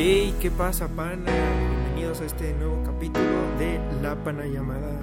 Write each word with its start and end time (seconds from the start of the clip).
Hey, 0.00 0.32
¿qué 0.40 0.48
pasa, 0.52 0.86
pana? 0.86 1.24
Bienvenidos 1.26 2.20
a 2.20 2.26
este 2.26 2.54
nuevo 2.54 2.80
capítulo 2.84 3.58
de 3.58 3.80
La 4.00 4.14
Pana 4.22 4.46
Llamada. 4.46 4.96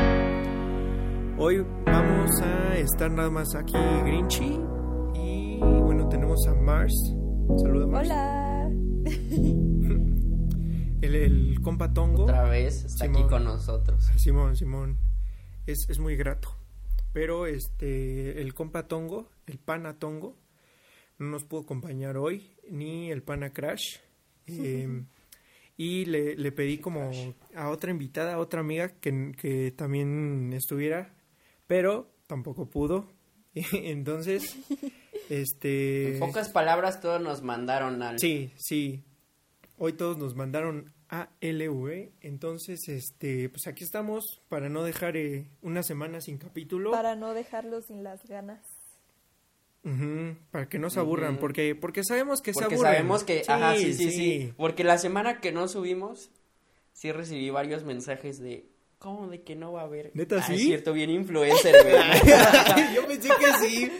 Hoy 1.37 1.65
vamos 1.85 2.31
a 2.41 2.77
estar 2.77 3.11
nada 3.11 3.29
más 3.29 3.53
aquí 3.55 3.73
Grinchy 3.73 4.57
y 5.13 5.59
bueno, 5.59 6.07
tenemos 6.07 6.47
a 6.47 6.55
Mars. 6.55 6.93
Saluda 7.57 7.87
Mars. 7.87 8.07
Hola. 8.07 8.71
El, 11.01 11.15
el 11.15 11.59
compa 11.61 11.91
Tongo. 11.91 12.23
Otra 12.23 12.43
vez 12.45 12.85
está 12.85 13.03
aquí 13.03 13.15
Simón. 13.15 13.29
con 13.29 13.43
nosotros. 13.43 14.09
Simón, 14.15 14.55
Simón. 14.55 14.97
Es, 15.67 15.89
es 15.89 15.99
muy 15.99 16.15
grato. 16.15 16.55
Pero 17.11 17.47
este, 17.47 18.41
el 18.41 18.53
compa 18.53 18.87
Tongo, 18.87 19.27
el 19.45 19.57
pana 19.57 19.99
Tongo, 19.99 20.37
no 21.19 21.27
nos 21.27 21.43
pudo 21.43 21.63
acompañar 21.63 22.15
hoy, 22.15 22.55
ni 22.71 23.11
el 23.11 23.23
pana 23.23 23.49
Crash. 23.49 23.97
Eh, 24.47 25.03
y 25.77 26.05
le, 26.05 26.35
le 26.35 26.51
pedí 26.51 26.77
como 26.77 27.11
a 27.55 27.69
otra 27.69 27.91
invitada, 27.91 28.35
a 28.35 28.39
otra 28.39 28.61
amiga 28.61 28.89
que, 28.89 29.33
que 29.37 29.71
también 29.71 30.53
estuviera, 30.53 31.13
pero 31.67 32.11
tampoco 32.27 32.69
pudo. 32.69 33.11
Entonces, 33.53 34.55
este... 35.29 36.13
En 36.13 36.19
pocas 36.19 36.49
palabras, 36.49 37.01
todos 37.01 37.21
nos 37.21 37.41
mandaron 37.41 38.01
al. 38.01 38.19
Sí, 38.19 38.51
sí. 38.57 39.03
Hoy 39.77 39.93
todos 39.93 40.17
nos 40.17 40.35
mandaron 40.35 40.93
a 41.09 41.29
LV. 41.41 42.11
Entonces, 42.21 42.87
este, 42.87 43.49
pues 43.49 43.67
aquí 43.67 43.83
estamos 43.83 44.41
para 44.49 44.69
no 44.69 44.83
dejar 44.83 45.17
eh, 45.17 45.49
una 45.61 45.83
semana 45.83 46.21
sin 46.21 46.37
capítulo. 46.37 46.91
Para 46.91 47.15
no 47.15 47.33
dejarlo 47.33 47.81
sin 47.81 48.03
las 48.03 48.25
ganas. 48.25 48.61
Ujú, 49.85 50.35
para 50.51 50.67
que 50.67 50.79
no 50.79 50.89
se 50.89 50.99
aburran, 50.99 51.37
porque, 51.37 51.75
porque 51.75 52.03
sabemos 52.03 52.41
que 52.41 52.53
se 52.53 52.59
Porque 52.59 52.75
aburren. 52.75 52.93
sabemos 52.93 53.23
que. 53.23 53.43
Ajá, 53.47 53.75
sí, 53.77 53.93
sí, 53.93 54.09
sí, 54.11 54.53
Porque 54.57 54.83
la 54.83 54.97
semana 54.97 55.39
que 55.39 55.51
no 55.51 55.67
subimos, 55.67 56.31
sí 56.91 57.11
recibí 57.11 57.49
varios 57.51 57.83
mensajes 57.83 58.39
de. 58.39 58.67
¿Cómo 58.97 59.27
de 59.27 59.43
que 59.43 59.55
no 59.55 59.73
va 59.73 59.81
a 59.81 59.83
haber? 59.83 60.09
¿Neta 60.15 60.37
Ah, 60.37 60.39
es 60.39 60.45
sí? 60.47 60.57
cierto, 60.65 60.91
bien 60.93 61.11
influencer, 61.11 61.75
güey. 61.83 61.95
Yo 62.95 63.05
pensé 63.05 63.29
que 63.39 63.53
sí. 63.67 63.91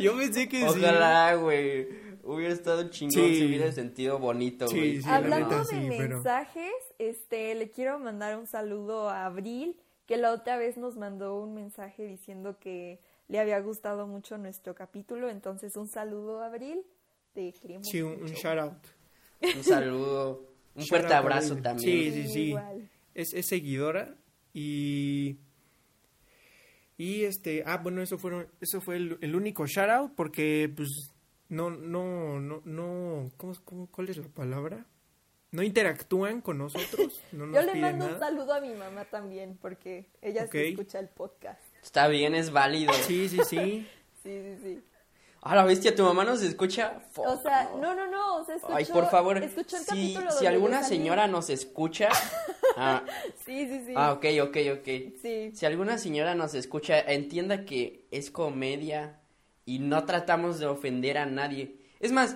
Yo 0.00 0.16
pensé 0.16 0.48
que 0.48 0.60
sí. 0.60 0.64
Ojalá, 0.66 1.34
güey. 1.34 1.86
Hubiera 2.22 2.52
estado 2.54 2.88
chingón 2.90 3.12
Sí. 3.12 3.36
si 3.36 3.46
hubiera 3.46 3.70
sentido 3.72 4.18
bonito, 4.18 4.66
Sí, 4.68 4.76
güey. 4.78 4.96
sí, 5.02 5.06
la 5.06 5.16
Hablando 5.16 5.58
de 5.58 5.64
sí, 5.66 5.76
pero- 5.98 6.16
mensajes, 6.16 6.72
este, 6.98 7.54
le 7.54 7.70
quiero 7.70 7.98
mandar 7.98 8.36
un 8.38 8.46
saludo 8.46 9.10
a 9.10 9.26
Abril, 9.26 9.76
que 10.06 10.16
la 10.16 10.32
otra 10.32 10.56
vez 10.56 10.76
nos 10.78 10.96
mandó 10.96 11.38
un 11.38 11.54
mensaje 11.54 12.04
diciendo 12.06 12.58
que 12.58 13.00
le 13.28 13.38
había 13.38 13.58
gustado 13.60 14.06
mucho 14.06 14.38
nuestro 14.38 14.74
capítulo. 14.74 15.28
Entonces, 15.28 15.76
un 15.76 15.88
saludo 15.88 16.40
a 16.40 16.46
Abril. 16.46 16.82
Te 17.32 17.52
queremos 17.52 17.88
Sí, 17.88 18.00
un, 18.02 18.22
un 18.22 18.28
shout 18.28 18.58
out. 18.58 18.86
Un 19.56 19.64
saludo. 19.64 20.46
Un 20.74 20.82
Shout 20.82 20.88
fuerte 20.88 21.14
abrazo 21.14 21.48
Abril. 21.52 21.62
también. 21.62 22.12
Sí, 22.14 22.22
sí, 22.22 22.28
sí. 22.32 22.40
igual. 22.48 22.90
Es, 23.14 23.32
es 23.34 23.46
seguidora 23.46 24.14
y 24.52 25.38
y 26.98 27.24
este 27.24 27.62
ah 27.66 27.78
bueno 27.78 28.00
eso 28.02 28.16
fueron 28.18 28.48
eso 28.60 28.80
fue 28.80 28.96
el, 28.96 29.18
el 29.20 29.36
único 29.36 29.66
shout 29.66 29.90
out 29.90 30.12
porque 30.14 30.72
pues 30.74 31.12
no 31.48 31.70
no 31.70 32.40
no 32.40 32.62
no 32.64 33.30
¿cómo, 33.36 33.52
cómo, 33.64 33.86
cuál 33.90 34.08
es 34.08 34.16
la 34.16 34.28
palabra 34.28 34.86
no 35.50 35.62
interactúan 35.62 36.40
con 36.40 36.58
nosotros 36.58 37.22
no 37.32 37.46
nos 37.46 37.54
Yo 37.54 37.62
le 37.62 37.72
piden 37.72 37.98
mando 37.98 38.06
un 38.14 38.18
saludo 38.18 38.54
a 38.54 38.60
mi 38.60 38.74
mamá 38.74 39.04
también, 39.06 39.56
porque 39.60 40.06
ella 40.22 40.44
Ok. 40.44 40.52
sí 40.52 40.58
escucha 40.68 40.98
el 40.98 41.08
podcast. 41.08 41.60
Está 41.86 42.08
bien, 42.08 42.34
es 42.34 42.50
válido. 42.50 42.92
sí 42.92 43.28
sí 43.28 43.38
sí 43.48 43.86
Sí, 44.22 44.42
sí, 44.42 44.56
sí. 44.60 44.82
Ah, 45.40 45.54
la 45.54 45.64
bestia, 45.64 45.94
tu 45.94 46.02
mamá 46.02 46.24
nos 46.24 46.42
escucha. 46.42 47.00
O 47.14 47.40
sea, 47.40 47.70
no, 47.80 47.94
no, 47.94 48.08
no, 48.08 48.38
o 48.38 48.44
sea, 48.44 48.56
escuchó, 48.56 48.74
Ay, 48.74 48.84
por 48.86 49.08
favor, 49.08 49.38
escuchó 49.38 49.76
el 49.76 49.82
si, 49.84 49.88
capítulo 50.14 50.32
si 50.32 50.46
alguna 50.46 50.82
señora 50.82 51.28
nos 51.28 51.48
escucha, 51.48 52.08
ah, 52.76 53.04
Sí, 53.44 53.68
sí, 53.68 53.84
sí. 53.86 53.92
ah, 53.94 54.14
ok, 54.14 54.24
ok, 54.42 54.56
ok. 54.78 54.88
Sí. 55.22 55.52
Si 55.54 55.64
alguna 55.64 55.98
señora 55.98 56.34
nos 56.34 56.54
escucha, 56.54 56.98
entienda 56.98 57.64
que 57.64 58.08
es 58.10 58.32
comedia 58.32 59.20
y 59.64 59.78
no 59.78 60.04
tratamos 60.04 60.58
de 60.58 60.66
ofender 60.66 61.18
a 61.18 61.26
nadie. 61.26 61.76
Es 62.00 62.10
más, 62.10 62.34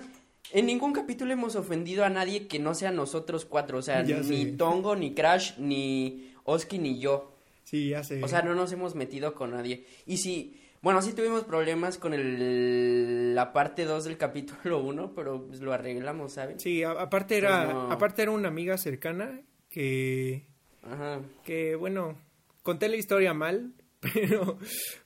en 0.53 0.65
ningún 0.65 0.93
capítulo 0.93 1.33
hemos 1.33 1.57
ofendido 1.57 2.05
a 2.05 2.09
nadie 2.09 2.47
que 2.47 2.59
no 2.59 2.73
sea 2.73 2.91
nosotros 2.91 3.43
cuatro, 3.43 3.79
o 3.79 3.81
sea, 3.81 4.03
Ya 4.03 4.19
ni. 4.19 4.53
Tongo, 4.53 4.95
ni 4.95 5.13
Crash, 5.13 5.57
ni 5.57 6.33
Oski, 6.45 6.79
ni 6.79 6.99
yo. 6.99 7.30
Sí 7.71 7.89
ya 7.89 8.03
sé 8.03 8.21
O 8.23 8.27
sea, 8.27 8.41
no 8.43 8.53
nos 8.53 8.71
hemos 8.73 8.93
metido 8.95 9.33
con 9.33 9.51
nadie. 9.51 9.85
Y 10.05 10.17
si, 10.17 10.59
bueno, 10.81 11.01
sí 11.01 11.13
tuvimos 11.13 11.43
problemas 11.45 11.97
con 11.97 12.13
el, 12.13 13.33
la 13.33 13.53
parte 13.53 13.85
2 13.85 14.03
del 14.03 14.17
capítulo 14.17 14.79
1, 14.83 15.13
pero 15.15 15.47
pues 15.47 15.61
lo 15.61 15.71
arreglamos, 15.73 16.33
¿saben? 16.33 16.59
sí 16.59 16.83
a- 16.83 16.91
aparte 16.91 17.37
era 17.37 17.63
Pues 17.63 17.73
no. 17.75 17.91
aparte 17.91 18.21
era 18.23 18.31
una 18.31 18.49
amiga 18.49 18.77
cercana 18.77 19.41
que 19.69 20.45
Ajá. 20.83 21.21
que 21.45 21.75
bueno, 21.75 22.17
conté 22.61 22.89
la 22.89 22.97
historia 22.97 23.33
mal, 23.33 23.71
pero, 24.01 24.57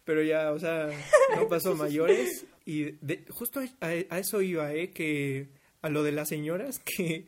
pero 0.04 0.24
ya, 0.24 0.52
o 0.52 0.60
sea, 0.60 0.90
no 1.36 1.48
pasó 1.48 1.76
mayores. 1.76 2.46
Y 2.66 2.94
de- 3.06 3.24
justo 3.30 3.60
a, 3.82 3.88
a 3.88 4.18
eso 4.20 4.42
iba, 4.42 4.74
¿eh? 4.74 4.90
Que 4.90 5.50
a 5.84 5.90
lo 5.90 6.02
de 6.02 6.12
las 6.14 6.30
señoras, 6.30 6.80
que, 6.80 7.28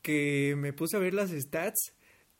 que 0.00 0.54
me 0.56 0.72
puse 0.72 0.96
a 0.96 1.00
ver 1.00 1.12
las 1.12 1.30
stats 1.30 1.92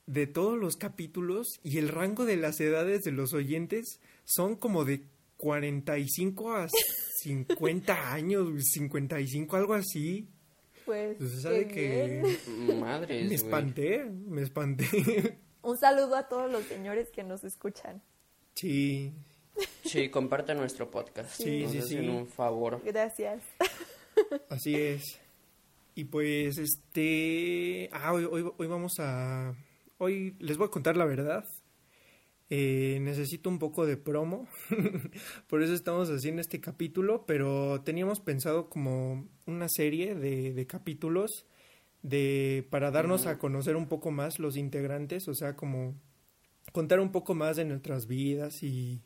de 0.05 0.27
todos 0.27 0.57
los 0.57 0.75
capítulos 0.75 1.47
y 1.63 1.77
el 1.77 1.89
rango 1.89 2.25
de 2.25 2.37
las 2.37 2.59
edades 2.59 3.03
de 3.03 3.11
los 3.11 3.33
oyentes 3.33 3.99
son 4.25 4.55
como 4.55 4.85
de 4.85 5.03
45 5.37 6.53
a 6.53 6.67
50 7.21 8.11
años, 8.13 8.49
55, 8.71 9.55
algo 9.55 9.73
así. 9.73 10.27
Pues, 10.85 11.17
Pues 11.17 11.31
qué 11.31 11.37
sabe 11.39 11.67
que 11.67 12.21
bien. 12.47 12.79
Madres, 12.79 13.29
me 13.29 13.35
espanté, 13.35 14.05
me 14.05 14.41
espanté. 14.41 15.39
Un 15.61 15.77
saludo 15.77 16.15
a 16.15 16.27
todos 16.27 16.51
los 16.51 16.63
señores 16.65 17.09
que 17.11 17.23
nos 17.23 17.43
escuchan. 17.43 18.01
Sí, 18.55 19.13
Sí, 19.85 20.09
compartan 20.09 20.57
nuestro 20.57 20.89
podcast. 20.89 21.29
Sí, 21.29 21.63
Nos 21.63 21.71
sí, 21.71 21.77
hacen 21.79 22.01
sí. 22.01 22.07
un 22.07 22.27
favor. 22.27 22.81
Gracias. 22.83 23.43
Así 24.49 24.75
es. 24.75 25.19
Y 25.95 26.05
pues, 26.05 26.57
este... 26.57 27.89
Ah, 27.91 28.13
hoy, 28.13 28.25
hoy, 28.25 28.51
hoy 28.57 28.67
vamos 28.67 28.93
a... 28.99 29.53
Hoy 29.97 30.35
les 30.39 30.57
voy 30.57 30.67
a 30.67 30.71
contar 30.71 30.97
la 30.97 31.05
verdad. 31.05 31.45
Eh, 32.49 32.99
necesito 33.01 33.49
un 33.49 33.59
poco 33.59 33.85
de 33.85 33.97
promo. 33.97 34.47
Por 35.47 35.63
eso 35.63 35.73
estamos 35.73 36.09
haciendo 36.09 36.41
este 36.41 36.59
capítulo. 36.59 37.25
Pero 37.25 37.81
teníamos 37.83 38.19
pensado 38.19 38.69
como 38.69 39.27
una 39.45 39.67
serie 39.69 40.15
de, 40.15 40.53
de 40.53 40.67
capítulos 40.67 41.45
de 42.01 42.67
para 42.69 42.91
darnos 42.91 43.27
a 43.27 43.37
conocer 43.37 43.75
un 43.75 43.87
poco 43.87 44.11
más 44.11 44.39
los 44.39 44.57
integrantes. 44.57 45.27
O 45.27 45.33
sea, 45.33 45.55
como 45.55 45.95
contar 46.71 46.99
un 46.99 47.11
poco 47.11 47.35
más 47.35 47.55
de 47.55 47.65
nuestras 47.65 48.07
vidas 48.07 48.63
y... 48.63 49.01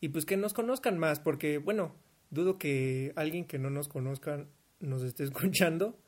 Y 0.00 0.10
pues 0.10 0.24
que 0.24 0.36
nos 0.36 0.52
conozcan 0.54 0.96
más. 0.96 1.20
Porque, 1.20 1.58
bueno, 1.58 1.94
dudo 2.30 2.58
que 2.58 3.12
alguien 3.16 3.44
que 3.44 3.58
no 3.58 3.68
nos 3.70 3.88
conozca 3.88 4.46
nos 4.80 5.02
esté 5.02 5.24
escuchando. 5.24 5.98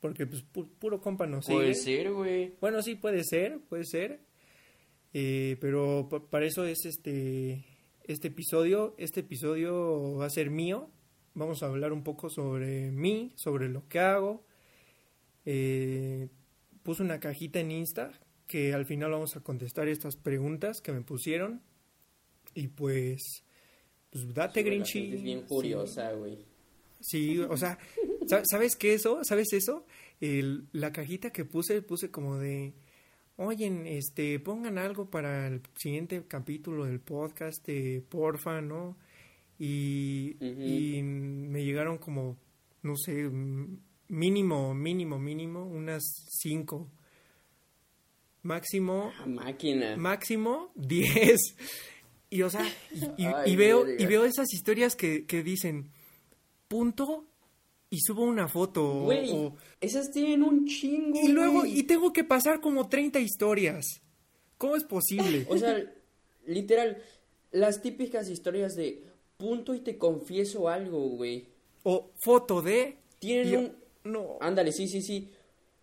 Porque 0.00 0.26
pues 0.26 0.42
pu- 0.52 0.68
puro 0.78 1.00
compa 1.00 1.26
nos 1.26 1.44
sigue. 1.44 1.58
Puede 1.58 1.74
ser, 1.74 2.12
güey. 2.12 2.54
Bueno, 2.60 2.80
sí, 2.82 2.94
puede 2.94 3.22
ser, 3.24 3.58
puede 3.68 3.84
ser. 3.84 4.20
Eh, 5.12 5.56
pero 5.60 6.08
pa- 6.10 6.24
para 6.24 6.46
eso 6.46 6.64
es 6.64 6.84
este, 6.86 7.64
este 8.04 8.28
episodio. 8.28 8.94
Este 8.98 9.20
episodio 9.20 10.14
va 10.16 10.26
a 10.26 10.30
ser 10.30 10.50
mío. 10.50 10.90
Vamos 11.34 11.62
a 11.62 11.66
hablar 11.66 11.92
un 11.92 12.02
poco 12.02 12.30
sobre 12.30 12.90
mí, 12.90 13.32
sobre 13.36 13.68
lo 13.68 13.86
que 13.88 13.98
hago. 13.98 14.44
Eh, 15.44 16.28
puse 16.82 17.02
una 17.02 17.20
cajita 17.20 17.60
en 17.60 17.70
Insta 17.70 18.12
que 18.46 18.72
al 18.74 18.84
final 18.86 19.10
vamos 19.12 19.36
a 19.36 19.40
contestar 19.42 19.88
estas 19.88 20.16
preguntas 20.16 20.80
que 20.80 20.92
me 20.92 21.02
pusieron. 21.02 21.62
Y 22.54 22.68
pues, 22.68 23.44
pues 24.10 24.32
date, 24.34 24.60
Sí, 24.60 24.66
Grinchy. 24.66 25.12
Es 25.14 25.22
bien 25.22 25.42
curiosa, 25.42 26.12
güey. 26.14 26.38
Sí, 27.00 27.38
o 27.38 27.56
sea, 27.56 27.78
¿sabes 28.50 28.76
qué 28.76 28.94
eso? 28.94 29.20
¿Sabes 29.24 29.52
eso? 29.52 29.84
El- 30.20 30.66
la 30.72 30.92
cajita 30.92 31.30
que 31.30 31.44
puse, 31.44 31.82
puse 31.82 32.10
como 32.10 32.38
de, 32.38 32.72
oye, 33.36 33.96
este, 33.98 34.38
pongan 34.40 34.78
algo 34.78 35.10
para 35.10 35.46
el 35.48 35.62
siguiente 35.76 36.22
capítulo 36.28 36.84
del 36.84 37.00
podcast, 37.00 37.64
de 37.66 38.02
porfa, 38.08 38.60
¿no? 38.60 38.96
Y, 39.58 40.36
me 40.40 41.64
llegaron 41.64 41.98
como, 41.98 42.38
no 42.82 42.96
sé, 42.96 43.28
mínimo, 44.08 44.74
mínimo, 44.74 45.18
mínimo, 45.18 45.66
unas 45.66 46.02
cinco. 46.40 46.90
Máximo, 48.42 49.12
Ah, 49.18 49.26
máquina. 49.26 49.96
máximo 49.96 50.72
10. 50.74 51.38
Y 52.30 52.42
o 52.42 52.48
sea, 52.48 52.64
y, 52.92 53.22
y- 53.22 53.26
Ay, 53.26 53.52
y 53.52 53.56
veo, 53.56 53.84
y 53.98 54.06
veo 54.06 54.24
esas 54.24 54.52
historias 54.54 54.96
que, 54.96 55.26
que 55.26 55.42
dicen 55.42 55.90
punto 56.68 57.26
y 57.90 57.98
subo 58.00 58.22
una 58.24 58.46
foto. 58.48 59.02
Güey, 59.02 59.30
o- 59.32 59.56
esas 59.80 60.10
tienen 60.12 60.42
un 60.42 60.64
chingo, 60.66 61.18
y 61.22 61.28
luego, 61.28 61.60
güey. 61.60 61.78
y 61.78 61.82
tengo 61.82 62.12
que 62.12 62.24
pasar 62.24 62.60
como 62.60 62.88
30 62.88 63.18
historias. 63.20 64.00
¿Cómo 64.58 64.76
es 64.76 64.84
posible? 64.84 65.46
O 65.48 65.56
sea, 65.58 65.82
literal, 66.46 67.02
las 67.50 67.82
típicas 67.82 68.28
historias 68.28 68.74
de 68.76 69.02
punto 69.36 69.74
y 69.74 69.80
te 69.80 69.96
confieso 69.98 70.68
algo, 70.68 71.00
güey. 71.08 71.48
O 71.82 72.10
foto 72.22 72.62
de... 72.62 72.98
Tienen 73.18 73.48
y- 73.52 73.56
un... 73.56 73.72
No. 74.04 74.36
Ándale, 74.40 74.72
sí, 74.72 74.86
sí, 74.88 75.02
sí. 75.02 75.28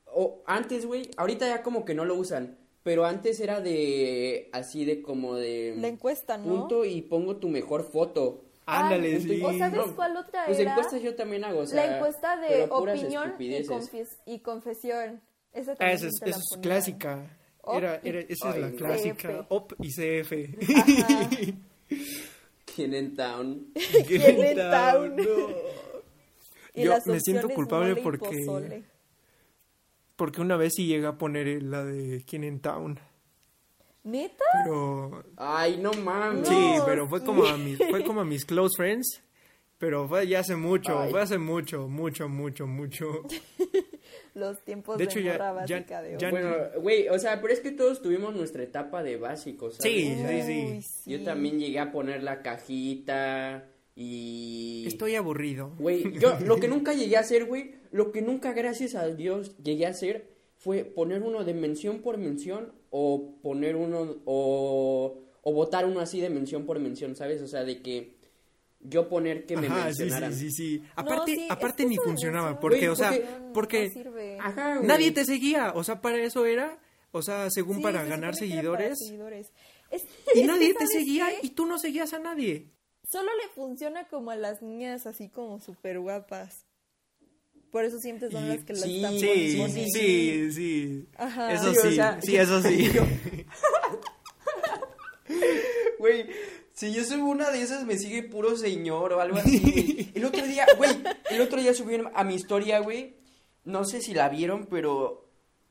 o 0.05 0.41
antes, 0.47 0.85
güey, 0.85 1.09
ahorita 1.17 1.47
ya 1.47 1.61
como 1.61 1.85
que 1.85 1.93
no 1.93 2.05
lo 2.05 2.15
usan, 2.15 2.57
pero 2.83 3.05
antes 3.05 3.39
era 3.39 3.61
de, 3.61 4.49
así 4.53 4.85
de 4.85 5.01
como 5.01 5.35
de... 5.35 5.75
La 5.77 5.87
encuesta, 5.87 6.37
¿no? 6.37 6.45
Punto 6.61 6.85
y 6.85 7.01
pongo 7.01 7.35
tu 7.37 7.49
mejor 7.49 7.83
foto. 7.91 8.43
Ándale, 8.67 9.15
Ay, 9.15 9.21
sí. 9.21 9.41
¿O 9.43 9.57
sabes 9.57 9.81
cuál 9.95 10.17
otra 10.17 10.45
Pues 10.45 10.59
era? 10.59 10.71
encuestas 10.71 11.01
yo 11.01 11.15
también 11.15 11.43
hago, 11.45 11.61
o 11.61 11.65
sea, 11.65 11.85
la 11.85 11.95
encuesta 11.97 12.35
de 12.37 12.67
opinión 12.69 13.33
y, 13.39 13.63
confes- 13.63 14.17
y 14.25 14.39
confesión. 14.39 15.21
Esa 15.53 15.71
Ah, 15.71 15.75
también 15.77 15.95
esa 15.97 16.07
es, 16.07 16.13
la 16.21 16.27
esa 16.27 16.39
es 16.39 16.57
clásica. 16.61 17.37
Era, 17.73 17.99
era, 18.03 18.19
esa 18.19 18.49
es 18.49 18.55
Ay, 18.55 18.61
la 18.61 18.69
no. 18.69 18.75
clásica. 18.77 19.29
CF. 19.29 19.45
OP 19.49 19.73
y 19.81 19.89
CF. 19.89 20.33
¿Quién 22.75 22.93
en 22.93 23.15
town? 23.15 23.67
¿Quién 24.07 24.43
en 24.43 24.57
town? 24.57 25.15
No. 25.15 25.23
Y 26.73 26.83
Yo 26.83 26.93
me 27.05 27.19
siento 27.19 27.49
culpable 27.49 27.95
porque-. 27.97 28.83
Porque 30.15 30.41
una 30.41 30.57
vez 30.57 30.73
sí 30.75 30.85
llega 30.87 31.09
a 31.09 31.17
poner 31.17 31.61
la 31.63 31.83
de 31.83 32.23
King 32.25 32.41
in 32.43 32.59
Town. 32.59 32.99
¿Neta? 34.07 34.43
Pero. 34.63 35.23
Ay, 35.35 35.77
no 35.81 35.91
mames. 35.93 36.47
sí, 36.47 36.75
pero 36.85 37.07
fue 37.07 37.23
como 37.23 37.45
a 37.45 37.57
mis, 37.57 37.77
fue 37.77 38.03
como 38.03 38.21
a 38.21 38.25
mis 38.25 38.45
close 38.45 38.75
friends. 38.77 39.21
Pero 39.79 40.07
fue 40.07 40.25
ya 40.27 40.39
hace 40.39 40.55
mucho, 40.55 40.97
Ay. 40.99 41.11
fue 41.11 41.21
hace 41.21 41.37
mucho, 41.37 41.87
mucho, 41.87 42.27
mucho, 42.27 42.65
mucho. 42.65 43.05
Los 44.33 44.63
tiempos 44.63 44.97
De 44.97 45.05
de, 45.05 45.11
hecho, 45.11 45.19
ya- 45.19 45.33
morra 45.33 45.65
ya- 45.65 45.75
básica 45.77 46.01
de 46.01 46.13
hoy. 46.15 46.19
ya- 46.21 46.29
Bueno, 46.31 46.55
güey, 46.81 47.07
o 47.09 47.19
sea, 47.19 47.39
pero 47.41 47.53
es 47.53 47.59
que 47.59 47.71
todos 47.71 48.01
tuvimos 48.01 48.33
nuestra 48.35 48.63
etapa 48.63 49.03
de 49.03 49.17
básicos. 49.17 49.77
Sí, 49.79 50.15
sí, 50.27 50.41
sí. 50.43 50.81
Sí. 50.81 51.11
Yo 51.11 51.23
también 51.23 51.59
llegué 51.59 51.79
a 51.79 51.91
poner 51.91 52.23
la 52.23 52.41
cajita 52.41 53.65
y... 53.95 54.85
Estoy 54.87 55.15
aburrido. 55.15 55.73
Güey, 55.77 56.11
yo 56.19 56.39
lo 56.45 56.59
que 56.59 56.67
nunca 56.69 56.93
llegué 56.93 57.17
a 57.17 57.21
hacer, 57.21 57.45
güey, 57.45 57.75
lo 57.91 58.11
que 58.11 58.21
nunca, 58.21 58.53
gracias 58.53 58.95
a 58.95 59.07
Dios, 59.07 59.57
llegué 59.63 59.85
a 59.85 59.89
hacer 59.89 60.36
fue 60.57 60.83
poner 60.83 61.21
uno 61.21 61.43
de 61.43 61.53
mención 61.53 61.99
por 61.99 62.17
mención 62.17 62.73
o 62.89 63.35
poner 63.41 63.75
uno, 63.75 64.17
o, 64.25 65.19
o 65.41 65.53
votar 65.53 65.85
uno 65.85 65.99
así 65.99 66.19
de 66.21 66.29
mención 66.29 66.65
por 66.65 66.79
mención, 66.79 67.15
¿sabes? 67.15 67.41
O 67.41 67.47
sea, 67.47 67.63
de 67.63 67.81
que 67.81 68.15
yo 68.79 69.09
poner 69.09 69.45
que 69.45 69.57
me 69.57 69.67
Ajá, 69.67 69.87
sí, 69.89 69.93
sí, 69.95 69.99
mencionaran. 70.03 70.33
sí, 70.35 70.51
sí. 70.51 70.83
Aparte, 70.95 71.35
sí, 71.35 71.47
aparte 71.49 71.83
que 71.83 71.89
ni 71.89 71.97
funcionaba, 71.97 72.59
porque, 72.59 72.77
Güey, 72.79 72.89
o 72.89 72.95
sea, 72.95 73.09
porque- 73.09 73.27
porque 73.53 73.87
No 73.87 73.93
sirve. 73.93 74.37
Ajá, 74.39 74.75
güey. 74.75 74.87
nadie 74.87 75.11
te 75.11 75.25
seguía, 75.25 75.73
o 75.75 75.83
sea, 75.83 75.99
para 76.01 76.21
eso 76.23 76.45
era, 76.45 76.79
o 77.11 77.21
sea, 77.21 77.49
según 77.49 77.77
Sí, 77.77 77.83
para 77.83 78.03
se 78.03 78.09
ganar 78.09 78.31
para 78.31 78.39
seguidores, 78.39 78.99
seguidores. 78.99 79.51
Es- 79.89 80.05
y 80.35 80.41
es 80.41 80.45
nadie 80.47 80.69
te 80.73 80.85
¿sabes 80.85 80.91
seguía 80.91 81.27
qué? 81.29 81.47
y 81.47 81.49
tú 81.51 81.65
no 81.65 81.79
seguías 81.79 82.13
a 82.13 82.19
nadie. 82.19 82.71
Solo 83.09 83.29
le 83.41 83.47
funciona 83.55 84.07
como 84.09 84.31
a 84.31 84.35
las 84.35 84.61
niñas 84.61 85.07
así 85.07 85.29
como 85.29 85.59
súper 85.61 85.99
guapas. 85.99 86.65
Por 87.71 87.83
eso 87.83 87.99
siempre 87.99 88.31
son 88.31 88.47
las 88.47 88.63
que 88.63 88.73
las 88.73 88.81
sí, 88.83 88.95
están 88.97 89.19
Sí, 89.19 89.89
sí, 89.91 90.51
sí. 90.51 91.07
Ajá. 91.17 91.53
Eso 91.53 91.73
Sí, 91.73 91.77
o 91.77 91.81
sí, 91.81 91.95
sea, 91.95 92.19
sí, 92.21 92.35
eso 92.37 92.61
sí. 92.61 92.91
Güey, 95.99 96.27
si 96.73 96.93
yo 96.93 97.03
subo 97.03 97.29
una 97.29 97.51
de 97.51 97.61
esas 97.61 97.85
me 97.85 97.97
sigue 97.97 98.23
puro 98.23 98.55
señor 98.55 99.13
o 99.13 99.21
algo 99.21 99.37
así. 99.37 100.11
El 100.15 100.25
otro 100.25 100.45
día, 100.45 100.65
güey, 100.77 100.91
el 101.29 101.41
otro 101.41 101.61
día 101.61 101.73
subieron 101.73 102.11
a 102.15 102.23
mi 102.23 102.35
historia, 102.35 102.79
güey. 102.79 103.15
No 103.65 103.85
sé 103.85 104.01
si 104.01 104.13
la 104.13 104.29
vieron, 104.29 104.65
pero 104.65 105.29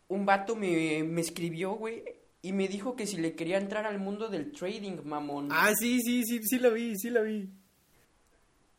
un 0.09 0.25
vato 0.27 0.55
me, 0.55 1.03
me 1.03 1.21
escribió, 1.21 1.73
güey, 1.73 2.05
y 2.43 2.53
me 2.53 2.69
dijo 2.69 2.95
que 2.95 3.07
si 3.07 3.17
le 3.17 3.35
quería 3.35 3.59
entrar 3.59 3.87
al 3.87 3.99
mundo 3.99 4.29
del 4.29 4.53
trading, 4.53 4.99
mamón. 5.05 5.49
Ah, 5.51 5.73
sí, 5.77 6.01
sí, 6.01 6.23
sí, 6.25 6.41
sí 6.45 6.59
la 6.59 6.69
vi, 6.69 6.97
sí 6.97 7.11
la 7.11 7.23
vi. 7.23 7.49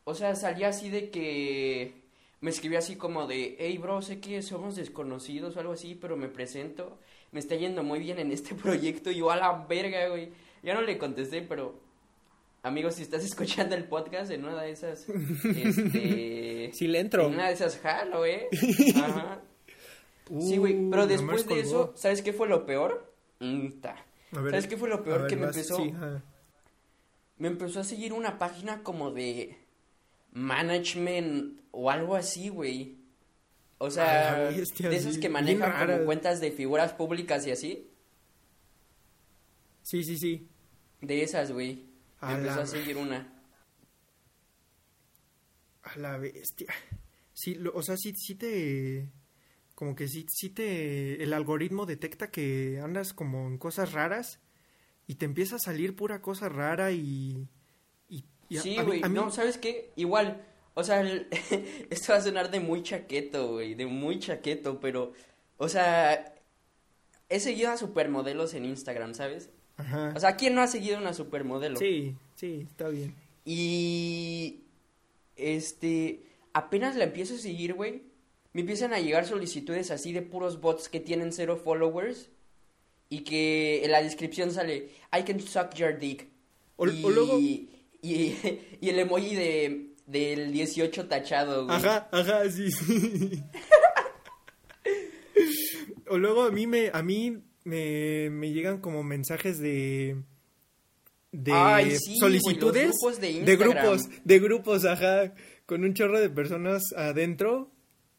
O 0.05 0.15
sea, 0.15 0.35
salía 0.35 0.69
así 0.69 0.89
de 0.89 1.09
que 1.09 2.06
me 2.39 2.51
escribió 2.51 2.77
así 2.79 2.95
como 2.95 3.25
de, 3.25 3.55
hey, 3.59 3.77
bro, 3.77 4.01
sé 4.01 4.19
que 4.19 4.41
somos 4.41 4.75
desconocidos 4.75 5.55
o 5.55 5.59
algo 5.59 5.73
así, 5.73 5.95
pero 5.95 6.15
me 6.17 6.27
presento. 6.27 6.99
Me 7.31 7.39
está 7.39 7.55
yendo 7.55 7.83
muy 7.83 7.99
bien 7.99 8.19
en 8.19 8.31
este 8.31 8.53
proyecto. 8.63 9.11
Y 9.11 9.17
yo 9.17 9.31
a 9.31 9.35
la 9.35 9.65
verga, 9.67 10.07
güey. 10.09 10.29
Ya 10.63 10.73
no 10.73 10.81
le 10.81 10.97
contesté, 10.97 11.41
pero... 11.41 11.79
Amigos, 12.63 12.95
si 12.95 13.03
estás 13.03 13.23
escuchando 13.25 13.75
el 13.75 13.85
podcast 13.85 14.31
en 14.31 14.45
una 14.45 14.61
de 14.61 14.71
esas... 14.71 15.07
este... 15.09 16.71
Sí 16.73 16.87
le 16.87 16.99
entro. 16.99 17.25
En 17.27 17.33
una 17.35 17.47
de 17.47 17.53
esas 17.53 17.77
jalo, 17.77 18.25
eh. 18.25 18.49
Ajá. 18.95 19.41
sí, 20.39 20.57
güey. 20.57 20.75
Uh, 20.75 20.89
Pero 20.89 21.07
después 21.07 21.47
de 21.47 21.61
eso, 21.61 21.93
¿sabes 21.95 22.21
qué 22.21 22.33
fue 22.33 22.47
lo 22.49 22.65
peor? 22.65 23.13
Mm, 23.39 23.79
ta. 23.79 23.95
A 24.33 24.41
ver, 24.41 24.51
¿Sabes 24.51 24.67
qué 24.67 24.75
fue 24.75 24.89
lo 24.89 25.01
peor 25.01 25.21
ver, 25.21 25.29
que 25.29 25.35
me 25.37 25.45
vas, 25.45 25.55
empezó? 25.55 25.77
sí, 25.77 25.93
me 27.37 27.47
empezó 27.47 27.79
a 27.79 27.83
seguir 27.85 28.11
una 28.11 28.37
página 28.37 28.83
como 28.83 29.11
de 29.11 29.57
management 30.31 31.61
o 31.71 31.89
algo 31.91 32.15
así, 32.15 32.49
güey. 32.49 32.97
O 33.79 33.91
sea, 33.91 34.49
bestia, 34.49 34.89
de 34.89 34.95
esos 34.95 35.15
sí, 35.15 35.19
que 35.19 35.29
manejan 35.29 35.87
como 35.87 36.05
cuentas 36.05 36.41
de 36.41 36.51
figuras 36.51 36.93
públicas 36.93 37.45
y 37.45 37.51
así. 37.51 37.91
Sí, 39.83 40.03
sí, 40.03 40.17
sí. 40.17 40.47
De 41.01 41.21
esas, 41.23 41.51
güey. 41.51 41.85
Me 42.21 42.33
empezó 42.33 42.55
la- 42.57 42.61
a 42.63 42.67
seguir 42.67 42.97
una. 42.97 43.33
A 45.83 45.97
la 45.97 46.17
bestia. 46.17 46.73
Sí, 47.33 47.55
lo- 47.55 47.73
o 47.75 47.83
sea, 47.83 47.95
sí, 47.97 48.13
sí 48.15 48.35
te... 48.35 49.11
Como 49.75 49.95
que 49.95 50.07
sí, 50.07 50.25
sí 50.27 50.49
te... 50.49 51.21
El 51.21 51.33
algoritmo 51.33 51.85
detecta 51.85 52.31
que 52.31 52.79
andas 52.83 53.13
como 53.13 53.47
en 53.47 53.59
cosas 53.59 53.91
raras 53.93 54.39
y 55.05 55.15
te 55.15 55.25
empieza 55.25 55.57
a 55.57 55.59
salir 55.59 55.95
pura 55.95 56.21
cosa 56.21 56.49
rara 56.49 56.91
y... 56.91 57.47
y, 58.49 58.55
y 58.55 58.57
a- 58.57 58.61
Sí, 58.61 58.77
güey. 58.83 59.01
mí- 59.03 59.09
No, 59.09 59.31
¿sabes 59.31 59.57
qué? 59.57 59.91
Igual, 59.95 60.41
o 60.73 60.83
sea, 60.83 61.01
el- 61.01 61.27
esto 61.89 62.13
va 62.13 62.19
a 62.19 62.21
sonar 62.21 62.51
de 62.51 62.59
muy 62.59 62.83
chaqueto, 62.83 63.53
güey. 63.53 63.75
De 63.75 63.85
muy 63.85 64.19
chaqueto, 64.19 64.79
pero... 64.79 65.13
O 65.57 65.69
sea, 65.69 66.35
he 67.29 67.39
seguido 67.39 67.71
a 67.71 67.77
supermodelos 67.77 68.53
en 68.53 68.65
Instagram, 68.65 69.13
¿sabes? 69.15 69.49
Ajá. 69.77 70.13
O 70.15 70.19
sea, 70.19 70.35
¿quién 70.37 70.53
no 70.55 70.61
ha 70.61 70.67
seguido 70.67 70.97
una 70.97 71.13
supermodelo? 71.13 71.77
sí, 71.79 72.15
sí, 72.35 72.65
está 72.69 72.89
bien. 72.89 73.15
Y 73.45 74.61
este, 75.35 76.23
apenas 76.53 76.95
la 76.95 77.05
empiezo 77.05 77.35
a 77.35 77.37
seguir, 77.37 77.73
güey, 77.73 78.03
me 78.53 78.61
empiezan 78.61 78.93
a 78.93 78.99
llegar 78.99 79.25
solicitudes 79.25 79.91
así 79.91 80.13
de 80.13 80.21
puros 80.21 80.61
bots 80.61 80.89
que 80.89 80.99
tienen 80.99 81.31
cero 81.31 81.59
followers 81.63 82.29
y 83.09 83.21
que 83.21 83.83
en 83.85 83.91
la 83.91 84.01
descripción 84.01 84.51
sale 84.51 84.89
I 85.17 85.23
can 85.23 85.39
suck 85.39 85.73
your 85.75 85.97
dick. 85.97 86.27
O- 86.75 86.87
y, 86.87 87.03
o 87.03 87.09
luego- 87.09 87.39
y, 88.01 88.35
y 88.81 88.89
el 88.89 88.99
emoji 88.99 89.35
de 89.35 89.93
del 90.05 90.53
18 90.53 91.07
tachado, 91.07 91.65
güey. 91.65 91.75
Ajá, 91.75 92.07
ajá, 92.11 92.49
sí, 92.49 92.71
sí. 92.71 93.43
o 96.09 96.17
luego 96.17 96.43
a 96.43 96.51
mí 96.51 96.65
me, 96.65 96.89
a 96.93 97.03
mí 97.03 97.37
me, 97.65 98.29
me 98.29 98.51
llegan 98.51 98.79
como 98.79 99.03
mensajes 99.03 99.59
de 99.59 100.23
de 101.33 101.51
Ay, 101.53 101.97
sí, 101.97 102.15
solicitudes 102.17 102.91
grupos 102.91 103.19
de 103.19 103.43
de 103.43 103.55
grupos, 103.57 104.09
de 104.23 104.39
grupos, 104.39 104.85
ajá, 104.85 105.33
con 105.65 105.83
un 105.83 105.93
chorro 105.93 106.19
de 106.19 106.29
personas 106.29 106.83
adentro 106.95 107.71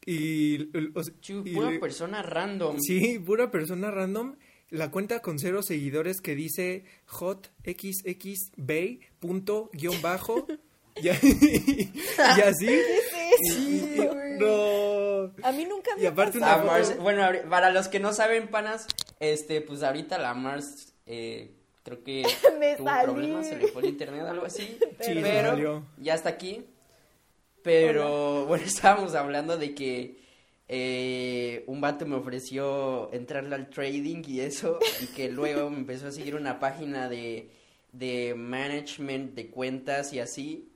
y, 0.04 0.70
o 0.94 1.02
sea, 1.02 1.14
pura 1.52 1.80
persona 1.80 2.22
random. 2.22 2.78
Sí, 2.80 3.18
pura 3.18 3.50
persona 3.50 3.90
random. 3.90 4.36
La 4.70 4.90
cuenta 4.90 5.20
con 5.20 5.38
cero 5.38 5.62
seguidores 5.62 6.20
que 6.20 6.34
dice 6.34 6.84
hotxxbay 7.06 9.00
punto 9.20 9.70
guion 9.72 10.00
bajo. 10.02 10.46
y, 10.96 11.08
y 11.08 11.92
así. 12.44 12.68
Sí, 13.40 13.94
Y- 13.96 14.00
y- 14.00 14.08
no. 14.40 15.30
A 15.44 15.52
mí 15.52 15.64
nunca 15.64 15.94
me 15.94 16.02
Y 16.02 16.06
aparte 16.06 16.38
una. 16.38 16.56
Mars- 16.56 16.98
bueno, 16.98 17.22
ahori- 17.22 17.48
para 17.48 17.70
los 17.70 17.86
que 17.86 18.00
no 18.00 18.12
saben, 18.12 18.48
panas, 18.48 18.88
este, 19.20 19.60
pues 19.60 19.84
ahorita 19.84 20.18
la 20.18 20.34
Mars, 20.34 20.92
eh, 21.06 21.52
creo 21.84 22.02
que 22.02 22.24
Me 22.58 22.74
tuvo 22.74 22.88
salí. 22.88 23.04
problemas, 23.04 23.46
se 23.48 23.56
le 23.58 23.68
fue 23.68 23.82
el 23.82 23.88
internet 23.90 24.22
o 24.24 24.28
algo 24.28 24.44
así. 24.46 24.76
Pero 24.98 25.84
ya 25.98 26.14
está 26.14 26.30
aquí. 26.30 26.64
Pero 27.62 28.46
bueno, 28.46 28.64
estábamos 28.64 29.14
hablando 29.14 29.56
de 29.56 29.74
que 29.76 30.18
eh, 30.68 31.64
un 31.66 31.80
vato 31.80 32.04
me 32.04 32.16
ofreció 32.16 33.12
entrarle 33.12 33.54
al 33.54 33.70
trading 33.70 34.22
y 34.26 34.40
eso, 34.40 34.78
y 35.02 35.06
que 35.06 35.30
luego 35.30 35.70
me 35.70 35.78
empezó 35.78 36.08
a 36.08 36.12
seguir 36.12 36.34
una 36.34 36.60
página 36.60 37.08
de, 37.08 37.50
de 37.92 38.34
management 38.36 39.34
de 39.34 39.48
cuentas 39.48 40.12
y 40.12 40.20
así. 40.20 40.68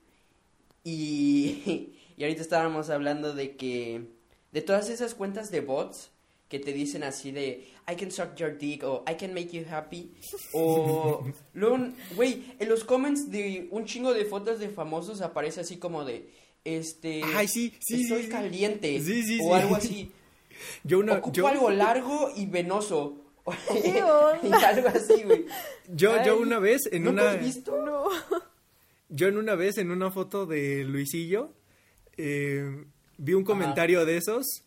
Y, 0.83 1.93
y 2.17 2.23
ahorita 2.23 2.41
estábamos 2.41 2.89
hablando 2.89 3.33
de 3.33 3.55
que 3.55 4.07
de 4.51 4.61
todas 4.61 4.89
esas 4.89 5.13
cuentas 5.13 5.51
de 5.51 5.61
bots 5.61 6.09
que 6.49 6.59
te 6.59 6.71
dicen 6.71 7.03
así 7.03 7.31
de 7.31 7.67
I 7.91 7.95
can 7.95 8.11
suck 8.11 8.35
your 8.35 8.55
dick 8.55 8.83
o 8.83 9.03
I 9.09 9.15
can 9.15 9.33
make 9.33 9.47
you 9.47 9.65
happy 9.67 10.11
o 10.53 11.23
luego 11.53 11.79
güey 12.15 12.43
en 12.59 12.69
los 12.69 12.83
comments 12.83 13.31
de 13.31 13.67
un 13.71 13.85
chingo 13.85 14.13
de 14.13 14.25
fotos 14.25 14.59
de 14.59 14.69
famosos 14.69 15.21
aparece 15.21 15.61
así 15.61 15.77
como 15.77 16.05
de 16.05 16.29
este 16.63 17.21
Ay, 17.35 17.47
sí, 17.47 17.73
sí, 17.79 18.01
estoy 18.03 18.19
sí, 18.19 18.23
sí. 18.25 18.29
caliente 18.29 19.01
Sí, 19.01 19.23
sí, 19.23 19.39
o 19.41 19.47
sí. 19.47 19.51
algo 19.61 19.75
así 19.75 20.11
Yo 20.83 20.99
una, 20.99 21.13
ocupo 21.15 21.33
yo, 21.35 21.47
algo 21.47 21.69
largo 21.69 22.31
y 22.35 22.45
venoso 22.45 23.17
¿Qué 23.83 24.01
onda? 24.03 24.39
y 24.61 24.63
algo 24.63 24.87
así 24.87 25.23
güey 25.23 25.45
yo, 25.89 26.23
yo 26.23 26.39
una 26.39 26.59
vez 26.59 26.81
en 26.91 27.03
¿no 27.03 27.09
una 27.11 27.31
has 27.31 27.39
visto? 27.39 27.85
No. 27.85 28.05
yo 29.09 29.27
en 29.27 29.37
una 29.37 29.55
vez 29.55 29.77
en 29.77 29.91
una 29.91 30.11
foto 30.11 30.45
de 30.45 30.83
Luisillo 30.85 31.53
eh, 32.17 32.85
vi 33.17 33.33
un 33.33 33.43
comentario 33.43 34.05
de 34.05 34.17
esos 34.17 34.63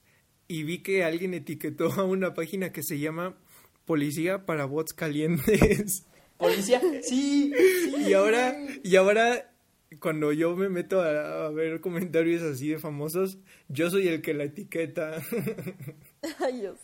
y 0.48 0.62
vi 0.62 0.82
que 0.82 1.04
alguien 1.04 1.34
etiquetó 1.34 1.92
a 1.92 2.04
una 2.04 2.34
página 2.34 2.72
que 2.72 2.82
se 2.82 2.98
llama 2.98 3.36
Policía 3.84 4.46
para 4.46 4.64
Bots 4.64 4.92
Calientes. 4.92 6.04
Policía, 6.36 6.80
sí, 7.02 7.52
sí. 7.52 7.94
Y 8.08 8.12
ahora, 8.12 8.56
y 8.82 8.96
ahora 8.96 9.52
cuando 10.00 10.32
yo 10.32 10.56
me 10.56 10.68
meto 10.68 11.00
a, 11.00 11.46
a, 11.46 11.50
ver 11.50 11.80
comentarios 11.80 12.42
así 12.42 12.70
de 12.70 12.78
famosos, 12.78 13.38
yo 13.68 13.88
soy 13.88 14.08
el 14.08 14.20
que 14.20 14.34
la 14.34 14.44
etiqueta. 14.44 15.22
Ay, 16.40 16.60
Dios. 16.60 16.78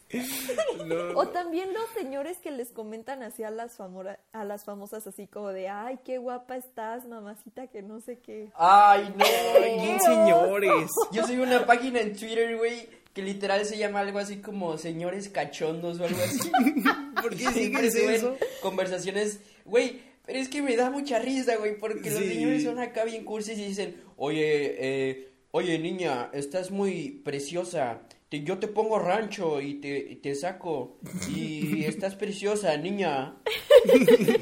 No, 0.86 1.18
o 1.18 1.28
también 1.28 1.72
los 1.72 1.88
señores 1.90 2.38
que 2.38 2.52
les 2.52 2.70
comentan 2.70 3.22
así 3.24 3.42
a 3.42 3.50
las, 3.50 3.78
a 3.80 4.44
las 4.44 4.64
famosas 4.64 5.06
así 5.06 5.26
como 5.26 5.48
de, 5.48 5.68
ay, 5.68 5.98
qué 6.04 6.18
guapa 6.18 6.56
estás, 6.56 7.06
mamacita, 7.06 7.66
que 7.66 7.82
no 7.82 8.00
sé 8.00 8.20
qué. 8.20 8.50
Ay, 8.54 9.12
no. 9.16 9.24
Ay, 9.24 9.98
señores. 9.98 10.90
Yo 11.10 11.26
soy 11.26 11.38
una 11.38 11.66
página 11.66 12.00
en 12.00 12.16
Twitter, 12.16 12.56
güey, 12.56 12.88
que 13.12 13.22
literal 13.22 13.64
se 13.64 13.78
llama 13.78 14.00
algo 14.00 14.20
así 14.20 14.40
como 14.40 14.78
señores 14.78 15.28
cachondos 15.28 15.98
o 15.98 16.04
algo 16.04 16.20
así. 16.22 16.50
Porque 17.22 17.48
siempre 17.50 17.90
se 17.90 18.14
eso? 18.14 18.36
conversaciones, 18.62 19.40
güey, 19.64 20.02
pero 20.32 20.42
es 20.42 20.48
que 20.48 20.62
me 20.62 20.76
da 20.76 20.90
mucha 20.90 21.18
risa, 21.18 21.56
güey, 21.56 21.76
porque 21.78 22.08
sí. 22.08 22.18
los 22.18 22.24
señores 22.24 22.62
son 22.62 22.78
acá 22.78 23.04
bien 23.04 23.22
cursis 23.22 23.58
y 23.58 23.66
dicen, 23.66 23.96
oye, 24.16 24.76
eh, 24.78 25.28
oye, 25.50 25.78
niña, 25.78 26.30
estás 26.32 26.70
muy 26.70 27.20
preciosa. 27.22 28.00
Te, 28.30 28.42
yo 28.42 28.56
te 28.56 28.66
pongo 28.66 28.98
rancho 28.98 29.60
y 29.60 29.74
te, 29.74 30.18
te 30.22 30.34
saco. 30.34 30.96
Y 31.28 31.84
estás 31.84 32.14
preciosa, 32.14 32.74
niña. 32.78 33.36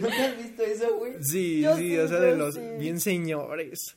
¿No 0.00 0.09
te 0.09 0.23
has 0.23 0.38
visto 0.38 0.62
eso, 0.62 0.97
güey? 0.97 1.14
Sí, 1.25 1.62
Yo 1.62 1.76
sí, 1.76 1.99
o 1.99 2.06
sea, 2.06 2.20
de 2.20 2.37
los 2.37 2.54
sí. 2.54 2.61
bien 2.78 3.00
señores. 3.00 3.97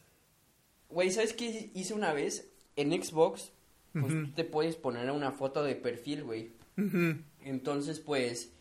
Güey, 0.89 1.11
¿sabes 1.11 1.33
qué 1.33 1.69
hice 1.75 1.93
una 1.93 2.11
vez? 2.11 2.49
En 2.75 2.91
Xbox, 2.91 3.51
pues 3.91 4.07
tú 4.07 4.31
te 4.31 4.45
puedes 4.45 4.77
poner 4.77 5.11
una 5.11 5.31
foto 5.31 5.63
de 5.63 5.75
perfil, 5.75 6.23
güey. 6.23 6.53
Entonces, 7.45 7.99
pues, 7.99 8.51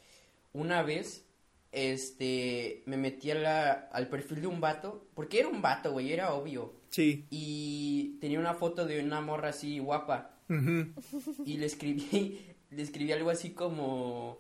una 0.53 0.83
vez, 0.83 1.25
este, 1.73 2.83
me 2.85 2.99
metí 2.99 3.31
a 3.31 3.35
la, 3.35 3.71
al 3.91 4.09
perfil 4.09 4.43
de 4.43 4.47
un 4.47 4.61
vato, 4.61 5.09
porque 5.15 5.41
era 5.41 5.49
un 5.49 5.63
vato, 5.63 5.93
güey, 5.93 6.13
era 6.13 6.35
obvio. 6.35 6.75
Sí. 6.91 7.25
Y 7.31 8.19
tenía 8.21 8.39
una 8.39 8.55
foto 8.55 8.85
de 8.85 9.03
una 9.03 9.23
morra 9.23 9.49
así 9.49 9.79
guapa. 9.79 10.39
Ujú. 10.49 10.93
Y 11.47 11.57
le 11.57 11.67
escribí, 11.67 12.41
le 12.71 12.83
escribí 12.83 13.11
algo 13.13 13.31
así 13.31 13.51
como, 13.51 14.39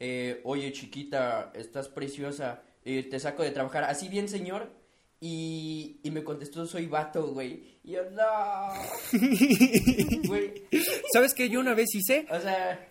eh, 0.00 0.40
oye 0.42 0.72
chiquita, 0.72 1.52
estás 1.54 1.88
preciosa, 1.88 2.62
eh, 2.84 3.04
te 3.04 3.20
saco 3.20 3.44
de 3.44 3.52
trabajar, 3.52 3.84
así 3.84 4.08
bien 4.08 4.28
señor. 4.28 4.70
Y, 5.20 6.00
y 6.02 6.10
me 6.10 6.22
contestó, 6.22 6.66
soy 6.66 6.86
vato, 6.86 7.28
güey. 7.28 7.78
Y 7.82 7.92
yo, 7.92 8.02
no. 8.10 8.68
Güey, 10.28 10.64
¿Sabes 11.12 11.32
qué? 11.32 11.48
Yo 11.48 11.60
una 11.60 11.72
vez 11.72 11.94
hice, 11.94 12.26
o 12.30 12.38
sea, 12.40 12.88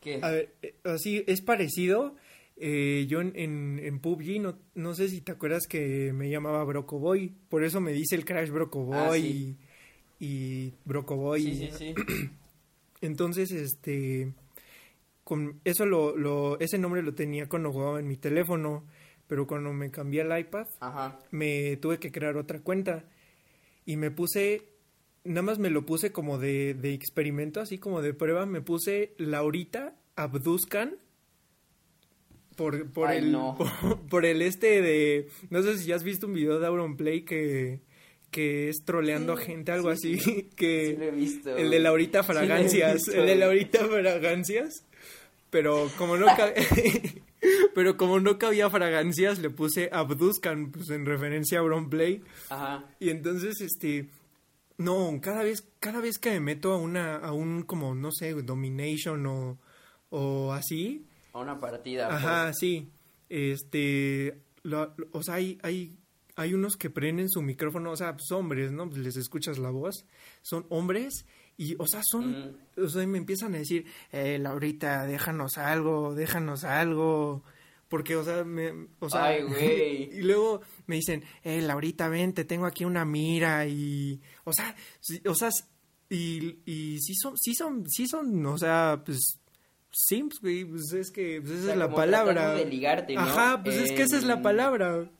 ¿qué? 0.00 0.18
a 0.22 0.30
ver, 0.30 0.52
eh, 0.60 0.74
así 0.84 1.24
es 1.26 1.40
parecido. 1.40 2.16
Eh, 2.56 3.06
yo 3.08 3.20
en, 3.20 3.32
en, 3.36 3.78
en 3.82 4.00
PUBG, 4.00 4.40
no, 4.40 4.58
no 4.74 4.94
sé 4.94 5.08
si 5.08 5.20
te 5.20 5.32
acuerdas 5.32 5.66
que 5.68 6.12
me 6.12 6.30
llamaba 6.30 6.64
Brocoboy. 6.64 7.34
Por 7.48 7.64
eso 7.64 7.80
me 7.80 7.92
dice 7.92 8.16
el 8.16 8.24
Crash 8.24 8.50
Brocoboy 8.50 8.98
Ah, 8.98 9.12
sí. 9.12 9.56
y, 10.20 10.26
y 10.66 10.74
Brocoboy. 10.84 11.42
Sí, 11.42 11.68
sí, 11.72 11.94
sí. 11.94 11.94
Entonces, 13.00 13.50
este, 13.52 14.32
con 15.24 15.60
eso 15.64 15.84
lo, 15.86 16.16
lo, 16.16 16.58
ese 16.60 16.78
nombre 16.78 17.02
lo 17.02 17.14
tenía 17.14 17.48
cuando 17.48 17.72
jugaba 17.72 18.00
en 18.00 18.08
mi 18.08 18.16
teléfono, 18.16 18.84
pero 19.26 19.46
cuando 19.46 19.72
me 19.72 19.90
cambié 19.90 20.22
al 20.22 20.38
iPad, 20.38 20.66
Ajá. 20.80 21.18
me 21.30 21.76
tuve 21.76 21.98
que 21.98 22.10
crear 22.10 22.36
otra 22.36 22.60
cuenta 22.60 23.04
y 23.84 23.96
me 23.96 24.10
puse, 24.10 24.62
nada 25.24 25.42
más 25.42 25.58
me 25.58 25.70
lo 25.70 25.84
puse 25.84 26.10
como 26.10 26.38
de, 26.38 26.74
de 26.74 26.94
experimento, 26.94 27.60
así 27.60 27.78
como 27.78 28.00
de 28.02 28.14
prueba, 28.14 28.46
me 28.46 28.62
puse 28.62 29.14
Laurita 29.18 29.94
Abduzcan 30.16 30.96
por, 32.56 32.90
por 32.90 33.08
Ay, 33.08 33.18
el 33.18 33.32
no. 33.32 33.54
por, 33.56 34.00
por 34.08 34.26
el 34.26 34.42
este 34.42 34.82
de, 34.82 35.28
no 35.50 35.62
sé 35.62 35.78
si 35.78 35.92
has 35.92 36.02
visto 36.02 36.26
un 36.26 36.34
video 36.34 36.58
de 36.58 36.66
Auronplay 36.66 37.24
que 37.24 37.80
que 38.30 38.68
es 38.68 38.84
troleando 38.84 39.32
a 39.32 39.36
Sí, 39.38 39.44
gente, 39.46 39.72
algo 39.72 39.94
sí, 39.96 40.18
así, 40.18 40.50
que 40.56 40.86
Sí 40.90 40.96
lo 40.96 41.04
he 41.04 41.10
visto. 41.10 41.56
el 41.56 41.70
de. 41.70 41.78
Laurita 41.80 42.22
Fragancias, 42.22 43.08
el 43.08 43.26
de. 43.26 43.36
Laurita 43.36 43.86
Fragancias, 43.86 44.84
pero 45.50 45.90
como 45.96 46.16
no 46.16 46.26
pero 47.74 47.96
como 47.96 48.20
no 48.20 48.38
cabía 48.38 48.68
fragancias, 48.68 49.38
le 49.38 49.50
puse 49.50 49.88
Abduzcan, 49.92 50.70
pues 50.72 50.90
en 50.90 51.06
referencia 51.06 51.58
a 51.58 51.60
Auronplay. 51.62 52.22
Ajá. 52.50 52.84
Y 52.98 53.10
entonces, 53.10 53.60
este, 53.60 54.08
no, 54.78 55.18
cada 55.22 55.42
vez, 55.42 55.64
cada 55.80 56.00
vez 56.00 56.18
que 56.18 56.30
me 56.30 56.40
meto 56.40 56.72
a 56.72 56.78
una, 56.78 57.16
a 57.16 57.32
un 57.32 57.62
como, 57.62 57.94
no 57.94 58.10
sé, 58.12 58.32
domination 58.34 59.26
o, 59.26 59.58
o 60.10 60.52
así, 60.52 61.06
A 61.36 61.40
una 61.40 61.60
partida. 61.60 62.08
ajá, 62.14 62.44
pues. 62.46 62.56
sí, 62.58 62.90
este, 63.28 64.40
lo- 64.62 64.94
lo- 64.96 65.08
o 65.12 65.22
sea, 65.22 65.34
hay, 65.34 65.58
hay, 65.62 65.96
hay 66.34 66.54
unos 66.54 66.76
que 66.76 66.90
prenden 66.90 67.28
su 67.28 67.42
micrófono, 67.42 67.90
o 67.92 67.96
sea, 67.96 68.16
pues 68.16 68.30
hombres, 68.32 68.72
¿no? 68.72 68.88
Pues 68.88 69.00
les 69.00 69.16
escuchas 69.16 69.58
la 69.58 69.70
voz, 69.70 70.06
son 70.42 70.66
hombres 70.68 71.26
y, 71.56 71.74
o 71.78 71.86
sea, 71.86 72.02
son, 72.04 72.58
o 72.76 72.88
sea, 72.88 73.06
me 73.06 73.18
empiezan 73.18 73.54
a 73.54 73.58
decir, 73.58 73.86
eh, 74.12 74.38
Laurita, 74.38 75.06
déjanos 75.06 75.56
algo, 75.58 76.14
déjanos 76.14 76.64
algo, 76.64 77.42
porque, 77.88 78.16
o 78.16 78.24
sea, 78.24 78.44
me, 78.44 78.88
o 78.98 79.08
sea, 79.08 79.24
Ay, 79.26 79.42
güey. 79.42 80.10
y 80.18 80.22
luego 80.22 80.60
me 80.86 80.96
dicen, 80.96 81.22
eh, 81.44 81.62
Laurita, 81.62 82.08
ven, 82.08 82.32
te 82.34 82.44
tengo 82.44 82.66
aquí 82.66 82.84
una 82.84 83.04
mira 83.04 83.66
y, 83.66 84.20
o 84.44 84.52
sea, 84.52 84.74
sí, 85.00 85.22
o 85.26 85.34
sea, 85.34 85.48
y, 86.10 86.58
y 86.66 86.98
sí 87.00 87.14
son, 87.14 87.36
sí 87.38 87.54
son, 87.54 87.88
sí 87.88 88.06
son, 88.06 88.44
o 88.46 88.58
sea, 88.58 89.02
pues, 89.04 89.40
simps, 89.96 90.40
güey, 90.40 90.64
pues 90.64 90.92
es 90.92 91.10
que, 91.10 91.40
pues 91.40 91.52
esa 91.52 91.62
O 91.62 91.64
sea, 91.64 91.72
es 91.74 91.78
la 91.78 91.94
palabra. 91.94 92.34
tratando 92.34 92.64
de 92.64 92.70
ligarte, 92.70 93.14
¿no? 93.14 93.20
Ajá, 93.20 93.62
pues 93.62 93.76
es 93.76 93.92
que 93.92 94.02
esa 94.02 94.16
es 94.18 94.24
la 94.24 94.42
palabra. 94.42 95.10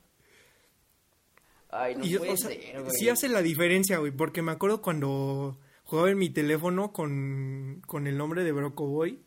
Ay, 1.69 1.95
no 1.95 2.05
Y, 2.05 2.17
puede 2.17 2.31
o 2.31 2.37
sea, 2.37 2.49
ser, 2.49 2.81
güey. 2.81 2.91
sí 2.97 3.09
hace 3.09 3.27
la 3.29 3.41
diferencia, 3.41 3.97
güey, 3.97 4.11
porque 4.11 4.41
me 4.41 4.51
acuerdo 4.51 4.81
cuando 4.81 5.57
jugaba 5.83 6.09
en 6.09 6.17
mi 6.17 6.29
teléfono 6.29 6.91
con, 6.93 7.81
con 7.85 8.07
el 8.07 8.17
nombre 8.17 8.43
de 8.43 8.51
Brocoboy, 8.51 9.19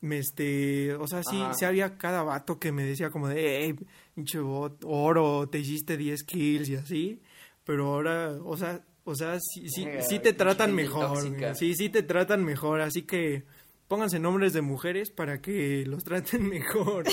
me 0.00 0.18
este, 0.18 0.94
o 0.94 1.06
sea, 1.08 1.22
sí, 1.22 1.42
sí 1.58 1.64
había 1.64 1.96
cada 1.98 2.22
vato 2.22 2.58
que 2.58 2.72
me 2.72 2.84
decía 2.84 3.10
como 3.10 3.28
de, 3.28 3.64
hey, 3.64 3.74
pinche 4.14 4.38
bot, 4.38 4.82
oro, 4.84 5.48
te 5.48 5.58
hiciste 5.58 5.96
10 5.96 6.22
kills 6.24 6.68
y 6.68 6.76
así, 6.76 7.20
pero 7.64 7.86
ahora, 7.94 8.32
o 8.44 8.56
sea, 8.56 8.84
o 9.04 9.14
sea, 9.14 9.38
sí, 9.40 9.68
sí, 9.68 9.86
sí 10.06 10.18
te 10.18 10.34
tratan 10.34 10.74
mejor, 10.74 11.30
güey, 11.34 11.54
sí, 11.54 11.74
sí 11.74 11.88
te 11.88 12.02
tratan 12.02 12.44
mejor, 12.44 12.80
así 12.82 13.02
que 13.02 13.44
pónganse 13.88 14.18
nombres 14.18 14.52
de 14.52 14.60
mujeres 14.62 15.10
para 15.10 15.40
que 15.40 15.84
los 15.86 16.04
traten 16.04 16.48
mejor. 16.48 17.04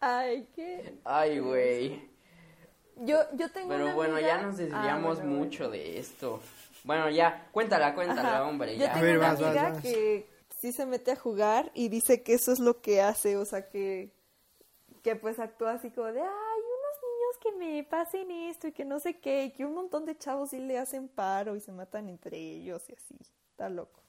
Ay, 0.00 0.48
qué. 0.54 0.94
Ay, 1.04 1.38
güey. 1.40 2.08
Yo, 2.96 3.18
yo 3.34 3.50
tengo 3.50 3.68
Pero 3.68 3.84
una 3.86 3.94
bueno, 3.94 4.14
amiga- 4.16 4.28
ya 4.28 4.42
nos 4.42 4.54
Ah, 4.56 4.62
desviamos 4.62 5.18
bueno. 5.18 5.32
mucho 5.36 5.70
de 5.70 5.98
esto. 5.98 6.40
Bueno, 6.84 7.10
ya, 7.10 7.48
cuéntala, 7.52 7.94
cuéntala, 7.94 8.36
Ajá. 8.36 8.44
hombre, 8.44 8.74
Yo 8.76 8.84
ya. 8.86 8.92
tengo 8.92 9.06
ver, 9.06 9.18
una 9.18 9.28
vas, 9.28 9.40
vas, 9.40 9.48
amiga 9.50 9.70
vas. 9.70 9.82
que 9.82 10.28
sí 10.60 10.72
se 10.72 10.86
mete 10.86 11.12
a 11.12 11.16
jugar 11.16 11.70
y 11.74 11.88
dice 11.88 12.22
que 12.22 12.34
eso 12.34 12.52
es 12.52 12.58
lo 12.60 12.80
que 12.80 13.00
hace, 13.02 13.36
o 13.36 13.44
sea, 13.44 13.68
que, 13.68 14.12
que 15.02 15.14
pues 15.16 15.38
actúa 15.38 15.72
así 15.74 15.90
como 15.90 16.06
de, 16.08 16.20
ay, 16.20 16.26
unos 16.26 16.98
niños 17.02 17.38
que 17.42 17.52
me 17.52 17.84
pasen 17.84 18.30
esto 18.30 18.68
y 18.68 18.72
que 18.72 18.84
no 18.84 18.98
sé 19.00 19.18
qué, 19.20 19.44
y 19.44 19.52
que 19.52 19.64
un 19.64 19.74
montón 19.74 20.04
de 20.06 20.16
chavos 20.16 20.50
sí 20.50 20.58
le 20.60 20.78
hacen 20.78 21.08
paro 21.08 21.54
y 21.56 21.60
se 21.60 21.72
matan 21.72 22.08
entre 22.08 22.36
ellos 22.38 22.82
y 22.88 22.94
así, 22.94 23.16
está 23.50 23.68
loco. 23.68 24.00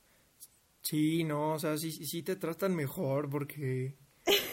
Sí, 0.81 1.23
no, 1.23 1.53
o 1.53 1.59
sea, 1.59 1.77
sí, 1.77 1.91
sí 1.91 2.23
te 2.23 2.35
tratan 2.35 2.75
mejor 2.75 3.29
porque 3.29 3.95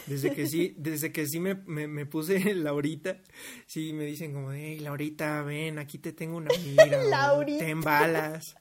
desde 0.07 0.33
que 0.33 0.45
sí, 0.47 0.73
desde 0.77 1.11
que 1.11 1.25
sí 1.25 1.39
me, 1.39 1.55
me, 1.55 1.87
me 1.87 2.05
puse 2.05 2.39
Laurita, 2.55 3.21
sí 3.65 3.93
me 3.93 4.05
dicen 4.05 4.33
como, 4.33 4.51
hey, 4.51 4.79
Laurita, 4.79 5.41
ven, 5.43 5.79
aquí 5.79 5.97
te 5.99 6.11
tengo 6.13 6.37
una 6.37 6.49
mira, 6.63 7.03
Laurita. 7.09 7.65
ten 7.65 7.81
balas. 7.81 8.55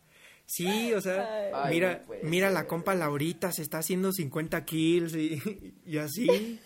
Sí, 0.49 0.92
o 0.92 1.00
sea, 1.00 1.50
Ay, 1.52 1.75
mira, 1.75 2.04
no 2.08 2.14
mira 2.28 2.50
la 2.50 2.68
compa 2.68 2.94
Laurita, 2.94 3.50
se 3.50 3.62
está 3.62 3.78
haciendo 3.78 4.12
50 4.12 4.64
kills 4.64 5.14
y, 5.16 5.42
y 5.85 5.99
así. 5.99 6.61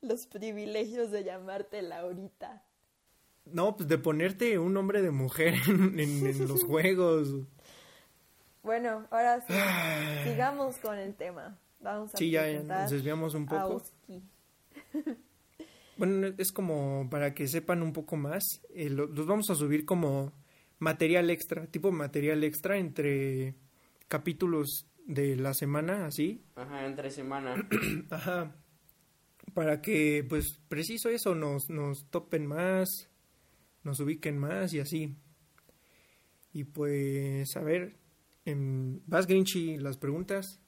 Los 0.00 0.26
privilegios 0.28 1.10
de 1.10 1.24
llamarte 1.24 1.82
Laurita. 1.82 2.64
No, 3.46 3.76
pues 3.76 3.88
de 3.88 3.98
ponerte 3.98 4.58
un 4.58 4.72
nombre 4.74 5.02
de 5.02 5.10
mujer 5.10 5.54
en, 5.68 5.98
en- 5.98 6.26
en 6.26 6.46
los 6.48 6.62
juegos. 6.62 7.34
Bueno, 8.66 9.06
ahora 9.10 9.40
sí, 9.46 9.54
sigamos 10.28 10.76
con 10.78 10.98
el 10.98 11.14
tema. 11.14 11.58
Vamos 11.80 12.14
a 12.14 12.18
Sí, 12.18 12.30
ya 12.30 12.42
presentar 12.42 12.82
nos 12.82 12.90
desviamos 12.90 13.34
un 13.34 13.44
a 13.44 13.62
poco. 13.62 13.82
Bueno, 15.98 16.26
es 16.36 16.52
como 16.52 17.08
para 17.10 17.32
que 17.32 17.48
sepan 17.48 17.82
un 17.82 17.94
poco 17.94 18.16
más. 18.16 18.42
eh, 18.74 18.90
lo- 18.90 19.06
los 19.06 19.26
vamos 19.26 19.48
a 19.48 19.54
subir 19.54 19.86
como 19.86 20.34
material 20.78 21.30
extra, 21.30 21.66
tipo 21.68 21.90
material 21.90 22.44
extra 22.44 22.76
entre 22.76 23.54
capítulos 24.06 24.86
de 25.06 25.36
la 25.36 25.54
semana, 25.54 26.04
así. 26.04 26.44
Ajá, 26.54 26.84
entre 26.84 27.10
semana. 27.10 27.54
Ajá. 28.10 28.54
Para 29.54 29.80
que, 29.80 30.22
pues, 30.28 30.58
preciso 30.68 31.08
eso, 31.08 31.34
nos, 31.34 31.70
nos 31.70 32.04
topen 32.10 32.44
más, 32.46 33.08
nos 33.82 33.98
ubiquen 34.00 34.36
más 34.36 34.74
y 34.74 34.80
así. 34.80 35.16
Y 36.52 36.64
pues, 36.64 37.56
a 37.56 37.60
ver, 37.62 37.96
em, 38.46 39.00
vas 39.06 39.26
Grinchy, 39.26 39.76
las 39.78 39.98
preguntas. 39.98 40.60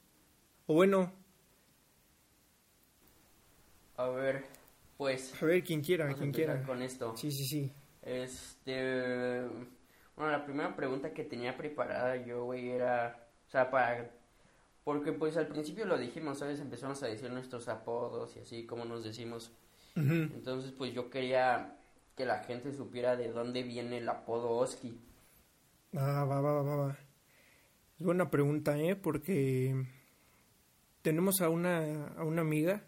O 0.67 0.75
bueno, 0.75 1.11
A 3.97 4.07
ver, 4.07 4.45
pues. 4.97 5.33
a 5.41 5.45
ver, 5.45 5.63
quien 5.63 5.81
quiera, 5.81 6.13
quien 6.13 6.31
quiera. 6.31 6.63
con 6.63 6.81
esto. 6.81 7.15
Sí, 7.17 7.31
sí, 7.31 7.45
sí. 7.45 7.73
Este. 8.01 9.41
Bueno, 10.15 10.31
la 10.31 10.45
primera 10.45 10.75
pregunta 10.75 11.13
que 11.13 11.23
tenía 11.23 11.57
preparada 11.57 12.15
yo, 12.17 12.45
güey, 12.45 12.69
era. 12.69 13.27
O 13.47 13.51
sea, 13.51 13.69
para. 13.71 14.09
Porque, 14.83 15.11
pues 15.13 15.37
al 15.37 15.47
principio 15.47 15.85
lo 15.85 15.97
dijimos, 15.97 16.39
¿sabes? 16.39 16.59
Empezamos 16.59 17.01
a 17.03 17.07
decir 17.07 17.29
nuestros 17.31 17.67
apodos 17.67 18.35
y 18.37 18.39
así, 18.39 18.65
como 18.65 18.85
nos 18.85 19.03
decimos. 19.03 19.51
Entonces, 19.95 20.71
pues 20.71 20.93
yo 20.93 21.09
quería 21.09 21.77
que 22.15 22.25
la 22.25 22.43
gente 22.43 22.71
supiera 22.71 23.17
de 23.17 23.31
dónde 23.31 23.63
viene 23.63 23.97
el 23.97 24.07
apodo 24.07 24.51
Oski. 24.51 24.97
Ah, 25.93 26.25
va, 26.25 26.41
va, 26.41 26.61
va, 26.63 26.75
va. 26.75 26.97
Es 27.99 28.05
buena 28.05 28.31
pregunta, 28.31 28.79
¿eh? 28.79 28.95
Porque 28.95 29.75
tenemos 31.01 31.41
a 31.41 31.49
una, 31.49 32.07
a 32.07 32.23
una 32.23 32.41
amiga. 32.41 32.87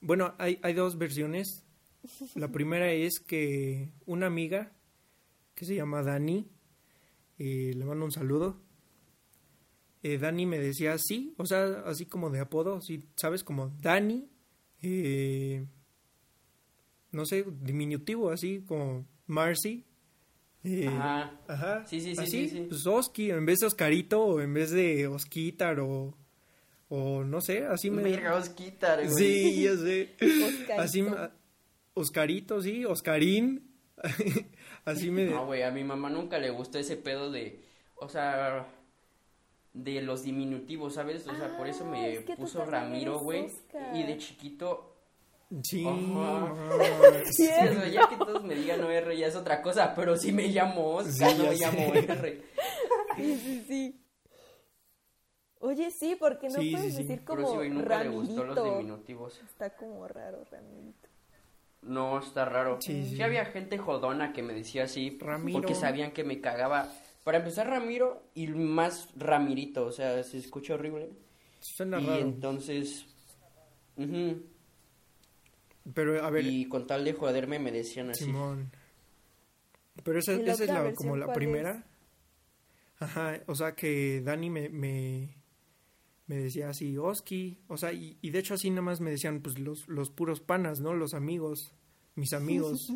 Bueno, 0.00 0.36
hay, 0.38 0.60
hay 0.62 0.72
dos 0.72 0.98
versiones. 0.98 1.64
La 2.36 2.52
primera 2.52 2.92
es 2.92 3.18
que 3.18 3.92
una 4.06 4.26
amiga 4.26 4.72
que 5.56 5.64
se 5.64 5.74
llama 5.74 6.04
Dani, 6.04 6.48
eh, 7.40 7.72
le 7.74 7.84
mando 7.84 8.04
un 8.04 8.12
saludo. 8.12 8.60
Eh, 10.04 10.18
Dani 10.18 10.46
me 10.46 10.60
decía 10.60 10.92
así, 10.92 11.34
o 11.36 11.44
sea, 11.44 11.82
así 11.84 12.06
como 12.06 12.30
de 12.30 12.38
apodo, 12.38 12.80
sí, 12.82 13.08
¿sabes? 13.16 13.42
Como 13.42 13.70
Dani, 13.80 14.28
eh, 14.82 15.66
no 17.10 17.26
sé, 17.26 17.44
diminutivo, 17.62 18.30
así 18.30 18.62
como 18.62 19.08
Marcy. 19.26 19.84
Eh, 20.64 20.88
Ajá. 20.88 21.32
Ajá. 21.46 21.86
Sí, 21.86 22.00
sí, 22.00 22.14
sí, 22.16 22.20
Así, 22.22 22.30
sí, 22.30 22.48
sí. 22.48 22.66
Pues 22.68 22.86
Oski, 22.86 23.30
en 23.30 23.44
vez 23.46 23.60
de 23.60 23.66
Oscarito 23.66 24.24
o 24.24 24.40
en 24.40 24.52
vez 24.54 24.70
de 24.70 25.06
Osquitar 25.06 25.78
o, 25.80 26.14
o 26.88 27.22
no 27.24 27.40
sé, 27.40 27.64
así 27.66 27.90
me... 27.90 28.02
Verga, 28.02 28.36
Osquitar, 28.36 28.98
güey. 29.08 29.14
Sí, 29.14 29.62
ya 29.62 29.76
sé. 29.76 30.14
Oscarito. 30.20 30.82
Así, 30.82 31.02
me- 31.02 31.16
Oscarito, 31.94 32.60
sí, 32.62 32.84
Oscarín. 32.84 33.70
así 34.84 35.10
me... 35.10 35.26
No, 35.26 35.46
güey, 35.46 35.62
a 35.62 35.70
mi 35.70 35.84
mamá 35.84 36.10
nunca 36.10 36.38
le 36.38 36.50
gustó 36.50 36.78
ese 36.78 36.96
pedo 36.96 37.30
de, 37.30 37.60
o 37.96 38.08
sea, 38.08 38.66
de 39.72 40.02
los 40.02 40.22
diminutivos, 40.24 40.94
¿sabes? 40.94 41.26
O 41.26 41.34
sea, 41.36 41.56
por 41.56 41.66
eso 41.68 41.84
Ah, 41.86 41.90
me 41.90 42.12
es 42.14 42.20
que 42.24 42.34
tú 42.36 42.42
puso 42.42 42.64
Ramiro, 42.64 43.18
güey. 43.18 43.46
Y 43.94 44.02
de 44.04 44.18
chiquito, 44.18 44.93
Sí, 47.30 47.46
sí, 47.46 47.50
o 47.68 47.72
sea, 47.72 47.88
ya 47.88 48.08
que 48.08 48.16
todos 48.16 48.42
me 48.44 48.54
digan 48.54 48.84
R 48.84 49.16
ya 49.16 49.26
es 49.26 49.36
otra 49.36 49.62
cosa, 49.62 49.94
pero 49.94 50.16
si 50.16 50.32
me 50.32 50.48
llamo 50.48 50.94
Oscar, 50.96 51.30
Sí, 51.30 51.38
no 51.38 51.44
me 51.48 51.56
llamo 51.56 51.92
sé. 51.94 51.98
R. 51.98 52.42
Sí, 53.16 53.38
sí, 53.38 53.64
sí. 53.68 54.00
Oye, 55.60 55.90
sí, 55.90 56.16
porque 56.18 56.48
no 56.48 56.56
Sí, 56.60 56.70
sí, 56.70 56.72
puedes 56.72 56.92
sí. 56.96 57.02
decir 57.04 57.22
Pero 57.24 57.36
como 57.42 57.48
sí, 57.50 57.56
güey, 57.56 57.70
nunca 57.70 58.02
le 58.02 58.08
gustó 58.08 58.44
los 58.44 58.56
diminutivos. 58.64 59.40
Está 59.44 59.70
como 59.70 60.06
raro, 60.08 60.44
Ramirito. 60.50 61.08
No, 61.82 62.18
está 62.18 62.44
raro. 62.44 62.78
Sí, 62.80 63.06
Sí, 63.06 63.16
sí. 63.16 63.22
había 63.22 63.44
gente 63.46 63.78
jodona 63.78 64.32
que 64.32 64.42
me 64.42 64.52
decía 64.54 64.84
así, 64.84 65.16
Ramiro. 65.20 65.60
porque 65.60 65.74
sabían 65.74 66.12
que 66.12 66.24
me 66.24 66.40
cagaba. 66.40 66.92
Para 67.24 67.38
empezar, 67.38 67.68
Ramiro 67.68 68.22
y 68.34 68.48
más 68.48 69.08
Ramirito, 69.16 69.86
o 69.86 69.92
sea, 69.92 70.22
se 70.24 70.38
escucha 70.38 70.74
horrible. 70.74 71.10
suena 71.60 72.00
y 72.00 72.06
raro. 72.06 72.18
entonces, 72.20 73.06
ujú, 73.96 74.42
Pero 75.92 76.24
a 76.24 76.30
ver, 76.30 76.46
y 76.46 76.66
con 76.66 76.86
tal 76.86 77.04
de 77.04 77.12
joderme 77.12 77.58
me 77.58 77.70
decían 77.70 78.10
así. 78.10 78.24
Simón. 78.24 78.70
Pero 80.02 80.18
esa, 80.18 80.32
¿Y 80.34 80.42
la 80.44 80.52
esa 80.52 80.64
es 80.64 80.70
la, 80.70 80.94
como 80.94 81.16
la 81.16 81.32
primera. 81.32 81.84
Ajá, 82.98 83.40
o 83.46 83.54
sea 83.54 83.74
que 83.74 84.20
Dani 84.22 84.50
me, 84.50 84.68
me, 84.70 85.36
me 86.26 86.36
decía 86.36 86.70
así, 86.70 86.96
Oski, 86.96 87.58
o 87.68 87.76
sea, 87.76 87.92
y, 87.92 88.16
y 88.22 88.30
de 88.30 88.38
hecho 88.38 88.54
así 88.54 88.70
nada 88.70 88.82
más 88.82 89.00
me 89.00 89.10
decían 89.10 89.40
pues 89.40 89.58
los, 89.58 89.86
los 89.88 90.10
puros 90.10 90.40
panas, 90.40 90.80
¿no? 90.80 90.94
Los 90.94 91.12
amigos, 91.12 91.74
mis 92.14 92.32
amigos. 92.32 92.90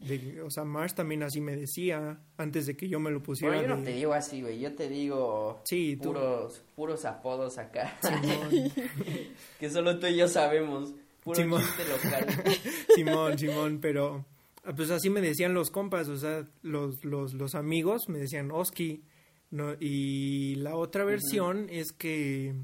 De, 0.00 0.40
o 0.42 0.50
sea, 0.50 0.62
Mars 0.62 0.94
también 0.94 1.24
así 1.24 1.40
me 1.40 1.56
decía 1.56 2.20
antes 2.36 2.66
de 2.66 2.76
que 2.76 2.88
yo 2.88 3.00
me 3.00 3.10
lo 3.10 3.20
pusiera. 3.20 3.54
Bueno, 3.56 3.68
yo 3.68 3.74
no 3.74 3.80
de- 3.82 3.90
te 3.90 3.96
digo 3.96 4.12
así, 4.12 4.42
güey, 4.42 4.60
yo 4.60 4.72
te 4.76 4.88
digo 4.88 5.60
Sí, 5.64 5.96
tú. 5.96 6.10
puros, 6.10 6.62
puros 6.76 7.04
apodos 7.04 7.58
acá, 7.58 7.98
Simón, 8.02 8.50
que 9.58 9.70
solo 9.70 9.98
tú 9.98 10.06
y 10.06 10.16
yo 10.16 10.28
sabemos, 10.28 10.94
puro 11.28 11.42
Simón. 11.42 11.62
chiste 11.62 11.84
local. 11.88 12.44
Simón, 12.94 13.38
Simón, 13.38 13.78
pero 13.80 14.24
ah, 14.64 14.74
pues 14.74 14.90
así 14.90 15.10
me 15.10 15.20
decían 15.20 15.54
los 15.54 15.70
compas, 15.70 16.08
o 16.08 16.16
sea, 16.16 16.48
los, 16.62 17.04
los, 17.04 17.34
los 17.34 17.54
amigos 17.54 18.08
me 18.08 18.18
decían 18.18 18.50
Oski, 18.50 19.02
¿no? 19.50 19.74
Y 19.78 20.56
la 20.56 20.76
otra 20.76 21.04
versión 21.04 21.68
es 21.70 21.92
que 21.92 22.54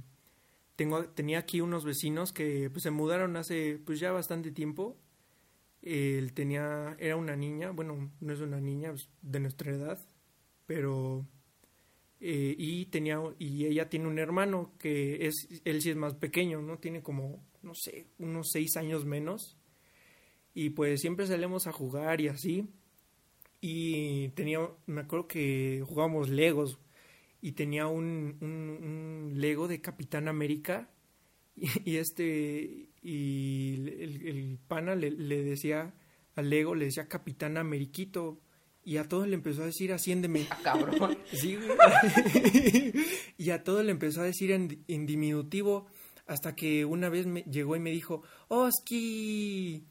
tengo, 0.77 1.05
tenía 1.11 1.39
aquí 1.39 1.61
unos 1.61 1.85
vecinos 1.85 2.33
que 2.33 2.71
pues 2.71 2.83
se 2.83 2.91
mudaron 2.91 3.37
hace 3.37 3.79
pues 3.85 4.01
ya 4.01 4.13
bastante 4.13 4.51
tiempo. 4.51 4.97
Él 5.83 6.33
tenía, 6.33 6.97
era 6.99 7.17
una 7.17 7.37
niña, 7.37 7.71
bueno, 7.71 8.11
no 8.21 8.33
es 8.33 8.41
una 8.41 8.61
niña 8.61 8.91
pues, 8.91 9.11
de 9.21 9.41
nuestra 9.41 9.73
edad, 9.73 9.99
pero 10.67 11.27
eh, 12.21 12.55
y 12.57 12.87
tenía 12.87 13.21
y 13.39 13.67
ella 13.67 13.91
tiene 13.91 14.09
un 14.09 14.19
hermano 14.19 14.73
que 14.79 15.27
es 15.27 15.47
él 15.65 15.83
sí 15.83 15.91
es 15.91 15.97
más 15.97 16.15
pequeño, 16.15 16.63
no 16.63 16.79
tiene 16.79 17.03
como 17.03 17.45
no 17.65 17.75
sé 17.75 18.07
unos 18.19 18.51
seis 18.53 18.77
años 18.77 19.05
menos. 19.05 19.57
Y 20.55 20.71
pues 20.71 21.01
siempre 21.01 21.27
salimos 21.27 21.67
a 21.67 21.73
jugar 21.73 22.21
y 22.21 22.29
así. 22.29 22.69
Y 23.61 24.29
tenía 24.31 24.61
me 24.87 25.01
acuerdo 25.01 25.27
que 25.27 25.83
jugábamos 25.87 26.29
Legos 26.29 26.79
y 27.41 27.53
tenía 27.53 27.87
un, 27.87 28.37
un, 28.41 29.31
un 29.31 29.33
Lego 29.41 29.69
de 29.69 29.81
Capitán 29.81 30.29
América. 30.29 30.91
Y, 31.57 31.93
y 31.93 31.97
este 31.97 32.89
y 33.03 33.75
el, 33.75 34.27
el 34.27 34.59
pana 34.67 34.95
le, 34.95 35.11
le 35.11 35.45
decía 35.45 35.95
al 36.37 36.51
Lego 36.51 36.75
le 36.75 36.87
decía 36.87 37.09
Capitán 37.09 37.57
Ameriquito. 37.57 38.41
Y 38.87 38.99
a 38.99 39.09
todos 39.09 39.27
le 39.27 39.35
empezó 39.35 39.63
a 39.63 39.67
decir 39.67 39.93
asciéndeme 39.95 40.47
Ah, 40.51 40.59
cabrón. 40.63 41.17
Sí, 41.33 41.59
y 43.39 43.51
a 43.51 43.65
todo 43.65 43.83
le 43.83 43.91
empezó 43.91 44.21
a 44.21 44.25
decir 44.25 44.51
en, 44.51 44.85
en 44.89 45.07
diminutivo 45.07 45.87
hasta 46.27 46.55
que 46.55 46.85
una 46.85 47.09
vez 47.09 47.27
me 47.27 47.43
llegó 47.43 47.77
y 47.77 47.81
me 47.81 47.91
dijo, 47.91 48.23
Oski. 48.49 49.85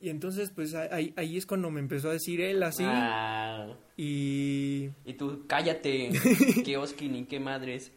Y 0.00 0.10
entonces, 0.10 0.52
pues 0.54 0.74
ahí, 0.74 1.12
ahí 1.16 1.36
es 1.36 1.44
cuando 1.44 1.70
me 1.72 1.80
empezó 1.80 2.08
a 2.10 2.12
decir 2.12 2.40
él 2.40 2.62
así. 2.62 2.84
Ah, 2.86 3.66
Y 3.96 4.90
y 5.04 5.14
tú, 5.14 5.44
cállate, 5.48 6.10
que 6.64 6.76
Oski 6.76 7.08
ni 7.08 7.24
qué 7.24 7.40
madres. 7.40 7.90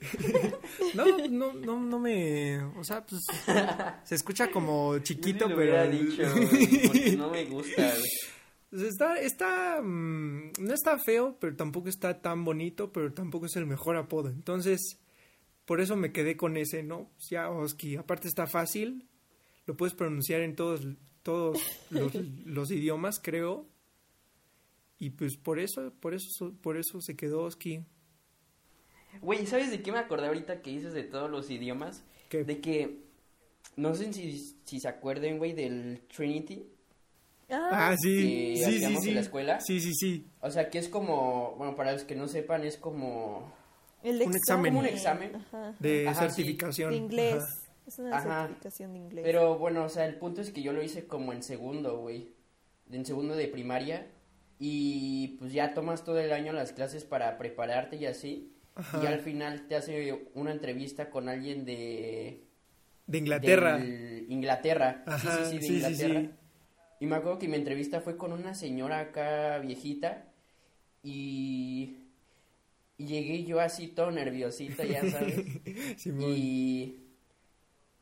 no, 0.96 1.06
no, 1.30 1.54
no, 1.54 1.80
no 1.80 2.00
me. 2.00 2.58
O 2.80 2.84
sea, 2.84 3.06
pues 3.06 3.22
se 4.04 4.15
escucha 4.15 4.50
como 4.50 4.98
chiquito, 5.00 5.48
Yo 5.48 5.48
sí 5.48 5.52
lo 5.52 5.58
pero. 5.58 5.91
dicho, 5.91 6.24
porque 6.88 7.15
no 7.17 7.30
me 7.30 7.46
gusta. 7.46 7.94
Pues 8.72 8.84
está, 8.84 9.15
está, 9.20 9.82
mm, 9.84 10.54
no 10.60 10.74
está 10.74 10.98
feo, 10.98 11.38
pero 11.39 11.56
tampoco 11.56 11.89
está 11.89 12.20
tan 12.22 12.44
bonito, 12.46 12.91
pero 12.91 13.13
tampoco 13.13 13.46
es 13.46 13.56
el 13.58 13.67
mejor 13.67 13.96
apodo. 13.98 14.30
Entonces, 14.30 14.98
por 15.65 15.82
eso 15.82 15.95
me 15.95 16.12
quedé 16.12 16.38
con 16.38 16.58
ese, 16.58 16.84
¿no? 16.84 17.10
Ya, 17.30 17.50
Oski. 17.50 17.95
Aparte 17.95 18.28
está 18.28 18.47
fácil, 18.47 19.08
lo 19.65 19.78
puedes 19.78 19.93
pronunciar 19.93 20.41
en 20.41 20.56
todos, 20.56 20.82
todos 21.24 21.60
los, 21.89 22.13
los 22.15 22.71
idiomas, 22.71 23.19
creo. 23.19 23.67
Y 25.00 25.12
pues 25.12 25.38
por 25.38 25.60
eso, 25.60 25.93
por 26.00 26.13
eso, 26.13 26.54
por 26.62 26.78
eso 26.78 27.02
se 27.02 27.15
quedó 27.15 27.43
Oski. 27.43 27.84
Güey, 29.21 29.45
¿sabes 29.45 29.71
de 29.71 29.82
qué 29.82 29.91
me 29.91 29.97
acordé 29.97 30.28
ahorita 30.28 30.62
que 30.62 30.71
dices 30.71 30.93
de 30.93 31.04
todos 31.04 31.30
los 31.30 31.50
idiomas? 31.50 32.04
¿Qué? 32.30 32.43
De 32.43 32.62
que, 32.62 33.00
no 33.76 33.93
sé 33.95 34.13
si, 34.13 34.56
si 34.63 34.80
se 34.80 34.88
acuerden, 34.88 35.38
güey, 35.38 35.54
del 35.54 36.02
Trinity. 36.15 36.65
Ah, 37.50 37.89
Ah, 37.91 37.95
sí, 37.97 38.10
que 38.10 38.58
sí, 38.58 38.63
sí, 38.63 38.76
hacíamos 38.78 39.04
sí. 39.04 39.10
en 39.10 39.15
la 39.15 39.21
escuela. 39.21 39.60
Sí, 39.60 39.82
sí, 39.82 39.93
sí. 39.93 40.26
O 40.39 40.50
sea, 40.50 40.69
que 40.69 40.80
es 40.80 40.88
como, 40.88 41.56
bueno, 41.58 41.76
para 41.76 41.91
los 41.91 42.04
que 42.04 42.15
no 42.15 42.28
sepan, 42.28 42.63
es 42.63 42.78
como... 42.78 43.54
el 44.04 44.22
un 44.22 44.36
examen. 44.36 44.74
Como 44.74 44.80
un 44.80 44.86
examen. 44.88 45.36
Ajá. 45.36 45.76
De 45.80 46.08
Ajá, 46.08 46.30
sí. 46.30 46.36
certificación. 46.36 46.90
De 46.92 46.98
inglés. 46.98 47.44
Ajá. 47.44 47.56
Es 47.88 48.00
una 48.00 48.18
Ajá. 48.18 48.42
certificación 48.48 48.94
de 48.94 49.00
inglés. 49.00 49.24
Pero 49.26 49.58
bueno, 49.58 49.84
o 49.84 49.90
sea, 49.90 50.06
el 50.06 50.16
punto 50.16 50.42
es 50.42 50.52
que 50.52 50.62
yo 50.62 50.74
lo 50.74 50.82
hice 50.82 51.06
como 51.08 51.34
en 51.34 51.44
segundo, 51.44 51.98
güey. 52.00 52.30
En 52.92 53.06
segundo 53.06 53.36
de 53.36 53.48
primaria. 53.48 54.08
Y 54.60 55.38
pues 55.40 55.54
ya 55.54 55.74
tomas 55.74 56.04
todo 56.04 56.20
el 56.20 56.32
año 56.32 56.54
las 56.54 56.72
clases 56.72 57.04
para 57.04 57.38
prepararte 57.38 57.96
y 57.96 58.06
así. 58.06 58.54
Ajá. 58.76 59.02
Y 59.04 59.08
al 59.08 59.20
final 59.20 59.68
te 59.68 59.76
hace 59.76 60.28
una 60.36 60.52
entrevista 60.52 61.10
con 61.10 61.28
alguien 61.30 61.66
de... 61.66 62.44
De 63.08 63.18
Inglaterra. 63.18 63.78
del 63.78 64.26
Inglaterra. 64.30 65.04
Ajá, 65.08 65.46
sí, 65.46 65.58
sí, 65.60 65.68
sí, 65.68 65.80
de 65.80 65.88
sí, 65.88 65.96
sí, 65.96 66.04
Inglaterra. 66.06 66.22
sí. 66.22 66.30
Y 67.02 67.06
me 67.08 67.16
acuerdo 67.16 67.40
que 67.40 67.48
mi 67.48 67.56
entrevista 67.56 68.00
fue 68.02 68.16
con 68.16 68.32
una 68.32 68.54
señora 68.54 69.00
acá 69.00 69.58
viejita. 69.58 70.26
Y... 71.04 71.98
y 73.02 73.06
llegué 73.08 73.44
yo 73.44 73.60
así 73.60 73.88
todo 73.88 74.12
nerviosito, 74.12 74.84
ya 74.84 75.10
sabes. 75.10 75.46
Simón. 75.98 76.32
Y, 76.36 77.00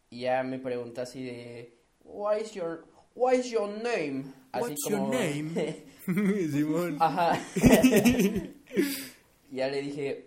y 0.10 0.20
ya 0.22 0.44
me 0.44 0.60
pregunta 0.60 1.04
así 1.04 1.24
de, 1.24 1.74
what 2.04 2.38
is 2.40 2.52
your, 2.54 2.86
what 3.16 3.34
is 3.34 3.50
your 3.50 3.70
name? 3.70 4.26
Así 4.52 4.64
What's 4.64 4.90
your 4.90 5.00
como, 5.00 5.14
name? 5.14 5.84
Simón. 6.52 6.98
Ajá. 7.00 7.40
ya 9.52 9.68
le 9.68 9.82
dije, 9.82 10.26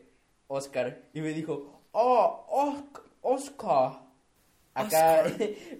Oscar. 0.49 1.03
Y 1.13 1.21
me 1.21 1.33
dijo, 1.33 1.81
oh, 1.93 2.47
Os- 2.49 3.03
Oscar. 3.23 4.01
Acá, 4.75 5.25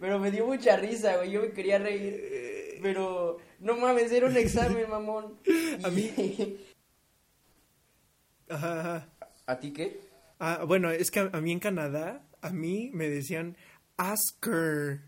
pero 0.01 0.19
me 0.19 0.31
dio 0.31 0.47
mucha 0.47 0.77
risa, 0.77 1.17
güey. 1.17 1.31
Yo 1.31 1.41
me 1.41 1.53
quería 1.53 1.79
reír. 1.79 2.79
Pero, 2.83 3.39
no 3.61 3.77
mames, 3.77 4.13
era 4.13 4.27
un 4.27 4.37
examen, 4.37 4.89
mamón. 4.91 5.39
A 5.83 5.89
mí- 5.89 6.59
Ajá, 8.55 8.81
ajá. 8.81 9.09
¿A 9.47 9.59
ti 9.59 9.73
qué? 9.73 10.01
Ah, 10.39 10.65
bueno, 10.67 10.91
es 10.91 11.11
que 11.11 11.21
a, 11.21 11.31
a 11.33 11.41
mí 11.41 11.53
en 11.53 11.61
Canadá, 11.61 12.23
a 12.41 12.51
mí 12.51 12.91
me 12.93 13.09
decían 13.09 13.57
Asker. 13.97 15.03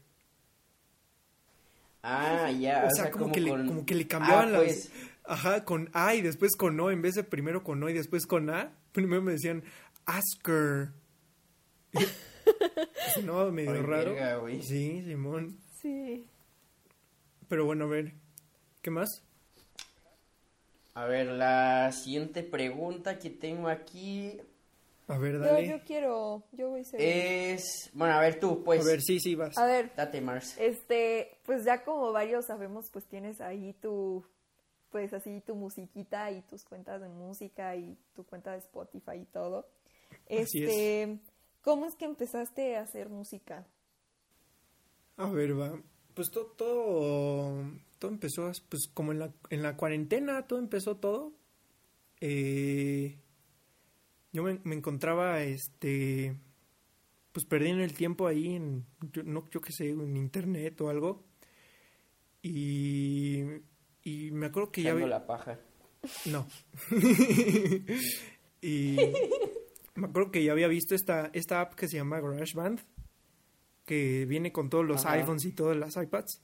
Ah, 2.03 2.51
ya. 2.51 2.87
o 2.91 2.95
sea, 2.95 3.11
como, 3.11 3.33
que 3.33 3.43
con- 3.47 3.63
le, 3.63 3.67
como 3.69 3.87
que 3.87 3.95
le 3.95 4.07
cambiaban 4.07 4.49
Ah, 4.49 4.53
las... 4.53 4.63
pues. 4.65 4.91
Ajá, 5.27 5.65
con 5.65 5.89
A 5.95 6.15
y 6.15 6.21
después 6.21 6.55
con 6.57 6.79
O, 6.81 6.91
en 6.91 7.01
vez 7.01 7.15
de 7.15 7.25
primero 7.25 7.65
con 7.65 7.83
O 7.83 7.89
y 7.89 7.95
después 7.95 8.27
con 8.27 8.51
A, 8.51 8.73
primero 8.93 9.23
me 9.23 9.33
decían 9.33 9.65
Asker. 10.05 10.91
no, 13.25 13.51
medio 13.51 13.73
Ay, 13.73 13.83
raro. 13.83 14.13
verga. 14.15 14.41
Sí, 14.63 15.03
Simón. 15.03 15.59
Sí. 15.81 16.27
Pero 17.49 17.65
bueno, 17.65 17.85
a 17.85 17.89
ver, 17.89 18.13
¿qué 18.83 18.91
más? 18.91 19.09
A 20.95 21.07
ver, 21.07 21.27
la 21.27 21.91
siguiente 21.93 22.43
pregunta 22.43 23.19
que 23.19 23.31
tengo 23.31 23.69
aquí 23.69 24.41
A 25.09 25.19
ver, 25.19 25.35
Yo, 25.35 25.41
dale. 25.41 25.69
yo 25.69 25.81
quiero, 25.85 26.43
yo 26.53 26.71
voy 26.71 26.81
a 26.81 26.85
ser. 26.85 27.01
es... 27.01 27.91
Bueno, 27.93 28.15
a 28.15 28.21
ver 28.21 28.39
tú, 28.41 28.63
pues. 28.65 28.81
a 28.83 28.85
ver, 28.85 29.01
sí, 29.03 29.19
sí, 29.21 29.35
vas. 29.35 29.59
A 29.59 29.67
ver, 29.67 29.91
Date, 29.97 30.21
Mars. 30.21 30.57
este, 30.59 31.39
pues 31.47 31.65
ya 31.65 31.85
como 31.85 32.13
varios 32.13 32.47
sabemos, 32.47 32.91
pues 32.93 33.05
tienes 33.07 33.41
ahí 33.41 33.73
tu, 33.83 34.25
pues 34.91 35.13
así 35.13 35.41
tu 35.47 35.55
musiquita 35.57 36.31
y 36.31 36.43
tus 36.43 36.65
cuentas 36.65 37.01
de 37.01 37.09
música 37.09 37.75
y 37.77 37.97
tu 38.15 38.25
cuenta 38.25 38.53
de 38.53 38.59
Spotify 38.59 39.17
y 39.23 39.25
todo. 39.27 39.67
Así 40.31 40.63
Este, 40.65 41.19
¿cómo 41.63 41.87
es 41.87 41.97
que 41.97 42.05
empezaste 42.05 42.77
a 42.77 42.83
hacer 42.83 43.09
música? 43.09 43.67
A 45.17 45.29
ver, 45.31 45.59
va. 45.59 45.81
Pues 46.15 46.31
to- 46.31 46.47
todo, 46.57 47.65
todo 47.99 48.11
empezó, 48.11 48.51
pues 48.69 48.89
como 48.93 49.13
en 49.13 49.19
la, 49.19 49.33
en 49.51 49.63
la 49.63 49.77
cuarentena, 49.77 50.47
todo 50.47 50.59
empezó 50.59 50.97
todo. 50.97 51.33
Eh, 52.21 53.19
yo 54.33 54.43
me, 54.43 54.61
me 54.65 54.75
encontraba, 54.75 55.43
este, 55.43 56.37
pues 57.33 57.45
perdiendo 57.47 57.83
el 57.85 57.95
tiempo 57.95 58.27
ahí 58.27 58.55
en, 58.55 58.85
yo, 59.13 59.23
no, 59.23 59.49
yo 59.51 59.61
qué 59.61 59.73
sé, 59.73 59.91
en 59.91 60.17
internet 60.17 60.81
o 60.81 60.89
algo. 60.91 61.25
Y, 62.43 63.43
y 64.03 64.31
me 64.33 64.47
acuerdo 64.47 64.71
que 64.71 64.83
ya... 64.83 64.91
Echando 64.91 65.07
vi- 65.07 65.11
la 65.11 65.27
paja. 65.27 65.59
No. 66.27 66.47
y 68.61 68.97
me 69.95 70.07
acuerdo 70.07 70.31
que 70.31 70.45
ya 70.45 70.53
había 70.53 70.69
visto 70.69 70.95
esta, 70.95 71.31
esta 71.33 71.61
app 71.61 71.75
que 71.75 71.89
se 71.89 71.97
llama 71.97 72.21
GarageBand, 72.21 72.81
que 73.87 74.27
viene 74.27 74.53
con 74.53 74.69
todos 74.71 74.85
los 74.85 75.05
Ajá. 75.07 75.15
iPhones 75.15 75.45
y 75.47 75.53
todas 75.53 75.77
las 75.77 75.97
iPads. 75.97 76.43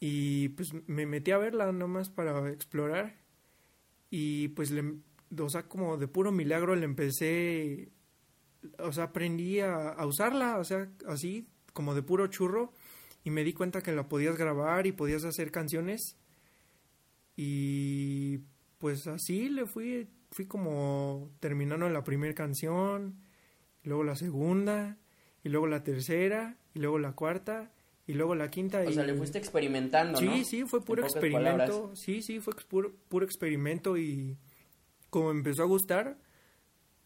Y 0.00 0.48
pues 0.50 0.72
me 0.86 1.06
metí 1.06 1.30
a 1.30 1.38
verla 1.38 1.70
nomás 1.72 2.10
para 2.10 2.50
explorar. 2.50 3.16
Y 4.10 4.48
pues, 4.48 4.70
le, 4.70 4.94
o 5.38 5.48
sea, 5.50 5.68
como 5.68 5.98
de 5.98 6.08
puro 6.08 6.32
milagro 6.32 6.74
le 6.74 6.86
empecé, 6.86 7.92
o 8.78 8.92
sea, 8.92 9.04
aprendí 9.04 9.60
a, 9.60 9.90
a 9.90 10.06
usarla, 10.06 10.58
o 10.58 10.64
sea, 10.64 10.90
así, 11.06 11.48
como 11.72 11.94
de 11.94 12.02
puro 12.02 12.26
churro. 12.28 12.72
Y 13.22 13.30
me 13.30 13.44
di 13.44 13.52
cuenta 13.52 13.82
que 13.82 13.92
la 13.92 14.08
podías 14.08 14.36
grabar 14.36 14.86
y 14.86 14.92
podías 14.92 15.24
hacer 15.24 15.52
canciones. 15.52 16.16
Y 17.36 18.38
pues 18.78 19.06
así 19.06 19.48
le 19.50 19.66
fui, 19.66 20.08
fui 20.30 20.46
como 20.46 21.30
terminando 21.38 21.88
la 21.88 22.02
primera 22.02 22.34
canción, 22.34 23.20
luego 23.82 24.04
la 24.04 24.16
segunda, 24.16 24.98
y 25.44 25.50
luego 25.50 25.66
la 25.66 25.84
tercera, 25.84 26.56
y 26.74 26.80
luego 26.80 26.98
la 26.98 27.12
cuarta, 27.12 27.70
y 28.10 28.14
luego 28.14 28.34
la 28.34 28.50
quinta. 28.50 28.80
O 28.80 28.90
y... 28.90 28.94
sea, 28.94 29.04
le 29.04 29.14
fuiste 29.14 29.38
experimentando, 29.38 30.18
Sí, 30.18 30.26
¿no? 30.26 30.44
sí, 30.44 30.64
fue 30.64 30.84
puro 30.84 31.02
experimento. 31.04 31.44
palabras. 31.56 31.98
Sí, 31.98 32.22
sí, 32.22 32.40
fue 32.40 32.54
puro, 32.68 32.92
puro 33.08 33.24
experimento 33.24 33.96
y 33.96 34.36
como 35.10 35.30
empezó 35.30 35.62
a 35.62 35.66
gustar, 35.66 36.18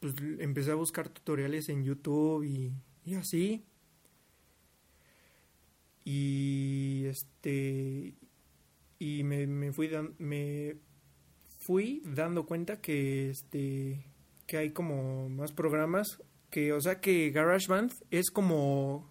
pues 0.01 0.15
empecé 0.39 0.71
a 0.71 0.75
buscar 0.75 1.09
tutoriales 1.09 1.69
en 1.69 1.85
YouTube 1.85 2.45
y, 2.45 2.73
y 3.05 3.15
así. 3.15 3.65
Y 6.05 7.05
este 7.07 8.15
y 8.99 9.23
me, 9.25 9.47
me 9.47 9.73
fui 9.73 9.89
dan- 9.89 10.15
me 10.19 10.77
fui 11.59 12.03
dando 12.05 12.45
cuenta 12.47 12.81
que 12.81 13.31
este 13.31 14.05
que 14.47 14.57
hay 14.59 14.71
como 14.73 15.29
más 15.31 15.53
programas 15.53 16.19
que 16.51 16.73
o 16.75 16.81
sea 16.81 17.01
que 17.01 17.31
GarageBand 17.31 17.93
es 18.11 18.31
como 18.31 19.11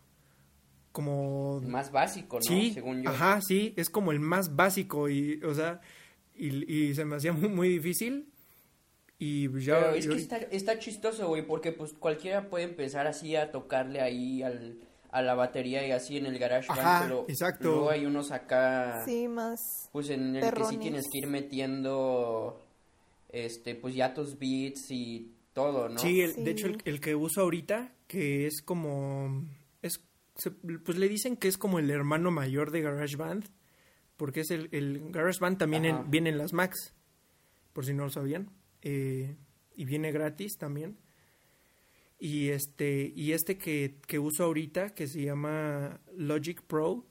como 0.94 1.60
El 1.62 1.68
más 1.68 1.92
básico, 1.92 2.38
¿no? 2.38 2.42
Sí, 2.44 2.72
Según 2.74 3.02
yo. 3.04 3.10
ajá, 3.10 3.42
sí, 3.42 3.74
es 3.76 3.90
como 3.90 4.12
el 4.14 4.22
más 4.22 4.56
básico 4.56 5.10
y, 5.10 5.42
o 5.44 5.54
sea, 5.54 5.82
y, 6.36 6.72
y 6.74 6.96
se 6.96 7.04
me 7.04 7.18
hacía 7.18 7.34
muy, 7.34 7.50
muy 7.50 7.68
difícil 7.68 8.30
y 9.20 9.50
pues 9.50 9.66
ya... 9.66 9.80
Pero 9.80 9.96
es 9.96 10.06
y 10.06 10.10
que 10.10 10.16
está, 10.16 10.38
está 10.38 10.80
chistoso, 10.80 11.28
güey, 11.28 11.46
porque 11.46 11.72
pues 11.74 11.94
cualquiera 11.94 12.50
puede 12.50 12.64
empezar 12.66 13.08
así 13.08 13.36
a 13.36 13.52
tocarle 13.52 14.02
ahí 14.02 14.44
al, 14.44 14.78
a 15.12 15.22
la 15.22 15.34
batería 15.36 15.86
y 15.88 15.92
así 15.92 16.18
en 16.18 16.26
el 16.28 16.38
garage 16.40 16.72
Ajá, 16.72 17.02
pero 17.04 17.26
exacto. 17.28 17.64
luego 17.70 17.90
hay 17.90 18.06
unos 18.06 18.32
acá, 18.32 19.04
Sí, 19.06 19.28
más. 19.28 19.60
pues 19.92 20.10
en 20.10 20.36
el 20.36 20.54
que 20.54 20.64
sí 20.66 20.78
tienes 20.78 21.04
que 21.12 21.18
ir 21.20 21.28
metiendo, 21.28 22.62
este, 23.30 23.76
pues 23.76 23.96
ya 23.96 24.14
tus 24.14 24.38
beats 24.38 24.92
y 24.92 25.32
todo, 25.54 25.90
¿no? 25.90 26.00
Sí, 26.00 26.22
el- 26.22 26.34
Sí. 26.34 26.44
de 26.44 26.52
hecho 26.52 26.68
el, 26.68 26.78
el 26.86 27.00
que 27.00 27.16
uso 27.16 27.42
ahorita, 27.42 27.92
que 28.08 28.46
es 28.48 28.62
como... 28.64 29.44
es 29.82 30.00
se- 30.36 30.52
Pues 30.52 30.98
le 30.98 31.08
dicen 31.10 31.38
que 31.38 31.48
es 31.48 31.58
como 31.58 31.80
el 31.80 31.90
hermano 31.90 32.32
mayor 32.32 32.72
de 32.72 32.82
GarageBand, 32.82 33.46
porque 34.18 34.42
es 34.42 34.52
el, 34.52 34.70
el 34.72 35.12
GarageBand 35.12 35.58
también 35.58 35.86
en- 35.86 36.12
viene 36.12 36.30
en 36.30 36.38
las 36.38 36.54
Macs, 36.54 36.94
por 37.74 37.86
si 37.86 37.94
no 37.94 38.04
lo 38.04 38.10
sabían, 38.10 38.50
eh, 38.82 39.36
y 39.76 39.86
viene 39.86 40.12
gratis 40.12 40.58
también. 40.58 40.98
Y 42.20 42.50
este, 42.50 43.12
y 43.16 43.34
este 43.34 43.58
que, 43.58 43.98
que 44.08 44.20
uso 44.20 44.46
ahorita, 44.46 44.94
que 44.94 45.08
se 45.08 45.22
llama 45.24 46.00
Logic 46.16 46.62
Pro, 46.62 47.06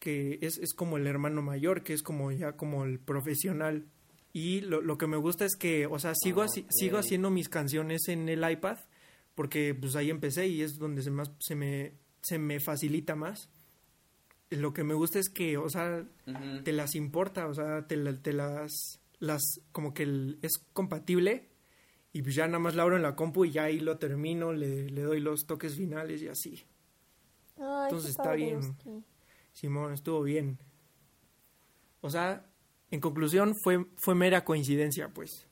que 0.00 0.38
es, 0.42 0.58
es 0.58 0.72
como 0.74 0.96
el 0.96 1.06
hermano 1.06 1.42
mayor, 1.42 1.82
que 1.82 1.92
es 1.92 2.02
como 2.02 2.32
ya 2.32 2.56
como 2.56 2.84
el 2.84 2.98
profesional. 2.98 3.86
Y 4.32 4.60
lo, 4.62 4.80
lo 4.80 4.98
que 4.98 5.06
me 5.06 5.16
gusta 5.16 5.44
es 5.44 5.54
que, 5.56 5.86
o 5.86 5.98
sea, 5.98 6.12
sigo, 6.16 6.42
sigo 6.48 6.98
haciendo 6.98 7.30
mis 7.30 7.48
canciones 7.48 8.08
en 8.08 8.28
el 8.28 8.48
iPad, 8.50 8.78
porque 9.34 9.74
pues 9.74 9.94
ahí 9.96 10.10
empecé 10.10 10.48
y 10.48 10.62
es 10.62 10.76
donde 10.78 11.02
se, 11.02 11.10
más, 11.10 11.30
se, 11.40 11.54
me, 11.54 11.92
se 12.28 12.38
me 12.38 12.60
facilita 12.60 13.14
más. 13.16 13.48
Lo 14.50 14.72
que 14.72 14.84
me 14.84 14.94
gusta 14.94 15.18
es 15.18 15.28
que, 15.28 15.56
o 15.58 15.68
sea, 15.68 16.04
te 16.64 16.72
las 16.72 16.94
importa, 16.94 17.46
o 17.48 17.54
sea, 17.54 17.86
te, 17.86 17.96
la- 17.96 18.20
te 18.20 18.32
las, 18.32 19.00
las, 19.18 19.42
como 19.72 19.92
que 19.92 20.04
el- 20.04 20.38
es 20.42 20.58
compatible 20.72 21.48
y 22.12 22.22
pues 22.22 22.34
ya 22.34 22.46
nada 22.46 22.58
más 22.58 22.74
la 22.74 22.82
abro 22.84 22.96
en 22.96 23.02
la 23.02 23.14
compu 23.14 23.44
y 23.44 23.50
ya 23.50 23.64
ahí 23.64 23.80
lo 23.80 23.98
termino, 23.98 24.52
le, 24.52 24.88
le 24.90 25.02
doy 25.02 25.20
los 25.20 25.44
toques 25.46 25.74
finales 25.76 26.22
y 26.22 26.28
así. 26.28 26.64
Ay, 27.58 27.84
Entonces 27.90 28.10
está 28.10 28.22
padre, 28.24 28.36
bien. 28.36 28.60
Simón, 29.52 29.92
estuvo 29.92 30.22
bien. 30.22 30.58
O 32.00 32.08
sea, 32.10 32.46
en 32.90 33.00
conclusión 33.00 33.54
fue, 33.62 33.84
fue 33.96 34.14
mera 34.14 34.44
coincidencia, 34.44 35.08
pues. 35.12 35.46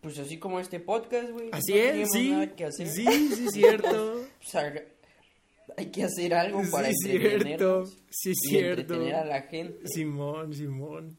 Pues 0.00 0.18
así 0.18 0.38
como 0.38 0.58
este 0.60 0.80
podcast, 0.80 1.30
güey. 1.30 1.50
Así 1.52 1.72
no 1.72 1.78
es, 1.78 2.08
sí. 2.12 2.30
nada 2.30 2.54
que 2.56 2.64
hacer. 2.64 2.88
Sí, 2.88 3.04
sí, 3.06 3.48
cierto. 3.50 4.22
Hay 5.76 5.86
que 5.90 6.04
hacer 6.04 6.34
algo 6.34 6.62
para 6.70 6.88
Sí, 6.88 6.94
cierto. 7.18 7.86
Sí, 8.08 8.30
y 8.30 8.34
cierto. 8.34 8.80
entretener 8.94 9.14
a 9.14 9.24
la 9.24 9.42
gente. 9.42 9.86
Simón, 9.86 10.52
Simón. 10.54 11.16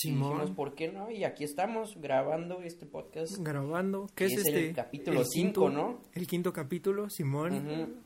Y 0.00 0.08
dijimos, 0.10 0.40
Simón. 0.40 0.54
¿por 0.54 0.74
qué 0.74 0.88
no? 0.88 1.10
Y 1.10 1.24
aquí 1.24 1.44
estamos 1.44 1.94
grabando 2.00 2.60
este 2.62 2.86
podcast. 2.86 3.36
Grabando. 3.38 4.08
¿Qué 4.14 4.26
es, 4.26 4.32
Es 4.32 4.46
el 4.46 4.54
este? 4.56 4.72
capítulo 4.74 5.20
El 5.20 5.26
cinco, 5.26 5.66
quinto- 5.66 5.70
¿no? 5.70 6.02
El 6.14 6.26
quinto 6.26 6.52
capítulo, 6.52 7.10
Simón. 7.10 8.00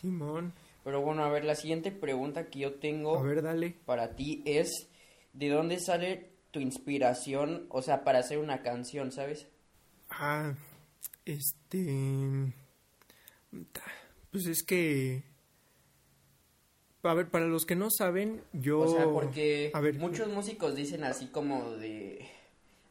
Simón. 0.00 0.52
Pero 0.84 1.02
bueno, 1.02 1.24
a 1.24 1.28
ver, 1.30 1.44
la 1.44 1.54
siguiente 1.56 1.90
pregunta 1.92 2.46
que 2.48 2.60
yo 2.60 2.74
tengo 2.74 3.18
A 3.18 3.22
ver, 3.22 3.42
dale. 3.42 3.76
para 3.84 4.14
ti 4.16 4.42
es, 4.46 4.88
¿de 5.34 5.48
dónde 5.50 5.78
sale 5.78 6.30
tu 6.50 6.60
inspiración, 6.60 7.66
o 7.68 7.82
sea, 7.82 8.04
para 8.04 8.18
hacer 8.18 8.38
una 8.38 8.62
canción, 8.62 9.12
¿sabes? 9.12 9.46
Ah, 10.10 10.54
este. 11.24 12.52
Pues 14.30 14.46
es 14.46 14.62
que. 14.62 15.22
A 17.02 17.14
ver, 17.14 17.30
para 17.30 17.46
los 17.46 17.64
que 17.64 17.76
no 17.76 17.90
saben, 17.90 18.42
yo. 18.52 18.80
O 18.80 18.94
sea, 18.94 19.04
porque 19.04 19.70
A 19.74 19.80
ver. 19.80 19.98
muchos 19.98 20.28
músicos 20.28 20.74
dicen 20.74 21.04
así 21.04 21.28
como 21.28 21.70
de, 21.72 22.26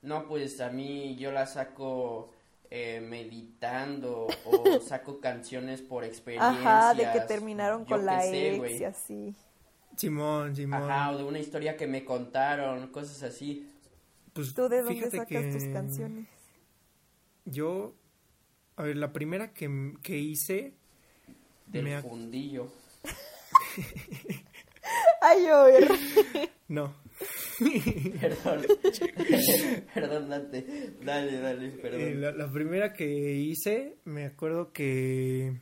no, 0.02 0.28
pues 0.28 0.60
a 0.62 0.69
mí 0.69 1.15
yo 1.17 1.32
la 1.32 1.45
saco 1.45 2.32
eh, 2.72 3.02
meditando 3.02 4.28
o 4.45 4.80
saco 4.82 5.19
canciones 5.19 5.82
por 5.82 6.04
experiencias. 6.04 6.65
Ajá, 6.65 6.93
de 6.93 7.12
que 7.12 7.22
terminaron 7.22 7.86
con 7.86 8.06
la 8.06 8.22
sé, 8.22 8.56
ex 8.56 8.82
y 8.82 8.84
así. 8.84 9.36
Simón, 9.99 10.55
Simón. 10.55 10.83
Ajá, 10.83 11.12
o 11.12 11.17
de 11.17 11.23
una 11.23 11.39
historia 11.39 11.75
que 11.75 11.88
me 11.88 12.05
contaron, 12.05 12.88
cosas 12.88 13.21
así. 13.23 13.69
Pues 14.33 14.53
¿Tú 14.53 14.69
de 14.69 14.81
dónde 14.81 15.12
sacas 15.12 15.49
tus 15.51 15.65
canciones? 15.65 16.27
Yo, 17.43 17.95
a 18.77 18.83
ver, 18.83 18.95
la 18.95 19.12
primera 19.12 19.53
que, 19.53 19.93
que 20.01 20.17
hice, 20.17 20.75
Del 21.65 21.83
me 21.83 22.01
fundillo. 22.01 22.71
Ay, 25.21 25.45
oye. 25.49 26.49
no, 26.69 26.95
Perdón. 28.21 28.65
perdón, 29.93 30.29
Dante. 30.29 30.93
Dale, 31.03 31.39
dale, 31.39 31.69
perdón. 31.71 32.01
Eh, 32.01 32.15
la, 32.15 32.31
la 32.31 32.49
primera 32.49 32.93
que 32.93 33.33
hice, 33.33 33.97
me 34.05 34.25
acuerdo 34.25 34.71
que... 34.71 35.59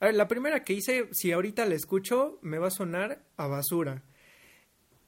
A 0.00 0.06
ver, 0.06 0.14
la 0.16 0.26
primera 0.28 0.64
que 0.64 0.72
hice, 0.72 1.08
si 1.12 1.30
ahorita 1.32 1.64
la 1.66 1.74
escucho, 1.74 2.38
me 2.42 2.58
va 2.58 2.68
a 2.68 2.70
sonar 2.70 3.22
a 3.36 3.46
basura. 3.46 4.02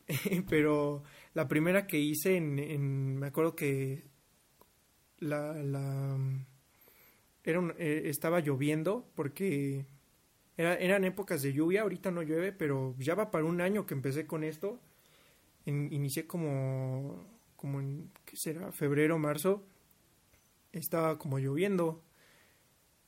Pero 0.49 1.03
la 1.35 1.49
primera 1.49 1.87
que 1.87 1.99
hice, 1.99 2.37
en, 2.37 2.59
en- 2.59 3.19
me 3.19 3.27
acuerdo 3.29 3.55
que 3.57 4.05
la, 5.21 5.53
la 5.63 6.17
era 7.45 7.59
un- 7.59 7.75
eh, 7.79 8.03
estaba 8.07 8.41
lloviendo 8.41 9.07
porque 9.15 9.87
era, 10.57 10.77
eran 10.77 11.05
épocas 11.05 11.43
de 11.43 11.53
lluvia, 11.53 11.83
ahorita 11.83 12.11
no 12.11 12.23
llueve, 12.23 12.53
pero 12.53 12.95
ya 12.99 13.15
va 13.15 13.31
para 13.31 13.45
un 13.45 13.61
año 13.61 13.87
que 13.87 13.95
empecé 13.95 14.27
con 14.27 14.45
esto. 14.45 14.81
En- 15.67 15.93
inicié 15.93 16.27
como, 16.27 17.27
como 17.57 17.81
en, 17.81 18.11
¿qué 18.27 18.37
será? 18.37 18.73
Febrero, 18.73 19.19
marzo. 19.19 19.65
Estaba 20.73 21.17
como 21.19 21.39
lloviendo. 21.39 22.03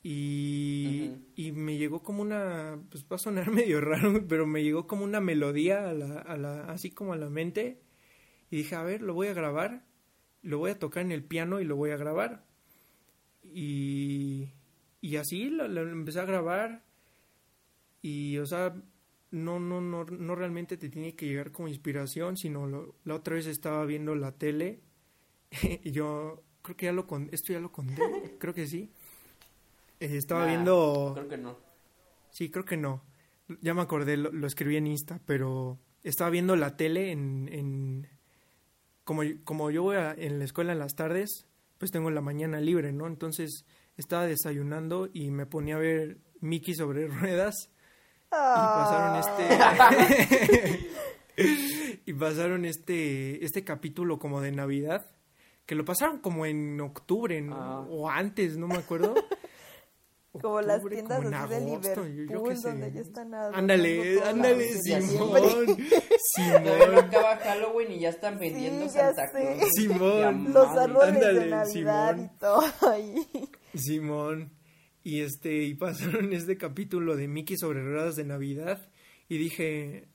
Y, 0.04 1.12
y 1.36 1.52
me 1.52 1.78
llegó 1.78 2.02
como 2.02 2.22
una, 2.22 2.78
pues 2.90 3.04
va 3.04 3.16
a 3.16 3.18
sonar 3.18 3.50
medio 3.52 3.80
raro, 3.80 4.26
pero 4.28 4.46
me 4.46 4.62
llegó 4.62 4.86
como 4.86 5.04
una 5.04 5.20
melodía 5.20 5.88
a 5.88 5.94
la, 5.94 6.18
a 6.20 6.36
la, 6.36 6.64
así 6.66 6.90
como 6.90 7.12
a 7.12 7.16
la 7.16 7.30
mente. 7.30 7.80
Y 8.50 8.58
dije, 8.58 8.74
a 8.76 8.82
ver, 8.82 9.02
lo 9.02 9.14
voy 9.14 9.28
a 9.28 9.34
grabar, 9.34 9.84
lo 10.42 10.58
voy 10.58 10.72
a 10.72 10.78
tocar 10.78 11.04
en 11.04 11.12
el 11.12 11.24
piano 11.24 11.60
y 11.60 11.64
lo 11.64 11.76
voy 11.76 11.90
a 11.90 11.96
grabar. 11.96 12.44
Y, 13.44 14.50
y 15.00 15.16
así 15.16 15.50
lo, 15.50 15.68
lo 15.68 15.82
empecé 15.82 16.20
a 16.20 16.24
grabar. 16.24 16.82
Y, 18.02 18.38
o 18.38 18.46
sea, 18.46 18.74
no, 19.30 19.60
no, 19.60 19.80
no, 19.80 20.04
no 20.04 20.34
realmente 20.34 20.76
te 20.76 20.88
tiene 20.88 21.14
que 21.14 21.26
llegar 21.26 21.52
como 21.52 21.68
inspiración, 21.68 22.36
sino 22.36 22.66
lo- 22.66 22.94
la 23.04 23.14
otra 23.14 23.36
vez 23.36 23.46
estaba 23.46 23.84
viendo 23.86 24.14
la 24.14 24.32
tele 24.32 24.80
y 25.84 25.90
yo 25.92 26.42
creo 26.62 26.76
que 26.76 26.86
ya 26.86 26.92
lo 26.92 27.06
con, 27.06 27.28
esto 27.32 27.52
ya 27.52 27.60
lo 27.60 27.72
conté, 27.72 28.36
creo 28.38 28.54
que 28.54 28.66
sí. 28.66 28.90
Eh, 30.02 30.16
estaba 30.16 30.42
Nah, 30.42 30.48
viendo, 30.48 31.12
Creo 31.14 31.28
que 31.28 31.38
no. 31.38 31.58
sí, 32.30 32.50
creo 32.50 32.64
que 32.64 32.76
no. 32.76 33.02
Ya 33.60 33.74
me 33.74 33.82
acordé, 33.82 34.16
lo, 34.16 34.32
lo 34.32 34.46
escribí 34.46 34.76
en 34.76 34.86
Insta, 34.86 35.20
pero 35.26 35.78
estaba 36.02 36.30
viendo 36.30 36.56
la 36.56 36.76
tele 36.76 37.12
en, 37.12 37.48
en 37.52 38.08
como, 39.04 39.22
como 39.44 39.70
yo 39.70 39.82
voy 39.82 39.96
a- 39.96 40.12
en 40.16 40.38
la 40.38 40.44
escuela 40.44 40.72
en 40.72 40.78
las 40.78 40.94
tardes, 40.94 41.46
pues 41.78 41.90
tengo 41.90 42.10
la 42.10 42.20
mañana 42.20 42.60
libre, 42.60 42.92
¿no? 42.92 43.06
Entonces 43.06 43.64
estaba 43.96 44.26
desayunando 44.26 45.08
y 45.12 45.30
me 45.30 45.44
ponía 45.46 45.76
a 45.76 45.80
ver 45.80 46.18
Mickey 46.40 46.74
sobre 46.74 47.06
ruedas 47.08 47.54
y 48.26 48.30
pasaron 48.34 49.18
este 49.20 50.88
y 52.06 52.12
pasaron 52.14 52.64
este 52.64 53.44
este 53.44 53.64
capítulo 53.64 54.18
como 54.18 54.40
de 54.40 54.52
Navidad 54.52 55.04
que 55.66 55.74
lo 55.74 55.84
pasaron 55.84 56.18
como 56.18 56.46
en 56.46 56.80
octubre 56.80 57.40
¿no? 57.42 57.54
Ah. 57.56 57.86
o 57.88 58.08
antes 58.08 58.56
no 58.56 58.68
me 58.68 58.76
acuerdo 58.76 59.14
Como 60.40 60.60
las 60.62 60.82
tiendas 60.86 61.22
como 61.22 61.36
así 61.36 61.48
de 61.50 61.56
agosto, 61.56 61.94
yo- 62.06 62.08
yo 62.08 62.22
Liverpool, 62.22 62.48
qué 62.48 62.56
sé. 62.56 62.68
donde 62.70 62.92
ya 62.92 63.00
están 63.02 63.34
ándale 63.34 64.20
ándale 64.22 64.72
Simón. 64.82 65.18
Todavía 65.18 65.76
Simón 66.34 66.98
acaba 66.98 67.36
Halloween 67.36 67.92
y 67.92 68.00
ya 68.00 68.08
están 68.08 68.38
vendiendo 68.38 68.88
Sí, 68.88 68.94
ya 68.96 69.12
Santa. 69.12 69.30
Claus. 69.30 69.68
Simón. 69.76 70.52
Los 70.52 70.68
árboles 70.68 71.14
Ándale, 71.14 71.40
de 71.40 71.46
Navidad 71.50 72.16
Simón. 72.16 72.30
y 72.34 72.38
todo 72.38 72.62
ahí. 72.90 73.14
Simón 73.74 74.52
y 75.02 75.20
este 75.20 75.64
y 75.64 75.74
pasaron 75.74 76.32
este 76.32 76.56
capítulo 76.56 77.16
de 77.16 77.28
Mickey 77.28 77.56
sobre 77.58 77.82
ruedas 77.82 78.16
de 78.16 78.24
Navidad 78.24 78.88
y 79.28 79.36
dije 79.38 80.08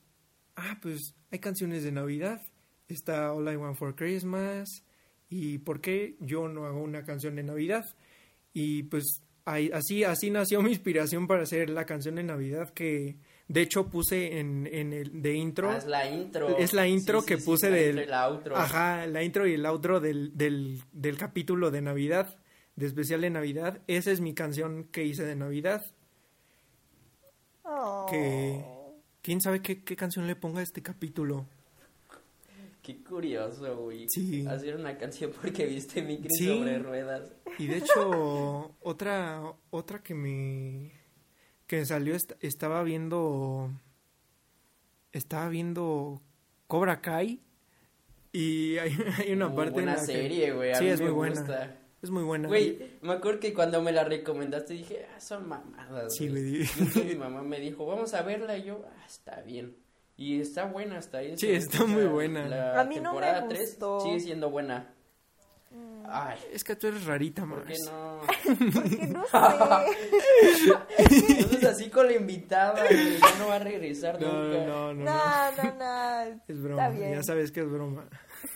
ah 0.56 0.78
pues 0.82 1.14
hay 1.30 1.38
canciones 1.38 1.84
de 1.84 1.92
Navidad 1.92 2.40
está 2.88 3.32
All 3.32 3.52
I 3.52 3.56
Want 3.56 3.76
for 3.76 3.94
Christmas 3.94 4.82
y 5.28 5.58
por 5.58 5.80
qué 5.80 6.16
yo 6.20 6.48
no 6.48 6.64
hago 6.64 6.82
una 6.82 7.04
canción 7.04 7.36
de 7.36 7.42
Navidad 7.44 7.84
y 8.54 8.84
pues 8.84 9.22
así 9.54 10.04
así 10.04 10.30
nació 10.30 10.62
mi 10.62 10.70
inspiración 10.70 11.26
para 11.26 11.42
hacer 11.42 11.70
la 11.70 11.84
canción 11.86 12.14
de 12.16 12.22
Navidad 12.22 12.70
que 12.70 13.16
de 13.48 13.62
hecho 13.62 13.88
puse 13.88 14.38
en, 14.38 14.66
en 14.70 14.92
el 14.92 15.22
de 15.22 15.34
intro 15.34 15.70
Ah, 15.70 15.78
es 15.78 15.86
la 15.86 16.10
intro. 16.10 16.56
Es 16.58 16.72
la 16.74 16.86
intro 16.86 17.20
Sí, 17.20 17.26
sí, 17.28 17.34
que 17.34 17.40
sí, 17.40 17.46
puse 17.46 17.70
la 17.70 17.76
del- 17.76 17.86
intro 17.90 18.02
y 18.02 18.06
la 18.06 18.26
outro. 18.28 18.56
Ajá, 18.56 19.06
la 19.06 19.22
intro 19.22 19.46
y 19.46 19.54
el 19.54 19.64
outro 19.66 20.00
del, 20.00 20.36
del, 20.36 20.82
del 20.92 21.16
capítulo 21.16 21.70
de 21.70 21.80
Navidad, 21.80 22.36
de 22.76 22.86
especial 22.86 23.20
de 23.22 23.30
Navidad. 23.30 23.80
Esa 23.86 24.10
es 24.12 24.20
mi 24.20 24.34
canción 24.34 24.84
que 24.84 25.04
hice 25.04 25.24
de 25.24 25.34
Navidad. 25.36 25.84
Oh. 27.64 28.06
Que 28.10 28.64
quién 29.22 29.40
sabe 29.40 29.60
qué, 29.62 29.82
qué 29.82 29.96
canción 29.96 30.26
le 30.26 30.36
ponga 30.36 30.60
a 30.60 30.62
este 30.62 30.82
capítulo. 30.82 31.46
Qué 32.88 33.04
curioso, 33.04 33.76
güey. 33.82 34.06
Sí. 34.08 34.46
Hacer 34.46 34.76
una 34.76 34.96
canción 34.96 35.30
porque 35.38 35.66
viste 35.66 36.00
Mickey 36.00 36.30
Sí. 36.30 36.46
sobre 36.46 36.78
ruedas. 36.78 37.30
Y 37.58 37.66
de 37.66 37.76
hecho, 37.76 38.74
otra, 38.80 39.42
otra 39.68 40.02
que 40.02 40.14
me 40.14 40.92
que 41.66 41.84
salió 41.84 42.14
est- 42.14 42.32
estaba 42.40 42.82
viendo 42.82 43.70
estaba 45.12 45.50
viendo 45.50 46.22
Cobra 46.66 47.02
Kai 47.02 47.42
y 48.32 48.78
hay, 48.78 48.96
hay 49.18 49.32
una 49.34 49.54
parte 49.54 49.72
buena 49.72 49.92
en 49.92 49.98
la 49.98 50.02
serie, 50.04 50.52
güey. 50.54 50.72
a 50.72 50.76
sí 50.76 50.86
es 50.86 51.00
muy 51.02 51.10
buena 51.10 51.40
gusta. 51.40 51.76
es 52.00 52.08
muy 52.10 52.22
buena 52.22 52.48
Güey, 52.48 52.78
me 53.02 53.12
acuerdo 53.12 53.40
que 53.40 53.52
cuando 53.52 53.82
me 53.82 53.92
la 53.92 54.04
recomendaste 54.04 54.72
dije, 54.72 55.06
ah, 55.14 55.20
son 55.20 55.46
mamadas. 55.46 56.14
Sí, 56.16 56.28
güey. 56.28 56.64
mi 57.06 57.14
mamá 57.16 57.42
me 57.42 57.60
dijo, 57.60 57.84
vamos 57.84 58.14
a 58.14 58.22
verla. 58.22 58.56
Y 58.56 58.64
yo, 58.64 58.82
ah, 58.86 59.04
está 59.06 59.42
bien. 59.42 59.76
Y 60.18 60.40
está 60.40 60.64
buena 60.66 60.98
hasta 60.98 61.18
ahí. 61.18 61.38
Sí, 61.38 61.50
está 61.52 61.84
muy 61.86 62.04
buena. 62.06 62.46
La 62.48 62.80
A 62.80 62.84
mí 62.84 62.96
no 62.96 63.14
me 63.14 63.20
temporada 63.20 63.48
3 63.48 63.60
gustó. 63.60 64.00
sigue 64.00 64.20
siendo 64.20 64.50
buena. 64.50 64.92
Mm. 65.70 66.04
Ay, 66.10 66.38
es 66.52 66.64
que 66.64 66.74
tú 66.76 66.86
eres 66.88 67.04
rarita 67.06 67.44
¿por 67.46 67.64
qué 67.64 67.74
más 67.84 67.92
no? 67.92 68.20
Porque 68.72 69.06
no 69.06 69.24
sé. 69.30 71.28
Entonces 71.38 71.64
así 71.64 71.90
con 71.90 72.06
la 72.06 72.14
invitada, 72.14 72.84
güey, 72.86 73.18
ya 73.18 73.38
no 73.38 73.48
va 73.48 73.56
a 73.56 73.58
regresar 73.60 74.20
no, 74.20 74.32
nunca. 74.44 74.66
no, 74.66 74.94
no, 74.94 74.94
no. 74.94 75.04
No, 75.04 75.52
no, 75.62 75.74
no. 75.78 76.40
Es 76.48 76.62
broma, 76.62 76.86
Está 76.88 76.98
bien. 76.98 77.12
ya 77.12 77.22
sabes 77.22 77.52
que 77.52 77.60
es 77.60 77.70
broma. 77.70 78.04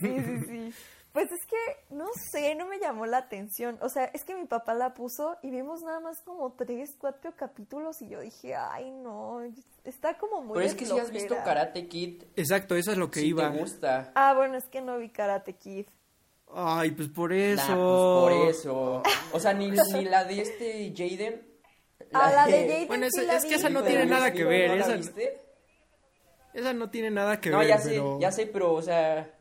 Sí, 0.00 0.16
sí, 0.18 0.38
sí. 0.48 0.72
Pues 1.12 1.30
es 1.30 1.44
que, 1.46 1.56
no 1.94 2.06
sé, 2.30 2.54
no 2.54 2.66
me 2.66 2.78
llamó 2.78 3.04
la 3.04 3.18
atención. 3.18 3.78
O 3.82 3.90
sea, 3.90 4.04
es 4.06 4.24
que 4.24 4.34
mi 4.34 4.46
papá 4.46 4.72
la 4.72 4.94
puso 4.94 5.36
y 5.42 5.50
vimos 5.50 5.82
nada 5.82 6.00
más 6.00 6.22
como 6.22 6.52
tres, 6.52 6.96
cuatro 6.98 7.34
capítulos 7.36 8.00
y 8.00 8.08
yo 8.08 8.20
dije, 8.20 8.54
ay, 8.54 8.90
no, 8.90 9.40
está 9.84 10.16
como 10.16 10.40
muy 10.42 10.54
Pero 10.54 10.66
es 10.66 10.74
que 10.74 10.86
si 10.86 10.98
has 10.98 11.10
visto. 11.10 11.36
Karate 11.44 11.86
Kid, 11.86 12.22
Exacto, 12.36 12.76
eso 12.76 12.92
es 12.92 12.96
lo 12.98 13.10
que 13.10 13.20
si 13.20 13.26
iba. 13.26 13.50
te 13.52 13.58
gusta. 13.58 14.10
Ah, 14.14 14.32
bueno, 14.34 14.56
es 14.56 14.64
que 14.66 14.80
no 14.80 14.96
vi 14.96 15.10
Karate 15.10 15.52
Kid. 15.54 15.86
Ay, 16.54 16.90
pues 16.92 17.08
por 17.08 17.30
Nah, 17.30 17.36
eso. 17.36 17.66
pues 17.66 18.32
por 18.32 18.32
eso. 18.48 19.02
O 19.32 19.40
sea, 19.40 19.52
ni, 19.52 19.70
ni 19.70 20.04
la 20.04 20.24
de 20.24 20.40
este 20.40 20.94
Jaden. 20.96 21.46
Ah, 22.14 22.30
la 22.30 22.46
de 22.46 22.52
Jaden 22.68 22.88
Bueno, 22.88 23.06
sí 23.10 23.24
la 23.26 23.36
es 23.36 23.44
que 23.44 23.54
esa 23.56 23.68
no 23.68 23.82
tiene 23.82 24.06
nada 24.06 24.32
que 24.32 24.44
ver, 24.44 24.70
¿no 24.70 24.76
la 24.76 24.82
esa- 24.82 24.96
viste? 24.96 25.40
Esa 26.54 26.72
no 26.74 26.90
tiene 26.90 27.10
nada 27.10 27.40
que 27.40 27.50
No, 27.50 27.58
ver, 27.58 27.68
ya 27.68 27.78
sé, 27.78 27.90
pero 27.90 28.18
ya 28.20 28.32
sé, 28.32 28.46
pero, 28.46 28.72
o 28.74 28.82
sea... 28.82 29.31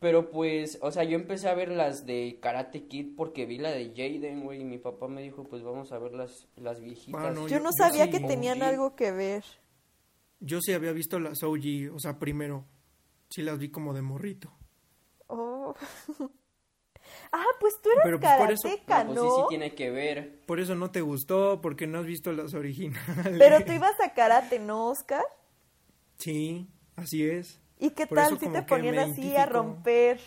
Pero 0.00 0.30
pues, 0.30 0.78
o 0.82 0.90
sea, 0.90 1.04
yo 1.04 1.16
empecé 1.16 1.48
a 1.48 1.54
ver 1.54 1.70
las 1.70 2.04
de 2.04 2.38
Karate 2.42 2.86
Kid 2.86 3.14
porque 3.16 3.46
vi 3.46 3.58
la 3.58 3.70
de 3.70 3.88
Jaden, 3.90 4.42
güey, 4.42 4.60
y 4.60 4.64
mi 4.64 4.78
papá 4.78 5.08
me 5.08 5.22
dijo, 5.22 5.44
pues 5.44 5.62
vamos 5.62 5.92
a 5.92 5.98
ver 5.98 6.12
las, 6.12 6.46
las 6.56 6.80
viejitas. 6.80 7.34
Yo 7.36 7.48
yo- 7.48 7.60
no 7.60 7.70
yo 7.70 7.72
sabía 7.72 8.04
sí- 8.06 8.10
que 8.10 8.20
tenían 8.20 8.60
OG. 8.60 8.68
algo 8.68 8.96
que 8.96 9.12
ver. 9.12 9.44
yo 10.40 10.60
sí 10.60 10.72
había 10.74 10.92
visto 10.92 11.18
las 11.18 11.42
OG, 11.42 11.90
o 11.94 11.98
sea, 11.98 12.18
primero. 12.18 12.66
Sí 13.30 13.42
las 13.42 13.58
vi 13.58 13.70
como 13.70 13.94
de 13.94 14.02
morrito. 14.02 14.52
Oh. 15.28 15.74
ah, 17.32 17.44
pues 17.60 17.74
tú 17.82 17.90
eras 17.90 18.02
Pero, 18.04 18.20
pues, 18.20 18.30
karateca, 18.60 19.04
No, 19.04 19.14
¿no? 19.14 19.20
pues 19.22 19.32
sí, 19.34 19.40
sí 19.40 19.46
tiene 19.48 19.74
que 19.74 19.90
ver. 19.90 20.40
Por 20.46 20.60
eso 20.60 20.74
no 20.74 20.90
te 20.90 21.00
gustó, 21.00 21.60
porque 21.62 21.86
no 21.86 22.00
has 22.00 22.06
visto 22.06 22.30
las 22.32 22.52
originales. 22.54 23.36
Pero 23.38 23.64
tú 23.64 23.72
ibas 23.72 23.98
a 24.00 24.12
karate, 24.12 24.58
¿no, 24.58 24.88
Oscar? 24.90 25.24
Sí, 26.18 26.68
así 26.96 27.24
es. 27.26 27.60
¿Y 27.84 27.90
qué 27.90 28.06
Por 28.06 28.16
tal 28.16 28.38
si 28.38 28.48
te 28.48 28.62
ponían 28.62 28.98
así 28.98 29.36
a 29.36 29.44
romper 29.44 30.18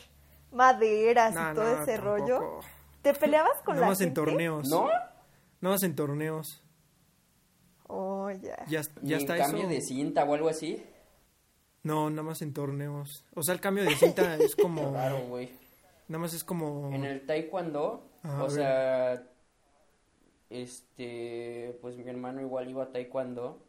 maderas 0.51 1.33
y 1.33 1.55
todo 1.55 1.81
ese 1.81 1.97
rollo? 1.97 2.59
¿Te 3.01 3.15
peleabas 3.15 3.57
con 3.63 3.75
Nada 3.75 3.87
la 3.87 3.91
más 3.91 4.01
en 4.01 4.13
torneos. 4.13 4.69
¿No? 4.69 4.85
Nada 4.85 5.73
más 5.73 5.81
en 5.81 5.95
torneos. 5.95 6.63
Oh, 7.87 8.29
ya. 8.29 8.63
Ya, 8.67 8.81
ya 9.01 9.17
está 9.17 9.37
cambio 9.37 9.61
eso. 9.61 9.69
de 9.69 9.81
cinta 9.81 10.23
o 10.23 10.33
algo 10.35 10.49
así. 10.49 10.85
No, 11.81 12.11
nada 12.11 12.21
más 12.21 12.43
en 12.43 12.53
torneos. 12.53 13.25
O 13.33 13.41
sea, 13.41 13.55
el 13.55 13.59
cambio 13.59 13.85
de 13.85 13.95
cinta 13.95 14.35
es 14.35 14.55
como... 14.55 14.91
Claro, 14.91 15.21
güey. 15.27 15.49
Nada 16.09 16.19
más 16.19 16.35
es 16.35 16.43
como... 16.43 16.93
En 16.93 17.05
el 17.05 17.25
taekwondo, 17.25 18.03
Ajá, 18.21 18.39
a 18.39 18.43
o 18.43 18.49
sea, 18.51 19.27
este, 20.51 21.75
pues 21.81 21.97
mi 21.97 22.07
hermano 22.07 22.39
igual 22.41 22.69
iba 22.69 22.83
a 22.83 22.91
taekwondo 22.91 23.63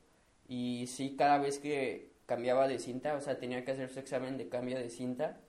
y 0.46 0.86
sí, 0.88 1.16
cada 1.16 1.38
vez 1.38 1.58
que 1.58 2.07
cambiaba 2.28 2.68
de 2.68 2.78
cinta, 2.78 3.14
o 3.14 3.20
sea, 3.20 3.38
tenía 3.40 3.64
que 3.64 3.72
hacer 3.72 3.88
su 3.88 3.98
examen 3.98 4.36
de 4.36 4.48
cambio 4.48 4.78
de 4.78 4.90
cinta 4.90 5.40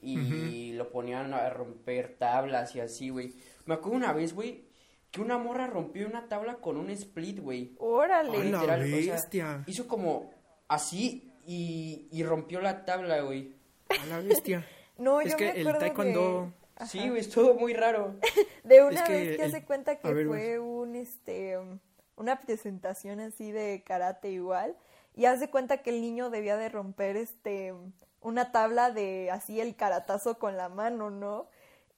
y 0.00 0.72
lo 0.74 0.90
ponían 0.90 1.34
a 1.34 1.50
romper 1.50 2.16
tablas 2.18 2.74
y 2.76 2.80
así, 2.80 3.08
güey. 3.10 3.34
Me 3.64 3.74
acuerdo 3.74 3.96
una 3.96 4.12
vez, 4.12 4.34
güey, 4.34 4.64
que 5.10 5.20
una 5.20 5.36
morra 5.38 5.66
rompió 5.66 6.06
una 6.06 6.28
tabla 6.28 6.56
con 6.56 6.76
un 6.76 6.90
split, 6.90 7.40
güey. 7.40 7.74
Órale. 7.78 8.30
¡A 8.30 8.38
la 8.38 8.44
Literal, 8.44 8.82
o 8.82 8.86
sea, 9.02 9.12
bestia! 9.14 9.64
hizo 9.66 9.88
como 9.88 10.30
así 10.68 11.32
y, 11.44 12.08
y 12.12 12.22
rompió 12.22 12.60
la 12.60 12.84
tabla, 12.84 13.20
güey. 13.22 13.54
¡A 13.88 14.06
la 14.06 14.20
bestia! 14.20 14.66
No, 14.98 15.20
Es 15.20 15.32
yo 15.32 15.36
que 15.36 15.52
me 15.52 15.60
el 15.60 15.66
taekwondo- 15.66 16.52
de- 16.78 16.86
Sí, 16.86 17.06
güey, 17.10 17.20
estuvo 17.20 17.52
muy 17.54 17.74
raro. 17.74 18.14
De 18.64 18.82
una 18.82 19.00
Es 19.00 19.02
que 19.02 19.12
vez 19.12 19.36
que 19.36 19.42
el- 19.44 19.54
hace 19.54 19.64
cuenta 19.66 19.96
que 19.98 20.10
ver, 20.14 20.26
fue 20.26 20.58
un 20.58 20.96
este 20.96 21.58
um, 21.58 21.78
una 22.16 22.40
presentación 22.40 23.20
así 23.20 23.52
de 23.52 23.82
karate 23.84 24.30
igual 24.30 24.74
y 25.16 25.26
hace 25.26 25.50
cuenta 25.50 25.78
que 25.82 25.90
el 25.90 26.00
niño 26.02 26.30
debía 26.30 26.56
de 26.56 26.68
romper 26.68 27.16
este 27.16 27.74
una 28.20 28.52
tabla 28.52 28.90
de 28.92 29.30
así 29.32 29.60
el 29.60 29.76
caratazo 29.76 30.38
con 30.38 30.56
la 30.56 30.68
mano, 30.68 31.10
¿no? 31.10 31.48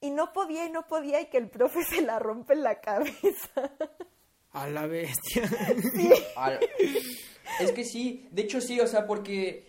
Y 0.01 0.11
no 0.11 0.33
podía 0.33 0.67
y 0.67 0.71
no 0.71 0.87
podía 0.87 1.21
y 1.21 1.27
que 1.27 1.39
el 1.39 1.51
profe 1.51 1.85
se 1.91 2.03
la 2.03 2.19
rompe 2.21 2.55
en 2.55 2.63
la 2.63 2.81
cabeza. 2.81 3.73
¡A 4.53 4.67
la 4.69 4.87
bestia! 4.87 5.49
Es 7.59 7.73
que 7.73 7.85
sí, 7.85 8.29
de 8.31 8.43
hecho 8.43 8.61
sí, 8.61 8.81
o 8.81 8.87
sea, 8.87 9.07
porque 9.07 9.67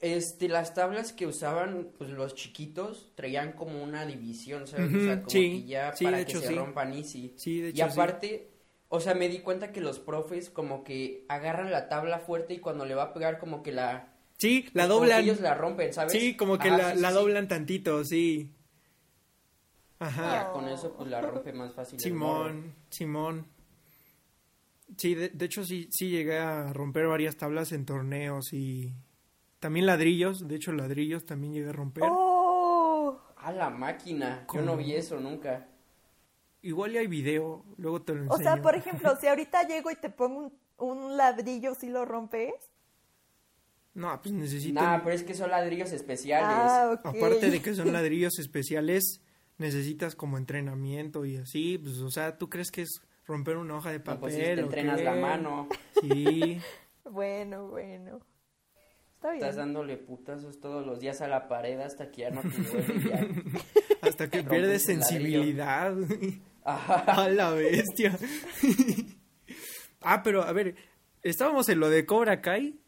este 0.00 0.48
las 0.48 0.74
tablas 0.74 1.12
que 1.12 1.26
usaban 1.26 1.92
pues 1.98 2.10
los 2.10 2.34
chiquitos 2.34 3.12
traían 3.14 3.52
como 3.52 3.82
una 3.82 4.06
división, 4.06 4.66
¿sabes? 4.66 4.94
o 4.94 5.00
sea, 5.00 5.18
Ujú, 5.18 5.24
como 5.24 5.30
sí, 5.30 5.48
que 5.48 5.64
ya 5.64 5.92
sí, 5.94 6.04
para 6.04 6.24
que 6.24 6.32
hecho, 6.32 6.40
se 6.40 6.48
sí. 6.48 6.54
rompan 6.54 6.92
easy. 6.94 7.34
Sí, 7.36 7.60
de 7.60 7.68
y 7.72 7.80
hecho, 7.80 7.90
sí. 7.90 8.00
aparte, 8.02 8.51
o 8.94 9.00
sea, 9.00 9.14
me 9.14 9.28
di 9.30 9.38
cuenta 9.40 9.72
que 9.72 9.80
los 9.80 9.98
profes 9.98 10.50
como 10.50 10.84
que 10.84 11.24
agarran 11.30 11.70
la 11.70 11.88
tabla 11.88 12.18
fuerte 12.18 12.52
y 12.52 12.58
cuando 12.58 12.84
le 12.84 12.94
va 12.94 13.04
a 13.04 13.12
pegar 13.14 13.38
como 13.38 13.62
que 13.62 13.72
la 13.72 14.12
Sí, 14.36 14.66
la 14.74 14.86
como 14.86 15.00
que 15.00 15.06
doblan. 15.06 15.22
ellos 15.24 15.40
la 15.40 15.54
rompen, 15.54 15.92
¿sabes? 15.94 16.12
Sí, 16.12 16.36
como 16.36 16.58
que 16.58 16.68
Ajá, 16.68 16.76
la, 16.76 16.94
sí, 16.94 17.00
la 17.00 17.08
sí. 17.08 17.14
doblan 17.14 17.48
tantito, 17.48 18.04
sí. 18.04 18.50
Y 19.98 20.04
Ajá. 20.04 20.32
ya 20.32 20.52
con 20.52 20.68
eso 20.68 20.92
pues 20.92 21.08
la 21.08 21.22
rompe 21.22 21.54
más 21.54 21.72
fácil. 21.72 21.98
Simón, 22.00 22.74
Simón. 22.90 23.46
Sí, 24.98 25.14
de, 25.14 25.30
de 25.30 25.44
hecho 25.46 25.64
sí, 25.64 25.88
sí 25.90 26.10
llegué 26.10 26.38
a 26.38 26.72
romper 26.74 27.06
varias 27.06 27.36
tablas 27.38 27.72
en 27.72 27.86
torneos 27.86 28.52
y 28.52 28.92
también 29.58 29.86
ladrillos, 29.86 30.46
de 30.48 30.56
hecho 30.56 30.72
ladrillos 30.72 31.24
también 31.24 31.54
llegué 31.54 31.70
a 31.70 31.72
romper. 31.72 32.04
¡Oh! 32.12 33.18
A 33.38 33.52
la 33.52 33.70
máquina, 33.70 34.46
yo 34.52 34.60
no 34.60 34.76
vi 34.76 34.94
eso 34.94 35.18
nunca. 35.18 35.66
Igual 36.62 36.92
ya 36.92 37.00
hay 37.00 37.06
video, 37.08 37.64
luego 37.76 38.02
te 38.02 38.14
lo 38.14 38.22
enseño. 38.22 38.38
O 38.40 38.42
sea, 38.42 38.62
por 38.62 38.74
ejemplo, 38.76 39.16
si 39.20 39.26
ahorita 39.26 39.66
llego 39.66 39.90
y 39.90 39.96
te 39.96 40.10
pongo 40.10 40.52
un, 40.78 41.02
un 41.04 41.16
ladrillo, 41.16 41.74
¿sí 41.74 41.88
lo 41.88 42.04
rompes? 42.04 42.54
No, 43.94 44.18
pues 44.22 44.32
necesito... 44.32 44.80
Nah, 44.80 45.00
pero 45.02 45.14
es 45.14 45.22
que 45.22 45.34
son 45.34 45.50
ladrillos 45.50 45.92
especiales. 45.92 46.48
Ah, 46.50 46.90
ok. 46.94 47.16
Aparte 47.16 47.50
de 47.50 47.60
que 47.60 47.74
son 47.74 47.92
ladrillos 47.92 48.38
especiales, 48.38 49.20
necesitas 49.58 50.14
como 50.14 50.38
entrenamiento 50.38 51.24
y 51.26 51.36
así, 51.36 51.78
pues, 51.78 51.98
o 51.98 52.10
sea, 52.10 52.38
¿tú 52.38 52.48
crees 52.48 52.70
que 52.70 52.82
es 52.82 53.02
romper 53.26 53.56
una 53.58 53.76
hoja 53.76 53.90
de 53.90 53.98
No, 53.98 54.04
papel? 54.04 54.20
pues 54.20 54.34
si 54.34 54.40
te 54.40 54.52
entrenas 54.60 54.98
qué? 54.98 55.04
la 55.04 55.14
mano, 55.14 55.68
Sí, 56.00 56.58
Bueno, 57.04 57.68
bueno. 57.68 58.20
Está 59.16 59.32
bien. 59.32 59.42
estás 59.44 59.56
dándole 59.56 59.96
putazos 59.98 60.58
todos 60.58 60.84
los 60.86 60.98
días 60.98 61.20
a 61.20 61.28
la 61.28 61.46
pared 61.46 61.78
hasta 61.80 62.10
que 62.10 62.22
ya 62.22 62.30
no 62.30 62.40
te 62.42 62.48
duele 62.48 63.00
ya. 63.08 63.26
hasta 64.08 64.28
que 64.30 64.42
pierdes 64.42 64.84
sensibilidad. 64.84 65.94
Ajá. 66.64 67.24
A 67.24 67.28
la 67.28 67.50
bestia. 67.50 68.18
ah, 70.00 70.22
pero 70.22 70.42
a 70.42 70.52
ver, 70.52 70.76
estábamos 71.22 71.68
en 71.68 71.80
lo 71.80 71.88
de 71.90 72.06
Cobra 72.06 72.40
Kai. 72.40 72.78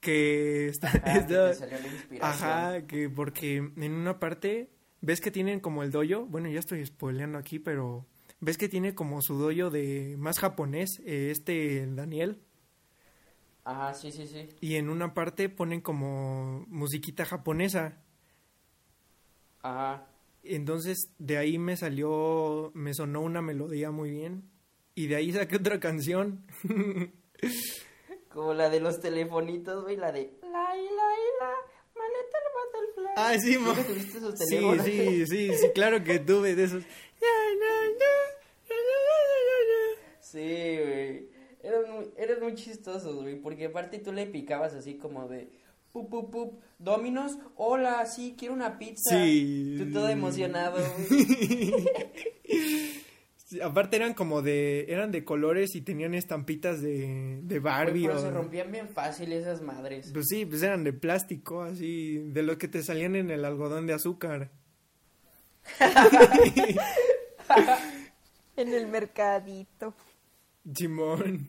Que 0.00 0.68
está. 0.68 0.90
Ah, 1.04 1.12
que 1.12 1.18
está- 1.18 1.48
te 1.50 1.54
salió 1.54 1.78
la 1.78 1.86
inspiración. 1.88 2.48
ajá, 2.50 2.86
que 2.86 3.08
porque 3.10 3.56
en 3.56 3.92
una 3.92 4.18
parte. 4.18 4.70
¿Ves 5.02 5.20
que 5.22 5.30
tienen 5.30 5.60
como 5.60 5.82
el 5.82 5.90
doyo? 5.90 6.26
Bueno, 6.26 6.48
ya 6.50 6.58
estoy 6.58 6.84
spoileando 6.84 7.38
aquí, 7.38 7.58
pero. 7.58 8.06
¿Ves 8.40 8.56
que 8.56 8.68
tiene 8.70 8.94
como 8.94 9.20
su 9.20 9.36
doyo 9.38 9.68
de 9.70 10.16
más 10.18 10.38
japonés, 10.38 11.00
eh, 11.04 11.28
este 11.30 11.86
Daniel? 11.86 12.40
Ajá, 13.64 13.92
sí, 13.92 14.10
sí, 14.10 14.26
sí. 14.26 14.48
Y 14.62 14.76
en 14.76 14.88
una 14.88 15.12
parte 15.12 15.50
ponen 15.50 15.82
como 15.82 16.64
musiquita 16.68 17.26
japonesa. 17.26 17.98
Ajá. 19.62 20.06
Entonces 20.42 21.10
de 21.18 21.36
ahí 21.38 21.58
me 21.58 21.76
salió, 21.76 22.70
me 22.74 22.94
sonó 22.94 23.20
una 23.20 23.42
melodía 23.42 23.90
muy 23.90 24.10
bien. 24.10 24.50
Y 24.94 25.06
de 25.06 25.16
ahí 25.16 25.32
saqué 25.32 25.56
otra 25.56 25.80
canción. 25.80 26.44
Como 28.28 28.54
la 28.54 28.70
de 28.70 28.80
los 28.80 29.00
telefonitos, 29.00 29.82
güey, 29.82 29.96
la 29.96 30.12
de 30.12 30.32
la 30.42 30.76
y 30.76 30.84
la 30.84 31.08
y 31.16 31.30
la 31.40 31.52
maleta 31.96 32.38
el 32.38 32.52
butterfly. 32.54 33.14
Ah, 33.16 33.34
sí, 33.38 33.56
¿Nunca 33.56 33.82
tuviste 33.84 34.18
esos 34.18 34.38
Sí, 34.38 34.46
teléfonos? 34.56 34.84
sí, 34.86 35.26
sí, 35.26 35.54
sí, 35.54 35.66
claro 35.74 36.02
que 36.04 36.18
tuve 36.20 36.54
de 36.54 36.64
esos. 36.64 36.84
Sí, 40.20 40.38
güey. 40.38 41.28
Eran 41.62 41.90
muy, 41.92 42.10
eran 42.16 42.40
muy 42.40 42.54
chistosos, 42.54 43.16
güey, 43.20 43.36
porque 43.40 43.66
aparte 43.66 43.98
tú 43.98 44.12
le 44.12 44.26
picabas 44.26 44.74
así 44.74 44.96
como 44.96 45.28
de 45.28 45.50
pup, 45.92 46.08
pup, 46.10 46.30
pup, 46.30 46.60
Dominos, 46.78 47.36
hola, 47.56 48.06
sí, 48.06 48.34
quiero 48.38 48.54
una 48.54 48.78
pizza. 48.78 49.10
Sí. 49.22 49.76
Tú 49.78 49.92
todo 49.92 50.08
emocionado, 50.08 50.78
Aparte 53.64 53.96
eran 53.96 54.14
como 54.14 54.42
de, 54.42 54.84
eran 54.88 55.10
de 55.10 55.24
colores 55.24 55.74
y 55.74 55.80
tenían 55.80 56.14
estampitas 56.14 56.80
de, 56.80 57.40
de 57.42 57.58
Barbie. 57.58 58.02
Pero 58.06 58.18
o- 58.18 58.22
se 58.22 58.30
rompían 58.30 58.70
bien 58.70 58.88
fácil 58.88 59.32
esas 59.32 59.60
madres. 59.60 60.12
Pues 60.12 60.26
sí, 60.28 60.46
pues 60.46 60.62
eran 60.62 60.84
de 60.84 60.92
plástico, 60.92 61.62
así, 61.62 62.18
de 62.18 62.42
los 62.44 62.58
que 62.58 62.68
te 62.68 62.80
salían 62.84 63.16
en 63.16 63.28
el 63.32 63.44
algodón 63.44 63.86
de 63.88 63.94
azúcar. 63.94 64.52
En 68.56 68.74
el 68.74 68.88
mercadito. 68.88 69.94
Simón. 70.74 71.48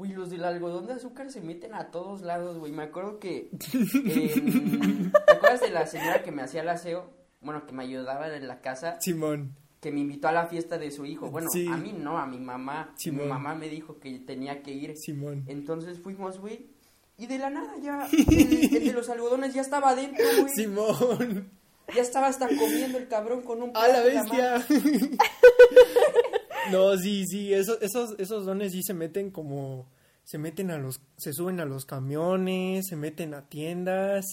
Uy, 0.00 0.08
los 0.14 0.30
del 0.30 0.44
algodón 0.44 0.86
de 0.86 0.94
azúcar 0.94 1.30
se 1.30 1.42
meten 1.42 1.74
a 1.74 1.90
todos 1.90 2.22
lados, 2.22 2.56
güey. 2.56 2.72
Me 2.72 2.84
acuerdo 2.84 3.18
que. 3.18 3.50
em, 3.74 5.12
¿Te 5.12 5.32
acuerdas 5.32 5.60
de 5.60 5.68
la 5.70 5.84
señora 5.86 6.22
que 6.22 6.32
me 6.32 6.40
hacía 6.40 6.62
el 6.62 6.70
aseo? 6.70 7.10
Bueno, 7.42 7.66
que 7.66 7.72
me 7.74 7.82
ayudaba 7.82 8.34
en 8.34 8.48
la 8.48 8.62
casa. 8.62 8.96
Simón. 9.00 9.54
Que 9.80 9.90
me 9.92 10.00
invitó 10.00 10.28
a 10.28 10.32
la 10.32 10.46
fiesta 10.46 10.78
de 10.78 10.90
su 10.90 11.04
hijo. 11.04 11.30
Bueno, 11.30 11.48
Sí. 11.52 11.66
a 11.66 11.76
mí 11.76 11.92
no, 11.92 12.16
a 12.18 12.26
mi 12.26 12.38
mamá. 12.38 12.94
Simón. 12.96 13.24
Mi 13.24 13.28
mamá 13.28 13.54
me 13.54 13.68
dijo 13.68 13.98
que 14.00 14.18
tenía 14.20 14.62
que 14.62 14.70
ir. 14.72 14.96
Simón. 14.96 15.44
Entonces 15.48 15.98
fuimos, 16.00 16.38
güey. 16.38 16.70
Y 17.18 17.26
de 17.26 17.38
la 17.38 17.50
nada 17.50 17.74
ya. 17.82 18.08
El, 18.12 18.74
el 18.76 18.84
de 18.86 18.92
los 18.94 19.10
algodones 19.10 19.52
ya 19.52 19.60
estaba 19.60 19.90
adentro, 19.90 20.24
güey. 20.40 20.48
Simón. 20.54 21.50
Ya 21.94 22.02
estaba 22.02 22.28
hasta 22.28 22.46
comiendo 22.46 22.96
el 22.98 23.08
cabrón 23.08 23.42
con 23.42 23.60
un 23.62 23.70
¡A 23.74 23.88
la 23.88 24.02
plato 24.02 24.08
en 24.08 24.14
mano. 24.16 24.30
bestia! 24.30 24.66
no, 26.64 26.96
sí, 26.96 27.24
sí, 27.26 27.52
esos, 27.54 27.80
esos, 27.82 28.14
esos 28.18 28.44
dones 28.46 28.72
sí 28.72 28.82
se 28.82 28.94
meten 28.94 29.30
como, 29.30 29.88
se 30.24 30.38
meten 30.38 30.70
a 30.70 30.78
los, 30.78 31.00
se 31.16 31.32
suben 31.32 31.60
a 31.60 31.64
los 31.64 31.84
camiones, 31.86 32.86
se 32.88 32.96
meten 32.96 33.34
a 33.34 33.48
tiendas, 33.48 34.24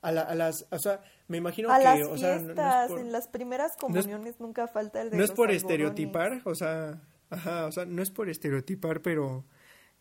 a, 0.00 0.12
la- 0.12 0.22
a 0.22 0.34
las, 0.34 0.66
o 0.70 0.78
sea, 0.78 1.02
me 1.28 1.38
imagino 1.38 1.70
A 1.70 1.78
que, 1.78 1.84
las 1.84 2.08
o 2.08 2.16
sea, 2.18 2.38
no- 2.38 2.40
fiestas, 2.40 2.56
no, 2.56 2.82
es 2.84 2.88
por, 2.88 3.00
en 3.00 3.12
las 3.12 3.28
primeras 3.28 3.72
comuniones 3.78 4.40
nunca 4.40 4.66
falta 4.68 5.00
el 5.02 5.10
de 5.10 5.16
no 5.16 5.24
es 5.24 5.30
por 5.30 5.48
algodones. 5.50 5.62
estereotipar, 5.62 6.42
o 6.44 6.54
sea, 6.54 7.00
ajá, 7.30 7.66
o 7.66 7.72
sea, 7.72 7.84
no 7.86 8.02
es 8.02 8.10
por 8.10 8.28
estereotipar, 8.28 9.00
pero 9.02 9.44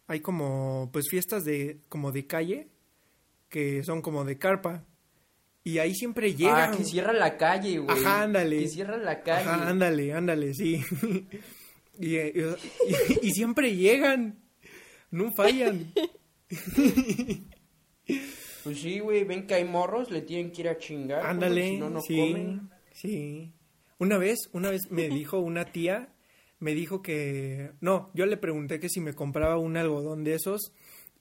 hay 0.07 0.19
como, 0.21 0.89
pues 0.91 1.05
fiestas 1.09 1.43
de, 1.43 1.79
como 1.89 2.11
de 2.11 2.27
calle, 2.27 2.67
que 3.49 3.83
son 3.83 4.01
como 4.01 4.23
de 4.25 4.37
carpa, 4.37 4.83
y 5.63 5.77
ahí 5.77 5.93
siempre 5.95 6.33
llegan. 6.35 6.73
Ah, 6.73 6.77
que 6.77 6.83
cierra 6.83 7.13
la 7.13 7.37
calle, 7.37 7.79
güey. 7.79 7.97
Ajá, 7.99 8.23
ándale. 8.23 8.59
Que 8.59 8.67
cierra 8.67 8.97
la 8.97 9.21
calle. 9.21 9.47
Ajá, 9.49 9.69
ándale, 9.69 10.13
ándale, 10.13 10.53
sí. 10.53 10.81
y, 11.99 12.15
eh, 12.15 12.33
y- 13.21 13.27
y 13.27 13.31
siempre 13.31 13.75
llegan. 13.75 14.39
No 15.11 15.31
fallan. 15.33 15.91
Pues 18.63 18.79
sí, 18.79 18.99
güey, 18.99 19.23
ven 19.23 19.47
que 19.47 19.55
hay 19.55 19.63
morros, 19.65 20.11
le 20.11 20.21
tienen 20.21 20.51
que 20.51 20.61
ir 20.61 20.69
a 20.69 20.77
chingar. 20.77 21.19
porque 21.21 21.31
Ándale, 21.31 21.67
Si 21.69 21.77
no, 21.77 21.89
no 21.89 22.01
sí. 22.01 22.17
comen. 22.17 22.69
Sí. 22.93 23.53
Una 23.97 24.17
vez, 24.19 24.37
una 24.53 24.69
vez 24.69 24.81
me 24.91 25.07
dijo 25.09 25.39
una 25.39 25.65
tía, 25.65 26.13
me 26.59 26.75
dijo 26.75 27.01
que. 27.01 27.71
No, 27.81 28.11
yo 28.13 28.25
le 28.27 28.37
pregunté 28.37 28.79
que 28.79 28.89
si 28.89 28.99
me 28.99 29.13
compraba 29.13 29.57
un 29.57 29.77
algodón 29.77 30.23
de 30.23 30.35
esos. 30.35 30.73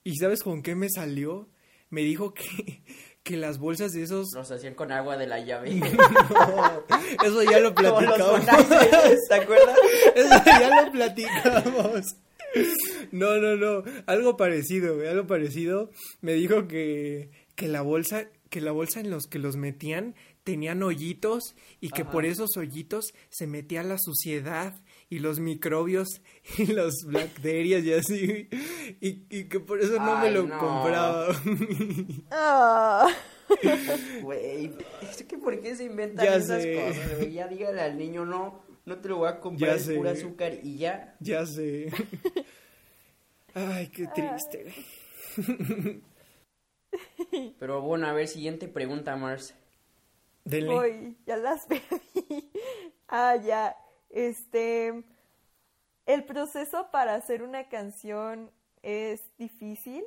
¿Y 0.05 0.17
sabes 0.17 0.43
con 0.43 0.63
qué 0.63 0.75
me 0.75 0.89
salió? 0.91 1.49
Me 1.89 2.03
dijo 2.03 2.35
que, 2.35 2.83
que 3.23 3.37
las 3.37 3.59
bolsas 3.59 3.93
de 3.93 4.03
esos. 4.03 4.29
Los 4.35 4.51
hacían 4.51 4.75
con 4.75 4.93
agua 4.93 5.17
de 5.17 5.27
la 5.27 5.41
llave. 5.41 5.81
No, 7.21 7.25
eso 7.25 7.43
ya 7.43 7.59
lo 7.61 7.75
platicamos. 7.75 8.47
¿te 9.29 9.35
acuerdas? 9.35 9.79
Eso 10.15 10.43
ya 10.45 10.85
lo 10.85 10.93
platicamos. 10.93 12.17
No, 13.13 13.37
no, 13.37 13.57
no. 13.57 13.83
Algo 14.07 14.37
parecido, 14.37 14.97
güey, 14.97 15.09
algo 15.09 15.27
parecido. 15.27 15.91
Me 16.21 16.35
dijo 16.35 16.67
que, 16.67 17.31
que 17.55 17.69
la 17.69 17.83
bolsa, 17.83 18.27
que 18.49 18.61
la 18.61 18.73
bolsa 18.73 19.01
en 19.01 19.11
los 19.11 19.27
que 19.27 19.39
los 19.39 19.57
metían 19.57 20.15
tenían 20.45 20.83
hoyitos 20.83 21.55
y 21.81 21.91
que 21.91 22.03
Ajá. 22.03 22.11
por 22.11 22.25
esos 22.25 22.57
hoyitos 22.57 23.13
se 23.29 23.47
metía 23.47 23.83
la 23.83 23.99
suciedad 23.99 24.75
y 25.11 25.19
los 25.19 25.41
microbios 25.41 26.23
y 26.59 26.67
las 26.67 26.95
bacterias 27.07 27.85
y 27.85 27.93
así. 27.93 28.49
y, 29.01 29.25
y 29.29 29.45
que 29.49 29.61
por 29.61 29.81
eso 29.81 29.99
no 29.99 30.17
me 30.19 30.31
lo 30.31 30.45
no. 30.47 30.59
compraba. 30.59 31.35
Ah. 32.31 33.07
Güey, 34.23 34.71
es 35.03 35.25
que 35.25 35.37
¿por 35.37 35.61
qué 35.61 35.75
se 35.75 35.83
inventan 35.85 36.25
Ya 36.25 36.37
esas 36.37 36.63
sé. 36.63 36.75
cosas, 36.75 37.17
güey? 37.19 37.33
Ya 37.33 37.49
dígale 37.49 37.81
al 37.81 37.99
niño, 37.99 38.25
no, 38.25 38.63
no 38.87 38.99
te 39.01 39.09
lo 39.09 39.17
voy 39.19 39.29
a 39.29 39.41
comprar, 39.41 39.71
Ya 39.71 39.77
es 39.77 39.85
sé. 39.87 39.97
pura 39.97 40.13
azúcar 40.13 40.55
y 40.63 40.79
ya. 40.79 41.17
ya 41.19 41.45
sé. 41.45 41.91
Ay, 43.53 43.89
qué 43.89 44.07
triste. 44.15 44.73
Pero 47.59 47.81
bueno, 47.83 48.07
a 48.07 48.13
ver, 48.13 48.29
siguiente 48.29 48.69
pregunta, 48.69 49.17
Mars. 49.17 49.55
Denle. 50.45 50.73
Voy, 50.73 51.17
ya 51.27 51.37
las 51.37 51.67
perdí. 51.67 52.51
Ah, 53.09 53.37
ya. 53.37 53.75
Este. 54.11 55.05
¿El 56.07 56.25
proceso 56.25 56.89
para 56.91 57.15
hacer 57.15 57.43
una 57.43 57.69
canción 57.69 58.51
es 58.83 59.21
difícil? 59.39 60.05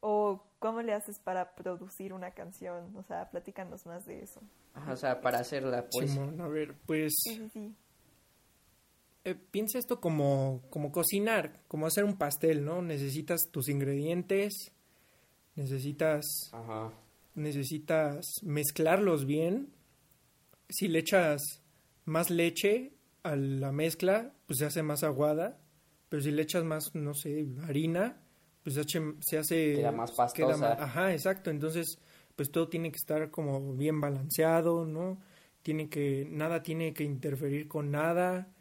¿O 0.00 0.42
cómo 0.60 0.82
le 0.82 0.92
haces 0.92 1.18
para 1.18 1.54
producir 1.54 2.12
una 2.12 2.30
canción? 2.32 2.94
O 2.96 3.02
sea, 3.02 3.30
platícanos 3.30 3.86
más 3.86 4.04
de 4.06 4.22
eso. 4.22 4.40
Ajá, 4.74 4.92
O 4.92 4.96
sea, 4.96 5.20
para 5.20 5.38
hacerla, 5.40 5.88
pues. 5.90 6.10
Simón, 6.12 6.40
a 6.40 6.48
ver, 6.48 6.74
pues 6.86 7.14
Sí, 7.24 7.36
sí, 7.36 7.48
sí. 7.50 7.74
eh, 9.24 9.34
piensa 9.34 9.78
esto 9.78 10.00
como, 10.00 10.62
como 10.70 10.92
cocinar, 10.92 11.60
como 11.66 11.86
hacer 11.86 12.04
un 12.04 12.16
pastel, 12.18 12.64
¿no? 12.64 12.82
Necesitas 12.82 13.40
tus 13.50 13.68
ingredientes, 13.68 14.70
necesitas, 15.56 16.24
Ajá. 16.52 16.92
necesitas 17.34 18.24
mezclarlos 18.42 19.24
bien. 19.26 19.72
Si 20.68 20.88
le 20.88 21.00
echas 21.00 21.40
más 22.04 22.30
leche 22.30 22.92
a 23.26 23.36
la 23.36 23.72
mezcla, 23.72 24.32
pues 24.46 24.58
se 24.58 24.64
hace 24.66 24.82
más 24.82 25.02
aguada. 25.04 25.58
Pero 26.08 26.22
si 26.22 26.30
le 26.30 26.42
echas 26.42 26.64
más, 26.64 26.94
no 26.94 27.14
sé, 27.14 27.46
harina, 27.64 28.20
pues 28.62 28.76
se 28.76 29.38
hace... 29.38 29.74
Queda 29.74 29.92
más 29.92 30.10
queda 30.10 30.48
pastosa. 30.48 30.56
más- 30.70 30.80
ajá, 30.80 31.12
exacto. 31.12 31.50
Entonces, 31.50 31.98
pues 32.36 32.50
todo 32.50 32.68
tiene 32.68 32.90
que 32.90 32.96
estar 32.98 33.30
como 33.30 33.74
bien 33.74 34.00
balanceado, 34.00 34.86
¿no? 34.86 35.20
Tiene 35.62 35.88
que... 35.88 36.26
Nada 36.30 36.62
tiene 36.62 36.92
que 36.94 37.02
interferir 37.04 37.66
con 37.68 37.90
nada. 37.90 38.52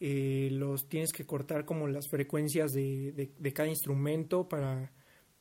Eh, 0.00 0.48
los 0.52 0.88
tienes 0.88 1.12
que 1.12 1.24
cortar 1.24 1.64
como 1.64 1.86
las 1.88 2.08
frecuencias 2.08 2.72
de, 2.72 3.12
de- 3.12 3.32
de 3.38 3.52
cada 3.52 3.68
instrumento 3.68 4.48
para 4.48 4.92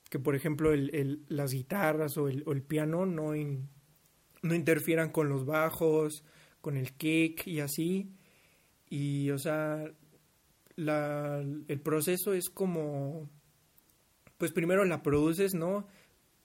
que, 0.10 0.20
por 0.20 0.36
ejemplo, 0.36 0.72
el, 0.72 0.94
el- 0.96 1.26
las 1.30 1.52
guitarras 1.52 2.16
o 2.18 2.28
el, 2.30 2.44
o 2.46 2.52
el 2.54 2.62
piano 2.62 3.06
no, 3.06 3.36
in- 3.36 3.68
no 4.42 4.54
interfieran 4.56 5.10
con 5.12 5.30
los 5.30 5.46
bajos, 5.46 6.24
con 6.62 6.78
el 6.78 6.94
kick 6.94 7.48
y 7.48 7.60
así. 7.60 8.12
Y, 8.92 9.32
o 9.32 9.40
sea, 9.40 9.92
la, 10.78 11.40
el 11.68 11.82
proceso 11.82 12.34
es 12.34 12.50
como, 12.50 13.30
pues 14.38 14.52
primero 14.52 14.86
la 14.86 15.04
produces, 15.04 15.54
¿no? 15.54 15.88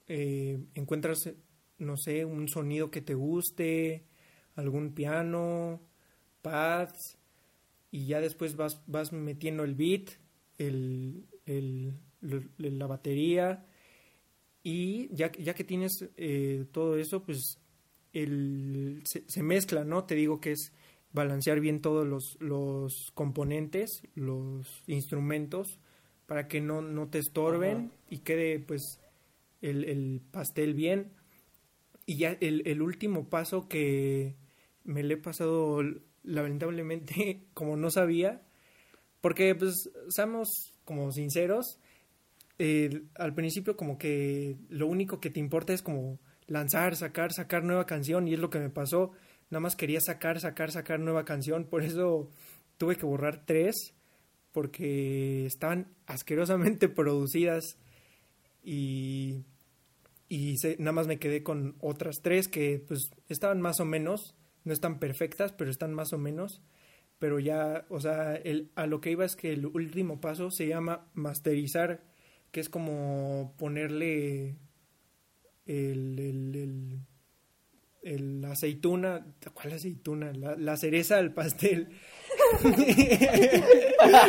Eh, 0.08 0.58
encuentras, 0.74 1.32
no 1.78 1.96
sé, 1.96 2.24
un 2.24 2.48
sonido 2.48 2.90
que 2.90 3.02
te 3.02 3.14
guste, 3.14 4.04
algún 4.56 4.94
piano, 4.94 5.82
pads, 6.42 7.18
y 7.92 8.06
ya 8.06 8.20
después 8.20 8.56
vas, 8.56 8.82
vas 8.86 9.12
metiendo 9.12 9.64
el 9.64 9.74
beat, 9.74 10.10
el, 10.58 11.26
el- 11.46 11.94
la 12.58 12.86
batería, 12.86 13.66
y 14.62 15.08
ya, 15.14 15.30
ya 15.32 15.54
que 15.54 15.64
tienes 15.64 16.08
eh, 16.16 16.66
todo 16.72 16.96
eso, 16.98 17.22
pues 17.22 17.58
el, 18.12 19.02
se 19.04 19.42
mezcla, 19.42 19.84
¿no? 19.84 20.04
Te 20.04 20.14
digo 20.14 20.40
que 20.40 20.52
es 20.52 20.72
balancear 21.16 21.60
bien 21.60 21.80
todos 21.80 22.06
los, 22.06 22.36
los 22.40 23.10
componentes, 23.14 24.02
los 24.14 24.84
instrumentos, 24.86 25.80
para 26.26 26.46
que 26.46 26.60
no, 26.60 26.82
no 26.82 27.08
te 27.08 27.18
estorben 27.18 27.76
Ajá. 27.76 27.90
y 28.10 28.18
quede 28.18 28.60
pues 28.60 29.00
el, 29.62 29.84
el 29.84 30.20
pastel 30.30 30.74
bien. 30.74 31.12
Y 32.04 32.18
ya 32.18 32.36
el, 32.40 32.62
el 32.66 32.82
último 32.82 33.28
paso 33.28 33.66
que 33.66 34.36
me 34.84 35.02
le 35.02 35.14
he 35.14 35.16
pasado 35.16 35.82
lamentablemente 36.22 37.46
como 37.54 37.76
no 37.76 37.90
sabía, 37.90 38.42
porque 39.20 39.54
pues 39.54 39.90
seamos 40.08 40.74
como 40.84 41.10
sinceros, 41.12 41.80
eh, 42.58 43.02
al 43.14 43.34
principio 43.34 43.76
como 43.76 43.96
que 43.98 44.56
lo 44.68 44.86
único 44.86 45.18
que 45.18 45.30
te 45.30 45.40
importa 45.40 45.72
es 45.72 45.82
como 45.82 46.20
lanzar, 46.46 46.94
sacar, 46.94 47.32
sacar 47.32 47.64
nueva 47.64 47.86
canción 47.86 48.28
y 48.28 48.34
es 48.34 48.38
lo 48.38 48.50
que 48.50 48.60
me 48.60 48.70
pasó. 48.70 49.12
Nada 49.50 49.60
más 49.60 49.76
quería 49.76 50.00
sacar, 50.00 50.40
sacar, 50.40 50.70
sacar 50.72 51.00
nueva 51.00 51.24
canción. 51.24 51.64
Por 51.64 51.82
eso 51.82 52.30
tuve 52.78 52.96
que 52.96 53.06
borrar 53.06 53.44
tres 53.46 53.94
porque 54.52 55.46
estaban 55.46 55.88
asquerosamente 56.06 56.88
producidas 56.88 57.78
y, 58.62 59.44
y 60.28 60.54
nada 60.78 60.92
más 60.92 61.06
me 61.06 61.18
quedé 61.18 61.42
con 61.42 61.76
otras 61.80 62.16
tres 62.22 62.48
que 62.48 62.82
pues 62.86 63.10
estaban 63.28 63.60
más 63.60 63.80
o 63.80 63.84
menos, 63.84 64.34
no 64.64 64.72
están 64.72 64.98
perfectas, 64.98 65.52
pero 65.52 65.70
están 65.70 65.94
más 65.94 66.12
o 66.12 66.18
menos. 66.18 66.62
Pero 67.18 67.38
ya, 67.38 67.86
o 67.88 68.00
sea, 68.00 68.34
el, 68.34 68.70
a 68.74 68.86
lo 68.86 69.00
que 69.00 69.10
iba 69.10 69.24
es 69.24 69.36
que 69.36 69.52
el 69.52 69.66
último 69.66 70.20
paso 70.20 70.50
se 70.50 70.66
llama 70.66 71.06
masterizar, 71.14 72.04
que 72.50 72.60
es 72.60 72.68
como 72.68 73.54
ponerle 73.56 74.56
el, 75.66 77.00
el 78.06 78.44
aceituna, 78.44 79.26
¿cuál 79.52 79.72
aceituna? 79.72 80.32
La, 80.32 80.54
la 80.54 80.76
cereza 80.76 81.18
al 81.18 81.34
pastel. 81.34 81.88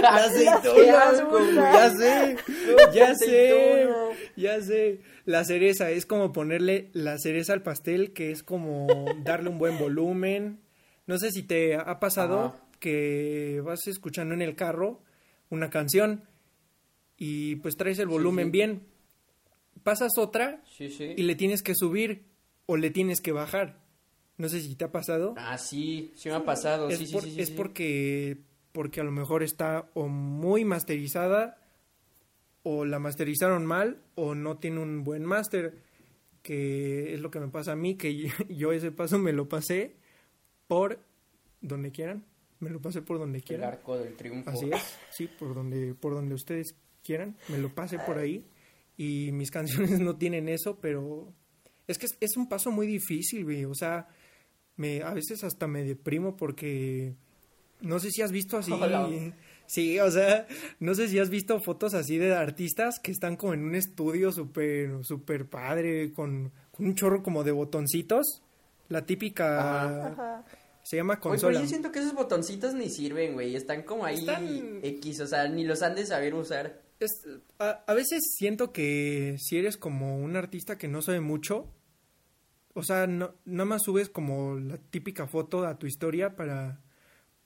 la 0.02 0.16
aceituna, 0.16 1.74
ya 1.74 1.90
sé, 1.92 2.38
ya 2.92 3.16
sé, 3.16 3.88
ya 4.36 4.62
sé. 4.62 5.02
La 5.26 5.46
cereza 5.46 5.92
es 5.92 6.08
como 6.08 6.34
ponerle 6.34 6.90
la 6.94 7.20
cereza 7.20 7.54
al 7.54 7.62
pastel, 7.62 8.14
que 8.14 8.32
es 8.32 8.42
como 8.42 8.88
darle 9.24 9.50
un 9.50 9.60
buen 9.60 9.78
volumen. 9.78 10.60
No 11.06 11.20
sé 11.20 11.30
si 11.32 11.44
te 11.44 11.76
ha 11.76 12.00
pasado 12.00 12.40
Ajá. 12.40 12.64
que 12.80 13.62
vas 13.64 13.86
escuchando 13.88 14.34
en 14.34 14.42
el 14.42 14.56
carro 14.56 15.04
una 15.50 15.70
canción 15.70 16.24
y 17.16 17.58
pues 17.58 17.78
traes 17.78 18.00
el 18.00 18.08
volumen 18.08 18.46
sí. 18.46 18.52
bien. 18.52 18.88
Pasas 19.84 20.18
otra 20.18 20.64
sí. 20.66 20.90
y 21.16 21.22
le 21.22 21.36
tienes 21.36 21.62
que 21.62 21.76
subir 21.76 22.26
o 22.68 22.78
le 22.78 22.92
tienes 22.92 23.20
que 23.22 23.32
bajar. 23.32 23.82
No 24.38 24.48
sé 24.50 24.62
si 24.62 24.76
te 24.76 24.86
ha 24.86 24.92
pasado. 24.92 25.34
Ah, 25.38 25.58
sí, 25.58 26.14
sí 26.16 26.30
me 26.30 26.36
ha 26.36 26.46
pasado, 26.46 26.90
es 26.90 27.00
sí, 27.00 27.08
sí, 27.08 27.14
por- 27.14 27.24
sí, 27.24 27.32
sí, 27.32 27.42
es 27.42 27.48
sí. 27.50 27.54
porque 27.58 28.38
porque 28.72 29.02
a 29.02 29.04
lo 29.04 29.12
mejor 29.12 29.42
está 29.42 29.90
o 29.96 30.08
muy 30.08 30.64
masterizada 30.64 31.58
o 32.62 32.86
la 32.86 33.00
masterizaron 33.00 33.66
mal 33.66 34.04
o 34.14 34.36
no 34.36 34.58
tiene 34.60 34.80
un 34.80 35.04
buen 35.04 35.26
máster 35.26 35.82
que 36.44 37.16
es 37.16 37.20
lo 37.20 37.32
que 37.32 37.40
me 37.40 37.48
pasa 37.48 37.72
a 37.72 37.76
mí 37.76 37.96
que 37.96 38.30
yo 38.50 38.72
ese 38.74 38.92
paso 38.92 39.18
me 39.18 39.34
lo 39.34 39.50
pasé 39.50 39.96
por 40.68 41.00
donde 41.62 41.92
quieran 41.92 42.24
me 42.60 42.70
lo 42.70 42.80
pasé 42.82 43.02
por 43.02 43.18
donde 43.20 43.40
El 43.40 43.44
quieran 43.44 43.70
arco 43.74 43.98
del 43.98 44.16
triunfo. 44.16 44.50
Así 44.50 44.70
es, 44.72 44.98
sí, 45.12 45.28
por 45.28 45.54
donde, 45.56 45.94
por 45.94 46.14
donde 46.14 46.34
ustedes 46.36 46.76
quieran, 47.04 47.38
me 47.50 47.58
lo 47.60 47.70
pase 47.74 48.00
por 48.00 48.18
ahí. 48.18 48.46
Y 48.98 49.32
mis 49.32 49.52
canciones 49.52 50.00
no 50.00 50.18
tienen 50.18 50.50
eso, 50.50 50.80
pero 50.80 51.32
es 51.88 51.98
que 51.98 52.06
es, 52.08 52.18
es 52.20 52.38
un 52.38 52.48
paso 52.50 52.72
muy 52.72 52.88
difícil, 52.88 53.44
güey. 53.46 53.66
O 53.66 53.74
sea, 53.74 54.08
me, 54.76 55.02
a 55.02 55.14
veces 55.14 55.44
hasta 55.44 55.68
me 55.68 55.84
deprimo 55.84 56.36
porque 56.38 57.16
no 57.82 58.00
sé 58.00 58.12
si 58.12 58.22
has 58.22 58.32
visto 58.32 58.58
así. 58.58 58.72
Hola. 58.80 59.10
Sí, 59.66 60.00
o 60.00 60.10
sea, 60.10 60.48
no 60.80 60.96
sé 60.96 61.10
si 61.10 61.20
has 61.20 61.30
visto 61.30 61.60
fotos 61.60 61.94
así 61.94 62.18
de 62.18 62.34
artistas 62.34 63.00
que 63.00 63.12
están 63.12 63.36
como 63.36 63.54
en 63.54 63.64
un 63.66 63.76
estudio 63.76 64.32
súper, 64.32 65.04
súper 65.04 65.50
padre, 65.50 66.14
con, 66.14 66.54
con 66.72 66.86
un 66.86 66.96
chorro 66.96 67.22
como 67.22 67.44
de 67.44 67.52
botoncitos. 67.52 68.42
La 68.88 69.06
típica, 69.06 70.06
Ajá. 70.08 70.46
se 70.84 70.96
llama 70.96 71.20
consola. 71.20 71.60
yo 71.60 71.68
siento 71.68 71.92
que 71.92 72.00
esos 72.00 72.14
botoncitos 72.14 72.74
ni 72.76 72.90
sirven, 72.90 73.34
güey. 73.34 73.58
Están 73.58 73.84
como 73.84 74.06
ahí 74.06 74.20
Están- 74.20 74.80
X, 74.82 75.20
o 75.20 75.28
sea, 75.28 75.50
ni 75.50 75.66
los 75.66 75.82
han 75.82 75.96
de 75.96 76.06
saber 76.06 76.34
usar. 76.36 76.82
Es- 77.02 77.28
a, 77.60 77.84
a 77.86 77.94
veces 77.94 78.22
siento 78.38 78.72
que 78.72 79.36
si 79.38 79.58
eres 79.58 79.76
como 79.76 80.18
un 80.18 80.38
artista 80.38 80.78
que 80.78 80.88
no 80.88 81.02
sabe 81.02 81.20
mucho, 81.20 81.68
o 82.78 82.84
sea, 82.84 83.08
no, 83.08 83.34
nada 83.46 83.66
más 83.66 83.82
subes 83.84 84.08
como 84.08 84.60
la 84.60 84.78
típica 84.78 85.26
foto 85.26 85.66
a 85.66 85.80
tu 85.80 85.88
historia 85.88 86.36
para, 86.36 86.80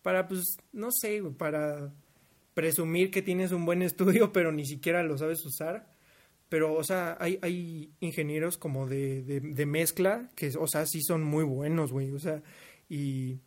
para 0.02 0.28
pues, 0.28 0.58
no 0.74 0.90
sé, 0.92 1.24
para 1.38 1.94
presumir 2.54 3.12
que 3.12 3.22
tienes 3.22 3.54
un 3.54 3.66
buen 3.66 3.82
estudio, 3.82 4.34
pero 4.34 4.52
ni 4.52 4.66
siquiera 4.66 5.04
lo 5.04 5.18
sabes 5.18 5.46
usar. 5.46 5.90
Pero, 6.50 6.74
o 6.74 6.84
sea, 6.84 7.16
hay, 7.22 7.40
hay 7.42 7.94
ingenieros 8.02 8.58
como 8.58 8.88
de, 8.88 9.24
de, 9.24 9.40
de 9.40 9.66
mezcla 9.66 10.30
que, 10.36 10.52
o 10.60 10.68
sea, 10.68 10.86
sí 10.86 11.02
son 11.02 11.24
muy 11.24 11.46
buenos, 11.46 11.94
güey, 11.94 12.12
o 12.12 12.20
sea, 12.20 12.44
y, 12.90 13.40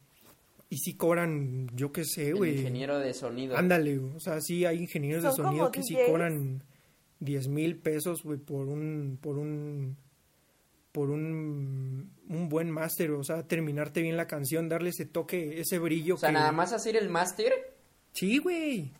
y 0.70 0.78
sí 0.78 0.95
cobran, 0.97 1.68
yo 1.76 1.93
qué 1.93 2.07
sé, 2.07 2.32
güey. 2.32 2.61
ingeniero 2.61 2.99
de 2.99 3.12
sonido. 3.12 3.59
Ándale, 3.59 3.99
güey. 3.99 4.14
o 4.16 4.20
sea, 4.20 4.41
sí 4.41 4.64
hay 4.64 4.78
ingenieros 4.78 5.22
de 5.22 5.32
Son 5.32 5.45
sonido 5.45 5.70
que 5.70 5.82
sí 5.82 5.95
DJs. 5.97 6.07
cobran 6.09 6.62
10 7.20 7.49
mil 7.49 7.76
pesos, 7.76 8.22
güey, 8.22 8.39
por 8.39 8.68
un, 8.68 9.18
por 9.20 9.37
un, 9.37 9.99
por 10.95 11.11
un, 11.11 12.09
un 12.28 12.49
buen 12.49 12.70
máster, 12.70 13.11
o 13.11 13.24
sea, 13.24 13.42
terminarte 13.42 14.01
bien 14.01 14.16
la 14.16 14.28
canción, 14.28 14.68
darle 14.68 14.90
ese 14.90 15.05
toque, 15.07 15.59
ese 15.61 15.80
brillo 15.80 16.14
O 16.14 16.18
sea, 16.18 16.28
que... 16.28 16.34
nada 16.34 16.53
más 16.53 16.72
hacer 16.72 16.95
el 16.95 17.09
máster. 17.11 17.53
Sí, 18.12 18.38
güey. 18.38 18.92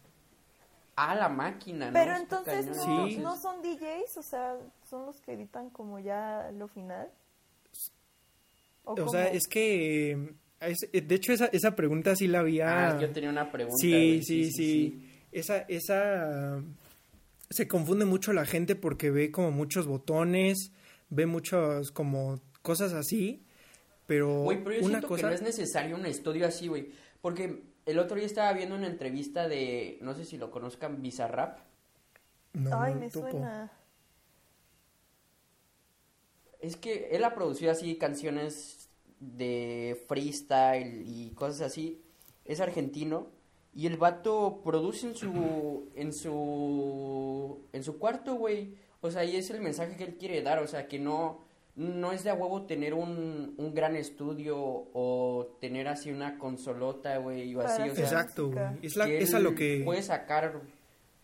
a 0.97 1.15
la 1.15 1.29
máquina, 1.29 1.87
¿no? 1.87 1.93
Pero 1.93 2.17
entonces 2.17 2.67
no, 2.67 3.07
Sí. 3.09 3.17
no 3.19 3.37
son 3.37 3.63
DJs, 3.63 4.17
o 4.17 4.23
sea, 4.25 4.57
son 4.91 5.07
los 5.07 5.21
que 5.21 5.35
editan 5.35 5.71
como 5.71 6.01
ya 6.01 6.51
lo 6.59 6.67
final. 6.67 7.09
O 8.85 9.09
sea, 9.09 9.29
es 9.29 9.47
que, 9.49 10.11
eh, 10.13 10.35
es- 10.63 10.89
eh, 10.93 11.01
de 11.01 11.15
hecho, 11.15 11.33
esa, 11.33 11.47
esa 11.47 11.77
pregunta 11.77 12.15
sí 12.17 12.27
la 12.27 12.41
había... 12.41 12.89
Ah, 12.97 13.01
yo 13.01 13.11
tenía 13.13 13.31
una 13.31 13.51
pregunta. 13.53 13.77
Sí, 13.81 13.91
güey, 13.93 14.23
sí, 14.25 14.51
sí, 14.51 15.11
Esa, 15.33 15.59
esa... 15.69 16.61
Se 17.51 17.69
confunde 17.69 18.05
mucho 18.05 18.33
la 18.33 18.47
gente 18.47 18.75
porque 18.75 19.11
ve 19.11 19.31
como 19.31 19.51
muchos 19.53 19.87
botones, 19.87 20.73
ve 21.11 21.27
muchas 21.27 21.91
como 21.91 22.41
cosas 22.63 22.93
así, 22.93 23.45
pero, 24.07 24.45
yo 24.53 24.61
una 24.61 24.79
siento 24.81 25.09
cosa... 25.09 25.23
que 25.23 25.27
no 25.29 25.35
es 25.35 25.43
necesario 25.43 25.97
un 25.97 26.07
estudio 26.07 26.47
así, 26.47 26.69
güey. 26.69 26.91
Porque 27.21 27.63
el 27.87 27.99
otro 27.99 28.17
día 28.17 28.27
estaba 28.27 28.53
viendo 28.53 28.75
una 28.75 28.87
entrevista 28.87 29.49
de, 29.49 29.99
no 30.03 30.15
sé 30.15 30.25
si 30.25 30.37
lo 30.37 30.51
conozcan, 30.51 31.03
Bizarrap. 31.03 31.59
No, 32.53 32.81
Ay, 32.81 32.95
me 32.95 33.09
topo. 33.11 33.31
suena. 33.31 33.73
Es 36.61 36.77
que 36.77 37.09
él 37.13 37.25
ha 37.25 37.35
producido 37.35 37.73
así 37.73 37.97
canciones 37.97 38.89
de 39.21 40.03
freestyle 40.07 41.03
y 41.07 41.31
cosas 41.35 41.63
así. 41.63 42.03
Es 42.45 42.61
argentino. 42.61 43.29
Y 43.75 43.87
el 43.87 43.97
vato 43.97 44.61
produce 44.63 45.09
en 45.09 45.17
su. 45.17 45.91
en 45.97 46.13
su. 46.13 47.67
en 47.73 47.83
su 47.83 47.99
cuarto, 47.99 48.35
güey. 48.37 48.77
O 49.05 49.11
sea, 49.11 49.23
y 49.23 49.37
es 49.37 49.51
el 49.51 49.61
mensaje 49.61 49.97
que 49.97 50.05
él 50.05 50.17
quiere 50.19 50.41
dar. 50.41 50.61
O 50.61 50.67
sea, 50.67 50.89
que 50.89 50.99
no. 50.99 51.45
No 51.77 52.13
es 52.13 52.23
de 52.23 52.31
a 52.31 52.35
huevo 52.35 52.63
tener 52.67 52.95
un, 52.95 53.55
un 53.59 53.75
gran 53.75 53.97
estudio 53.97 54.57
o 54.57 55.59
tener 55.61 55.89
así 55.89 56.11
una 56.11 56.39
consolota, 56.39 57.19
güey, 57.19 57.53
o 57.57 57.61
así, 57.63 57.81
Para 57.81 57.93
o 57.93 57.97
sea, 57.97 58.05
Exacto. 58.05 58.53
Es, 58.81 58.95
la, 58.95 59.09
es 59.09 59.35
a 59.35 59.41
lo 59.41 59.57
que... 59.57 59.83
puede 59.85 60.01
sacar 60.01 60.63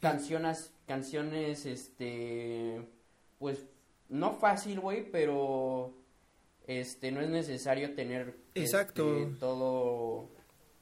canciones, 0.01 0.72
canciones, 0.89 1.66
este, 1.66 2.83
pues, 3.39 3.64
no 4.09 4.33
fácil, 4.33 4.81
güey, 4.81 5.09
pero, 5.09 5.95
este, 6.66 7.12
no 7.12 7.20
es 7.20 7.31
necesario 7.31 7.95
tener, 7.95 8.37
Exacto. 8.57 9.18
este, 9.18 9.37
todo, 9.39 10.31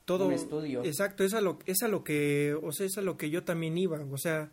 todo 0.07 0.29
un 0.29 0.33
estudio. 0.33 0.83
Exacto, 0.83 1.25
es 1.25 1.35
a 1.35 1.43
lo 1.43 1.59
es 1.67 1.83
a 1.83 1.89
lo 1.89 2.03
que, 2.05 2.55
o 2.55 2.73
sea, 2.73 2.87
es 2.87 2.97
a 2.97 3.03
lo 3.03 3.19
que 3.19 3.29
yo 3.29 3.45
también 3.45 3.77
iba, 3.77 4.03
o 4.11 4.17
sea, 4.17 4.51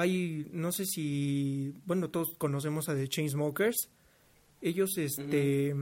hay 0.00 0.48
no 0.52 0.72
sé 0.72 0.84
si, 0.86 1.74
bueno, 1.86 2.10
todos 2.10 2.34
conocemos 2.38 2.88
a 2.88 2.94
The 2.94 3.08
Chainsmokers. 3.08 3.88
Ellos 4.60 4.96
este 4.98 5.74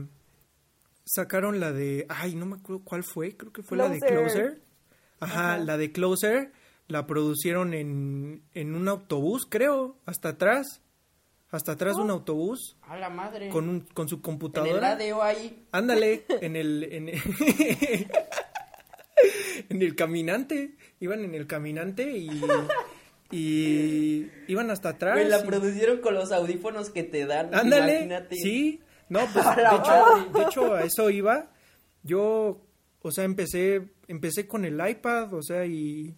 sacaron 1.05 1.59
la 1.59 1.71
de, 1.71 2.05
ay, 2.09 2.35
no 2.35 2.45
me 2.45 2.57
acuerdo 2.57 2.83
cuál 2.83 3.03
fue, 3.03 3.35
creo 3.35 3.51
que 3.51 3.63
fue 3.63 3.77
la 3.77 3.89
de 3.89 3.99
Closer. 3.99 4.61
Ajá, 5.19 5.55
Ajá. 5.55 5.63
la 5.63 5.77
de 5.77 5.91
Closer 5.91 6.51
la 6.87 7.05
producieron 7.07 7.73
en 7.73 8.43
en 8.53 8.75
un 8.75 8.87
autobús, 8.87 9.45
creo, 9.49 9.97
hasta 10.05 10.29
atrás. 10.29 10.81
Hasta 11.51 11.71
atrás 11.71 11.95
de 11.95 12.03
un 12.03 12.11
autobús 12.11 12.77
A 12.83 12.95
la 12.95 13.09
madre. 13.09 13.49
con 13.49 13.67
un 13.67 13.79
con 13.81 14.07
su 14.07 14.15
en 14.15 14.19
el 14.19 14.23
computadora. 14.23 14.91
ADO 14.91 15.23
ahí. 15.23 15.65
Ándale, 15.71 16.23
en 16.41 16.55
el, 16.55 16.83
en 16.83 17.09
el, 17.09 17.19
en 19.69 19.81
el 19.81 19.95
caminante, 19.95 20.75
iban 20.99 21.23
en 21.23 21.33
el 21.33 21.47
caminante 21.47 22.17
y, 22.17 22.29
y 23.31 24.27
iban 24.47 24.71
hasta 24.71 24.89
atrás. 24.89 25.15
Güey, 25.15 25.29
la 25.29 25.39
y- 25.39 25.43
producieron 25.45 25.99
con 25.99 26.13
los 26.15 26.31
audífonos 26.31 26.89
que 26.89 27.03
te 27.03 27.25
dan. 27.25 27.53
Ándale, 27.53 27.93
Imagínate. 27.93 28.35
sí, 28.35 28.81
no, 29.09 29.19
pues 29.33 29.45
de 29.55 29.61
hecho, 29.61 30.37
de 30.39 30.43
hecho 30.45 30.73
a 30.73 30.83
eso 30.83 31.09
iba. 31.09 31.51
Yo, 32.03 32.65
o 33.01 33.11
sea, 33.11 33.23
empecé, 33.25 33.89
empecé 34.07 34.47
con 34.47 34.65
el 34.65 34.79
iPad, 34.87 35.33
o 35.33 35.41
sea, 35.43 35.65
y, 35.65 36.15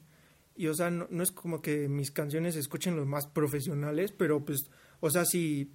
y 0.55 0.67
o 0.67 0.73
sea, 0.73 0.89
no, 0.91 1.07
no 1.09 1.23
es 1.23 1.31
como 1.31 1.61
que 1.61 1.87
mis 1.89 2.11
canciones 2.11 2.53
se 2.53 2.59
escuchen 2.59 2.95
los 2.95 3.07
más 3.07 3.27
profesionales, 3.27 4.11
pero 4.11 4.45
pues, 4.45 4.69
o 4.99 5.09
sea, 5.09 5.25
si 5.25 5.71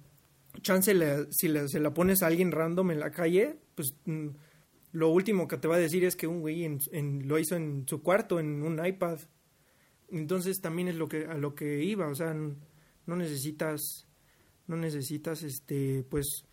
chance 0.61 0.91
si 1.31 1.47
la- 1.49 1.67
se 1.67 1.79
la 1.79 1.93
pones 1.93 2.23
a 2.23 2.27
alguien 2.27 2.51
random 2.51 2.91
en 2.91 2.99
la 2.99 3.11
calle, 3.11 3.57
pues 3.75 3.93
mm, 4.05 4.27
lo 4.93 5.09
último 5.09 5.47
que 5.47 5.57
te 5.57 5.67
va 5.67 5.75
a 5.75 5.79
decir 5.79 6.03
es 6.05 6.15
que 6.15 6.25
un 6.25 6.39
güey 6.39 6.63
en- 6.63 6.79
en- 6.93 7.27
lo 7.27 7.37
hizo 7.37 7.55
en 7.55 7.85
su 7.87 8.01
cuarto, 8.01 8.39
en 8.39 8.63
un 8.63 8.83
iPad. 8.83 9.19
Entonces 10.09 10.61
también 10.61 10.87
es 10.87 10.95
lo 10.95 11.07
que 11.07 11.25
a 11.25 11.35
lo 11.35 11.53
que 11.55 11.83
iba, 11.83 12.07
o 12.07 12.15
sea, 12.15 12.33
no 12.33 13.15
necesitas 13.15 14.05
no 14.67 14.75
necesitas 14.75 15.43
este 15.43 16.03
pues 16.09 16.43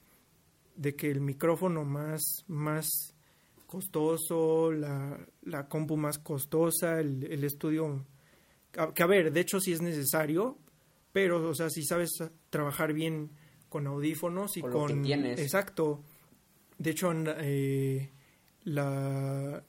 de 0.77 0.95
que 0.95 1.11
el 1.11 1.21
micrófono 1.21 1.85
más 1.85 2.45
más 2.49 3.15
costoso, 3.67 4.71
la, 4.73 5.19
la 5.43 5.69
compu 5.69 5.97
más 5.97 6.19
costosa, 6.19 7.01
el, 7.01 7.25
el 7.25 7.45
estudio 7.45 8.05
que 8.95 9.03
a 9.03 9.07
ver, 9.07 9.33
de 9.33 9.41
hecho 9.41 9.61
sí 9.61 9.73
es 9.73 9.83
necesario, 9.83 10.59
pero 11.13 11.49
o 11.49 11.55
sea, 11.55 11.71
si 11.71 11.85
sabes 11.85 12.11
trabajar 12.51 12.93
bien 12.93 13.31
con 13.69 13.87
audífonos 13.87 14.57
y 14.57 14.61
Con 14.63 14.73
con, 14.73 14.89
que 14.89 14.95
tienes. 15.07 15.41
exacto. 15.41 16.03
De 16.79 16.91
hecho, 16.91 17.13
eh, 17.39 18.11
la 18.65 19.65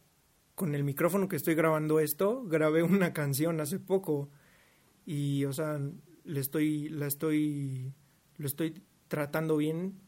con 0.55 0.73
el 0.75 0.83
micrófono 0.83 1.27
que 1.27 1.35
estoy 1.35 1.53
grabando 1.55 1.99
esto, 1.99 2.43
grabé 2.45 2.81
una 2.83 3.13
canción 3.13 3.59
hace 3.59 3.79
poco 3.79 4.29
y 5.05 5.45
o 5.45 5.53
sea, 5.53 5.79
le 6.23 6.39
estoy 6.39 6.89
la 6.89 7.07
estoy 7.07 7.93
lo 8.37 8.47
estoy 8.47 8.81
tratando 9.07 9.57
bien, 9.57 9.99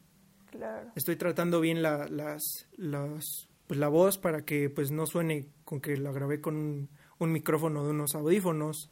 Claro. 0.50 0.90
estoy 0.96 1.16
tratando 1.16 1.60
bien 1.60 1.82
la, 1.82 2.08
las 2.08 2.42
las 2.76 3.24
pues 3.66 3.78
la 3.78 3.88
voz 3.88 4.16
para 4.18 4.44
que 4.46 4.70
pues 4.70 4.90
no 4.90 5.04
suene 5.06 5.48
con 5.64 5.80
que 5.80 5.96
la 5.98 6.10
grabé 6.10 6.40
con 6.40 6.56
un, 6.56 6.88
un 7.18 7.32
micrófono 7.32 7.84
de 7.84 7.90
unos 7.90 8.14
audífonos. 8.14 8.90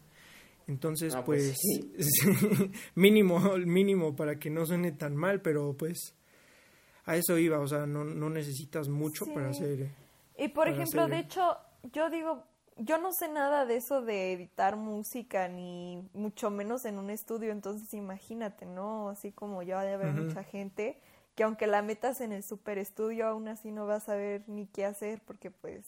Entonces, 0.68 1.14
Ah, 1.14 1.24
pues, 1.24 1.56
pues, 1.94 2.08
mínimo, 2.94 3.38
mínimo 3.64 4.14
para 4.16 4.38
que 4.38 4.50
no 4.50 4.66
suene 4.66 4.92
tan 4.92 5.16
mal, 5.16 5.40
pero 5.40 5.74
pues 5.76 6.14
a 7.06 7.16
eso 7.16 7.38
iba, 7.38 7.60
o 7.60 7.66
sea, 7.68 7.86
no, 7.86 8.04
no 8.04 8.28
necesitas 8.28 8.88
mucho 8.88 9.24
Sí. 9.24 9.30
para 9.32 9.48
hacer. 9.50 9.88
Y 10.38 10.48
por 10.48 10.68
ejemplo, 10.68 11.08
de 11.08 11.18
hecho, 11.18 11.58
yo 11.92 12.10
digo, 12.10 12.44
yo 12.76 12.98
no 12.98 13.12
sé 13.12 13.28
nada 13.28 13.64
de 13.64 13.76
eso 13.76 14.02
de 14.02 14.32
editar 14.32 14.76
música, 14.76 15.48
ni 15.48 16.06
mucho 16.12 16.50
menos 16.50 16.84
en 16.84 16.98
un 16.98 17.10
estudio, 17.10 17.52
entonces 17.52 17.92
imagínate, 17.94 18.66
¿no? 18.66 19.08
Así 19.08 19.32
como 19.32 19.62
yo, 19.62 19.78
ha 19.78 19.84
de 19.84 19.94
haber 19.94 20.12
mucha 20.12 20.44
gente 20.44 21.00
que 21.34 21.44
aunque 21.44 21.66
la 21.66 21.82
metas 21.82 22.20
en 22.20 22.32
el 22.32 22.42
super 22.42 22.78
estudio, 22.78 23.26
aún 23.28 23.48
así 23.48 23.70
no 23.70 23.86
vas 23.86 24.04
a 24.04 24.06
saber 24.06 24.42
ni 24.46 24.66
qué 24.66 24.86
hacer, 24.86 25.20
porque 25.26 25.50
pues, 25.50 25.84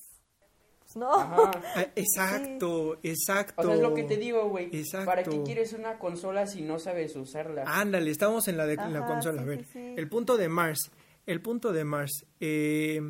pues 0.78 0.96
no. 0.96 1.12
Ajá. 1.12 1.50
Ah, 1.74 1.86
exacto, 1.96 2.98
exacto. 3.02 3.62
O 3.62 3.64
sea, 3.64 3.74
es 3.74 3.80
lo 3.80 3.94
que 3.94 4.04
te 4.04 4.16
digo, 4.16 4.48
güey. 4.48 4.66
Exacto. 4.72 5.06
¿Para 5.06 5.22
qué 5.22 5.42
quieres 5.42 5.72
una 5.72 5.98
consola 5.98 6.46
si 6.46 6.62
no 6.62 6.78
sabes 6.78 7.16
usarla? 7.16 7.64
Ándale, 7.66 8.10
estamos 8.10 8.46
en 8.48 8.56
la, 8.58 8.66
de, 8.66 8.74
en 8.74 8.92
la 8.92 9.00
Ajá, 9.00 9.08
consola. 9.08 9.42
sí, 9.42 9.44
a 9.44 9.46
ver, 9.46 9.64
sí, 9.64 9.70
sí. 9.72 9.94
el 9.96 10.08
punto 10.08 10.36
de 10.36 10.48
Mars. 10.48 10.90
El 11.26 11.40
punto 11.40 11.72
de 11.72 11.84
Mars. 11.84 12.26
Eh, 12.40 13.00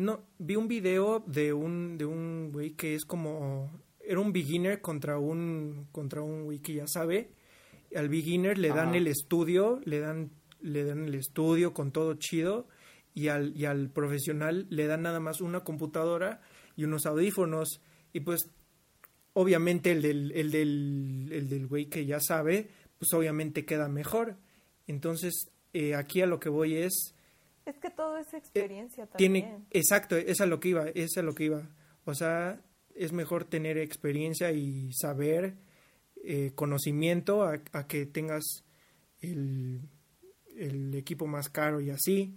no, 0.00 0.24
vi 0.38 0.56
un 0.56 0.66
video 0.66 1.22
de 1.26 1.52
un, 1.52 1.98
de 1.98 2.06
un 2.06 2.50
güey 2.52 2.70
que 2.70 2.94
es 2.94 3.04
como. 3.04 3.70
Era 4.00 4.18
un 4.18 4.32
beginner 4.32 4.80
contra 4.80 5.18
un. 5.18 5.88
contra 5.92 6.22
un 6.22 6.44
güey 6.44 6.60
que 6.60 6.74
ya 6.74 6.86
sabe. 6.86 7.32
Al 7.94 8.08
beginner 8.08 8.56
le 8.56 8.68
dan 8.68 8.88
Ajá. 8.88 8.96
el 8.96 9.06
estudio, 9.06 9.80
le 9.84 10.00
dan, 10.00 10.30
le 10.62 10.84
dan 10.84 11.04
el 11.04 11.14
estudio 11.14 11.74
con 11.74 11.92
todo 11.92 12.14
chido. 12.14 12.66
Y 13.12 13.28
al, 13.28 13.54
y 13.56 13.66
al 13.66 13.90
profesional 13.90 14.66
le 14.70 14.86
dan 14.86 15.02
nada 15.02 15.20
más 15.20 15.40
una 15.40 15.60
computadora 15.60 16.40
y 16.76 16.84
unos 16.84 17.04
audífonos. 17.04 17.82
Y 18.12 18.20
pues 18.20 18.48
obviamente 19.34 19.92
el 19.92 20.00
del, 20.00 20.32
el 20.32 20.50
del, 20.50 21.28
el 21.32 21.48
del 21.48 21.66
güey 21.66 21.86
que 21.86 22.06
ya 22.06 22.20
sabe, 22.20 22.70
pues 22.98 23.12
obviamente 23.12 23.64
queda 23.66 23.88
mejor. 23.88 24.36
Entonces, 24.86 25.50
eh, 25.72 25.94
aquí 25.94 26.22
a 26.22 26.26
lo 26.26 26.40
que 26.40 26.48
voy 26.48 26.76
es, 26.76 27.14
Es 27.66 27.78
que 27.78 27.90
todo 27.90 28.16
es 28.18 28.32
experiencia 28.34 29.04
Eh, 29.04 29.08
tiene, 29.16 29.40
también. 29.42 29.66
exacto, 29.70 30.16
es 30.16 30.40
a 30.40 30.46
lo 30.46 30.58
que 30.60 30.70
iba, 30.70 30.88
es 30.88 31.16
a 31.16 31.22
lo 31.22 31.34
que 31.34 31.44
iba. 31.44 31.68
O 32.04 32.14
sea, 32.14 32.60
es 32.94 33.12
mejor 33.12 33.44
tener 33.44 33.78
experiencia 33.78 34.50
y 34.52 34.92
saber, 34.92 35.56
eh, 36.24 36.52
conocimiento 36.54 37.42
a, 37.44 37.62
a 37.72 37.86
que 37.86 38.06
tengas 38.06 38.44
el, 39.20 39.82
el 40.56 40.94
equipo 40.94 41.26
más 41.26 41.48
caro 41.48 41.80
y 41.80 41.90
así. 41.90 42.36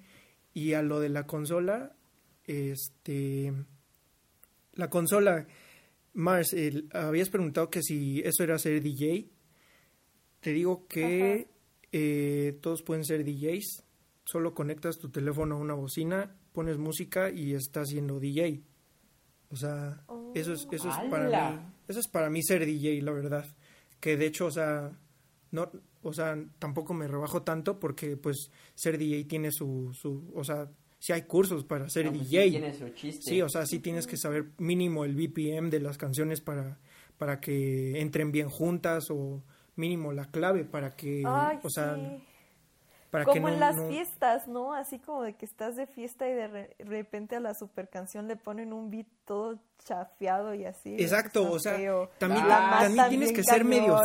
Y 0.53 0.73
a 0.73 0.81
lo 0.81 0.99
de 0.99 1.09
la 1.09 1.25
consola, 1.25 1.95
este, 2.45 3.51
la 4.73 4.89
consola, 4.89 5.47
Mars, 6.13 6.53
el- 6.53 6.89
habías 6.91 7.29
preguntado 7.29 7.69
que 7.69 7.81
si 7.81 8.19
eso 8.21 8.43
era 8.43 8.59
ser 8.59 8.81
DJ. 8.83 9.29
Te 10.41 10.51
digo 10.51 10.87
que 10.87 11.47
eh, 11.91 12.57
todos 12.61 12.83
pueden 12.83 13.03
ser 13.05 13.23
DJs. 13.23 13.83
Solo 14.25 14.53
conectas 14.53 14.97
tu 14.97 15.09
teléfono 15.09 15.55
a 15.55 15.59
una 15.59 15.73
bocina, 15.73 16.35
pones 16.53 16.77
música 16.77 17.29
y 17.29 17.53
estás 17.53 17.89
siendo 17.89 18.19
DJ. 18.19 18.63
O 19.49 19.55
sea, 19.55 20.03
eso 20.33 20.53
es, 20.53 20.67
eso 20.71 20.89
es 20.89 20.97
para 21.09 21.51
mí, 21.51 21.59
eso 21.87 21.99
es 21.99 22.07
para 22.07 22.29
mí 22.29 22.41
ser 22.41 22.65
DJ, 22.65 23.01
la 23.01 23.11
verdad. 23.11 23.45
Que 23.99 24.17
de 24.17 24.25
hecho, 24.25 24.47
o 24.47 24.51
sea, 24.51 24.91
no, 25.51 25.69
o 26.01 26.13
sea, 26.13 26.37
tampoco 26.59 26.93
me 26.93 27.07
rebajo 27.07 27.43
tanto 27.43 27.79
porque 27.79 28.17
pues 28.17 28.49
ser 28.75 28.97
DJ 28.97 29.25
tiene 29.25 29.51
su, 29.51 29.91
su, 29.93 30.31
o 30.33 30.43
sea, 30.43 30.69
si 30.99 31.11
hay 31.13 31.23
cursos 31.23 31.65
para 31.65 31.89
ser 31.89 32.05
No, 32.05 32.13
pues 32.13 32.27
sí 32.29 32.35
DJ. 32.37 32.49
tiene 32.49 32.73
su 32.73 32.89
chiste. 32.89 33.29
Sí, 33.29 33.41
o 33.41 33.49
sea, 33.49 33.65
sí 33.65 33.79
tienes 33.79 34.07
que 34.07 34.17
saber 34.17 34.51
mínimo 34.57 35.05
el 35.05 35.15
BPM 35.15 35.69
de 35.69 35.81
las 35.81 35.97
canciones 35.97 36.41
para, 36.41 36.79
para 37.17 37.39
que 37.39 37.99
entren 37.99 38.31
bien 38.31 38.49
juntas 38.49 39.05
o 39.11 39.43
mínimo 39.75 40.13
la 40.13 40.25
clave 40.31 40.63
para 40.65 40.95
que, 40.95 41.23
Ay, 41.25 41.59
o 41.61 41.69
sea, 41.69 41.95
sí. 41.95 42.23
Para 43.13 43.25
como 43.25 43.33
que 43.35 43.39
no, 43.41 43.49
en 43.49 43.59
las 43.59 43.75
no- 43.75 43.87
fiestas, 43.87 44.47
¿no? 44.47 44.73
Así 44.73 44.97
como 44.99 45.21
de 45.21 45.35
que 45.35 45.45
estás 45.45 45.75
de 45.75 45.85
fiesta 45.87 46.27
y 46.27 46.33
de 46.33 46.47
re- 46.47 46.75
repente 46.79 47.35
a 47.35 47.39
la 47.39 47.53
super 47.53 47.87
canción 47.89 48.27
le 48.27 48.35
ponen 48.35 48.73
un 48.73 48.89
beat 48.89 49.05
todo 49.23 49.59
chafeado 49.85 50.53
y 50.55 50.65
así. 50.65 50.95
Exacto, 50.99 51.49
o 51.51 51.59
sea, 51.59 51.75
feo. 51.75 52.09
también, 52.17 52.45
también 52.47 53.09
tienes 53.09 53.31
que 53.31 53.43
ser 53.43 53.63
medio 53.63 53.97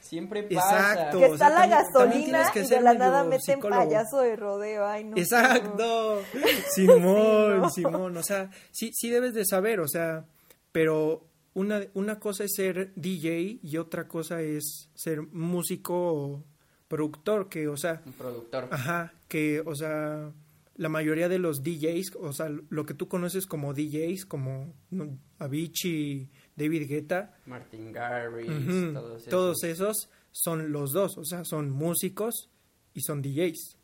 Siempre 0.00 0.42
pasa. 0.42 0.90
Exacto. 0.92 1.18
Que 1.18 1.24
o 1.26 1.34
está 1.34 1.48
sea, 1.50 1.50
la 1.50 1.60
también- 1.60 2.30
gasolina 2.32 2.50
que 2.52 2.60
y 2.60 2.66
de 2.66 2.80
la 2.80 2.94
nada 2.94 3.22
meten 3.24 3.56
psicólogo. 3.56 3.80
payaso 3.82 4.20
de 4.22 4.34
rodeo. 4.36 4.86
Ay, 4.86 5.04
no. 5.04 5.16
Exacto, 5.16 6.22
Simón, 6.74 7.60
no. 7.60 7.70
Simón, 7.70 8.16
o 8.16 8.22
sea, 8.22 8.50
sí, 8.72 8.90
sí 8.92 9.10
debes 9.10 9.34
de 9.34 9.44
saber, 9.44 9.78
o 9.80 9.86
sea, 9.86 10.24
pero 10.72 11.26
una, 11.54 11.82
una 11.94 12.18
cosa 12.18 12.44
es 12.44 12.52
ser 12.56 12.92
DJ 12.96 13.60
y 13.62 13.76
otra 13.76 14.08
cosa 14.08 14.40
es 14.40 14.88
ser 14.94 15.22
músico 15.32 15.94
o 15.94 16.44
productor, 16.90 17.48
que, 17.48 17.68
o 17.68 17.76
sea, 17.76 18.02
Un 18.04 18.12
productor. 18.14 18.68
ajá, 18.72 19.14
que, 19.28 19.62
o 19.64 19.76
sea, 19.76 20.32
la 20.74 20.88
mayoría 20.88 21.28
de 21.28 21.38
los 21.38 21.62
DJs, 21.62 22.16
o 22.16 22.32
sea, 22.32 22.48
lo 22.68 22.84
que 22.84 22.94
tú 22.94 23.06
conoces 23.06 23.46
como 23.46 23.72
DJs, 23.72 24.26
como 24.26 24.74
¿no? 24.90 25.16
Avicii, 25.38 26.28
David 26.56 26.88
Guetta, 26.88 27.38
Martin 27.46 27.92
Garrix, 27.92 28.92
todos 28.92 29.20
esos. 29.20 29.30
todos 29.30 29.64
esos 29.64 30.10
son 30.32 30.72
los 30.72 30.92
dos, 30.92 31.16
o 31.16 31.24
sea, 31.24 31.44
son 31.44 31.70
músicos 31.70 32.50
y 32.92 33.02
son 33.02 33.22
DJs. 33.22 33.76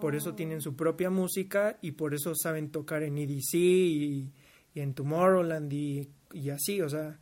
Por 0.00 0.14
eso 0.14 0.34
tienen 0.34 0.60
su 0.62 0.74
propia 0.74 1.10
música 1.10 1.76
y 1.82 1.92
por 1.92 2.14
eso 2.14 2.32
saben 2.34 2.70
tocar 2.70 3.02
en 3.02 3.18
EDC 3.18 3.54
y, 3.54 4.32
y 4.74 4.80
en 4.80 4.94
Tomorrowland 4.94 5.72
y, 5.72 6.08
y 6.32 6.50
así, 6.50 6.80
o 6.80 6.88
sea, 6.88 7.18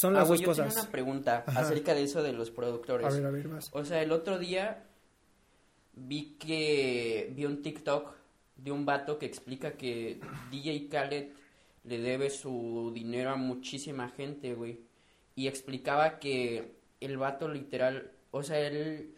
son 0.00 0.14
Ah, 0.14 0.20
las 0.20 0.28
güey, 0.28 0.38
dos 0.38 0.42
yo 0.42 0.46
cosas. 0.50 0.68
tenía 0.74 0.82
una 0.82 0.92
pregunta 0.92 1.44
Ajá. 1.46 1.60
acerca 1.60 1.92
de 1.94 2.04
eso 2.04 2.22
de 2.22 2.32
los 2.32 2.50
productores. 2.52 3.06
A 3.06 3.10
ver, 3.10 3.26
a 3.26 3.30
ver, 3.30 3.48
vas. 3.48 3.68
O 3.72 3.84
sea, 3.84 4.00
el 4.00 4.12
otro 4.12 4.38
día 4.38 4.84
vi 5.94 6.36
que 6.38 7.32
vi 7.34 7.44
un 7.44 7.62
TikTok 7.62 8.14
de 8.56 8.70
un 8.70 8.86
vato 8.86 9.18
que 9.18 9.26
explica 9.26 9.72
que 9.72 10.20
DJ 10.52 10.88
Khaled 10.88 11.28
le 11.84 11.98
debe 11.98 12.30
su 12.30 12.92
dinero 12.94 13.30
a 13.30 13.36
muchísima 13.36 14.08
gente, 14.10 14.54
güey. 14.54 14.80
Y 15.34 15.48
explicaba 15.48 16.18
que 16.18 16.76
el 17.00 17.16
vato 17.16 17.48
literal, 17.48 18.12
o 18.30 18.42
sea, 18.42 18.60
él 18.60 19.14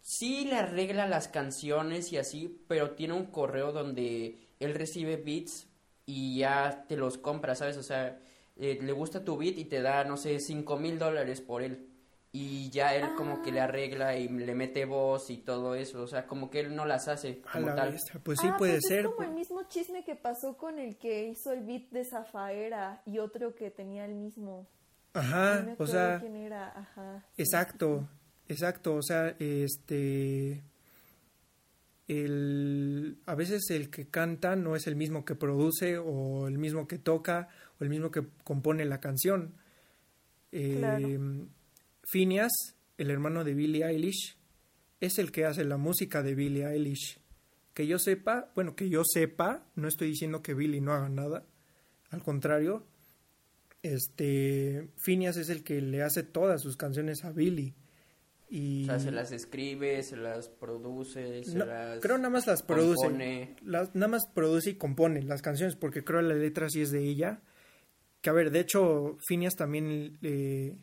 sí 0.00 0.44
le 0.46 0.56
arregla 0.56 1.06
las 1.08 1.28
canciones 1.28 2.12
y 2.12 2.16
así, 2.18 2.60
pero 2.68 2.92
tiene 2.92 3.14
un 3.14 3.26
correo 3.26 3.72
donde 3.72 4.38
él 4.60 4.74
recibe 4.74 5.16
beats 5.16 5.66
y 6.06 6.38
ya 6.38 6.84
te 6.88 6.96
los 6.96 7.18
compra, 7.18 7.54
¿sabes? 7.56 7.76
O 7.76 7.82
sea, 7.82 8.18
eh, 8.56 8.78
le 8.82 8.92
gusta 8.92 9.24
tu 9.24 9.36
beat 9.36 9.58
y 9.58 9.64
te 9.66 9.82
da, 9.82 10.04
no 10.04 10.16
sé, 10.16 10.38
cinco 10.40 10.76
mil 10.78 10.98
dólares 10.98 11.40
por 11.40 11.62
él. 11.62 11.88
Y 12.32 12.68
ya 12.70 12.94
él 12.94 13.14
como 13.16 13.40
que 13.40 13.50
le 13.50 13.60
arregla 13.60 14.16
y 14.18 14.28
le 14.28 14.54
mete 14.54 14.84
voz 14.84 15.30
y 15.30 15.38
todo 15.38 15.74
eso, 15.74 16.02
o 16.02 16.06
sea, 16.06 16.26
como 16.26 16.50
que 16.50 16.60
él 16.60 16.74
no 16.76 16.84
las 16.84 17.08
hace 17.08 17.40
como 17.40 17.68
la 17.68 17.74
tal. 17.76 17.92
bestia. 17.92 18.20
Pues 18.22 18.38
sí 18.40 18.48
Ah, 18.50 18.56
puede 18.58 18.72
pues 18.74 18.86
ser. 18.88 18.98
Es 19.00 19.04
como 19.06 19.16
pues. 19.16 19.28
el 19.30 19.34
mismo 19.34 19.62
chisme 19.68 20.04
que 20.04 20.16
pasó 20.16 20.56
con 20.58 20.78
el 20.78 20.96
que 20.98 21.28
hizo 21.28 21.52
el 21.52 21.62
beat 21.64 21.88
de 21.90 22.04
Zafaera 22.04 23.00
y 23.06 23.20
otro 23.20 23.54
que 23.54 23.70
tenía 23.70 24.04
el 24.04 24.14
mismo. 24.14 24.66
No 25.14 25.20
Ajá, 25.22 25.74
o 25.78 25.86
sea, 25.86 26.18
quién 26.20 26.36
era. 26.36 26.78
Ajá. 26.78 27.24
sí. 27.36 27.40
exacto, 27.42 28.06
exacto, 28.48 28.96
o 28.96 29.02
sea, 29.02 29.34
este 29.38 30.62
el 32.08 33.18
a 33.26 33.34
veces 33.34 33.70
el 33.70 33.90
que 33.90 34.08
canta 34.08 34.56
no 34.56 34.76
es 34.76 34.86
el 34.86 34.94
mismo 34.94 35.24
que 35.24 35.34
produce 35.34 35.98
o 35.98 36.46
el 36.46 36.58
mismo 36.58 36.86
que 36.86 36.98
toca 36.98 37.48
o 37.80 37.84
el 37.84 37.90
mismo 37.90 38.10
que 38.10 38.22
compone 38.44 38.84
la 38.84 39.00
canción. 39.00 39.54
Eh, 40.52 40.76
Claro. 40.78 41.46
Phineas, 42.08 42.52
el 42.98 43.10
hermano 43.10 43.42
de 43.44 43.54
Billie 43.54 43.84
Eilish, 43.84 44.36
es 45.00 45.18
el 45.18 45.32
que 45.32 45.44
hace 45.44 45.64
la 45.64 45.76
música 45.76 46.22
de 46.22 46.34
Billie 46.34 46.64
Eilish. 46.66 47.18
Que 47.74 47.86
yo 47.86 47.98
sepa, 47.98 48.50
bueno, 48.54 48.74
que 48.74 48.88
yo 48.88 49.02
sepa, 49.04 49.66
no 49.74 49.86
estoy 49.88 50.08
diciendo 50.08 50.42
que 50.42 50.54
Billie 50.54 50.80
no 50.80 50.92
haga 50.92 51.08
nada, 51.10 51.44
al 52.10 52.22
contrario, 52.22 52.86
este 53.82 54.88
Phineas 54.96 55.36
es 55.36 55.48
el 55.48 55.62
que 55.62 55.80
le 55.80 56.02
hace 56.02 56.22
todas 56.22 56.62
sus 56.62 56.76
canciones 56.76 57.24
a 57.24 57.32
Billie. 57.32 57.74
Y 58.48 58.84
O 58.84 58.86
sea, 58.86 59.00
se 59.00 59.10
las 59.10 59.32
escribe, 59.32 60.02
se 60.04 60.16
las 60.16 60.48
produce, 60.48 61.42
se 61.44 61.54
no, 61.56 61.66
las 61.66 62.00
creo 62.00 62.16
nada 62.16 62.30
más 62.30 62.46
las 62.46 62.62
produce. 62.62 62.94
compone. 63.06 63.56
Las- 63.62 63.94
nada 63.94 64.08
más 64.08 64.26
produce 64.32 64.70
y 64.70 64.74
compone 64.74 65.22
las 65.22 65.42
canciones 65.42 65.74
porque 65.76 66.04
creo 66.04 66.22
la 66.22 66.34
letra 66.34 66.70
sí 66.70 66.80
es 66.80 66.90
de 66.92 67.02
ella. 67.02 67.40
Que 68.26 68.30
a 68.30 68.32
ver, 68.32 68.50
de 68.50 68.58
hecho, 68.58 69.16
Phineas 69.24 69.54
también 69.54 70.18
eh, 70.20 70.76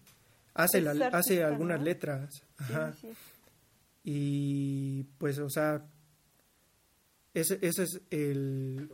hace, 0.53 0.77
Es 0.77 0.83
la, 0.85 0.91
artista, 0.91 1.17
hace 1.17 1.43
algunas 1.43 1.79
¿no? 1.79 1.83
letras. 1.83 2.41
Ajá. 2.55 2.93
sí. 2.93 3.09
Y 4.05 5.03
pues, 5.17 5.39
o 5.39 5.49
sea, 5.49 5.85
ese, 7.33 7.59
ese 7.61 7.83
es 7.83 8.01
el... 8.11 8.89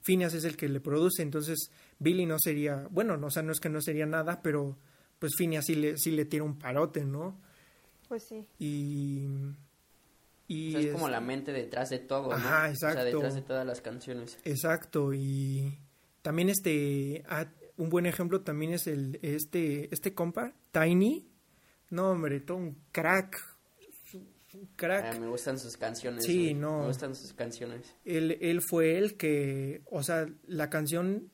Phineas 0.00 0.32
es 0.32 0.44
el 0.44 0.56
que 0.56 0.70
le 0.70 0.80
produce, 0.80 1.20
entonces 1.20 1.70
Billy 1.98 2.24
no 2.24 2.38
sería, 2.38 2.88
bueno, 2.90 3.18
no, 3.18 3.26
o 3.26 3.30
sea, 3.30 3.42
no 3.42 3.52
es 3.52 3.60
que 3.60 3.68
no 3.68 3.82
sería 3.82 4.06
nada, 4.06 4.40
pero 4.40 4.78
pues 5.18 5.34
Phineas 5.36 5.66
sí 5.66 5.74
le, 5.74 5.98
sí 5.98 6.12
le 6.12 6.24
tira 6.24 6.44
un 6.44 6.58
parote, 6.58 7.04
¿no? 7.04 7.38
Pues 8.08 8.22
sí. 8.22 8.46
Y... 8.58 9.26
y 10.48 10.68
O 10.68 10.78
sea, 10.78 10.80
es 10.80 10.92
como 10.92 11.10
la 11.10 11.20
mente 11.20 11.52
detrás 11.52 11.90
de 11.90 11.98
todo, 11.98 12.28
¿no? 12.28 12.36
Ajá, 12.36 12.70
O 12.72 12.74
sea, 12.74 12.92
exacto. 12.92 13.04
detrás 13.04 13.34
de 13.34 13.42
todas 13.42 13.66
las 13.66 13.82
canciones. 13.82 14.38
Exacto, 14.46 15.12
y 15.12 15.78
también 16.22 16.48
este, 16.48 17.22
un 17.76 17.88
buen 17.90 18.06
ejemplo 18.06 18.40
también 18.42 18.72
es 18.72 18.86
el, 18.86 19.18
este, 19.22 19.92
este 19.92 20.14
compa, 20.14 20.54
Tiny, 20.72 21.26
no 21.90 22.10
hombre, 22.10 22.40
todo 22.40 22.56
un 22.58 22.76
crack, 22.92 23.36
un 24.54 24.68
crack. 24.76 25.14
Ah, 25.14 25.18
me 25.20 25.28
gustan 25.28 25.58
sus 25.58 25.76
canciones. 25.76 26.24
Sí, 26.24 26.38
güey. 26.44 26.54
no. 26.54 26.80
Me 26.80 26.86
gustan 26.86 27.14
sus 27.14 27.32
canciones. 27.34 27.94
Él, 28.04 28.38
él 28.40 28.60
fue 28.62 28.96
el 28.98 29.16
que, 29.16 29.82
o 29.90 30.02
sea, 30.02 30.26
la 30.46 30.70
canción, 30.70 31.30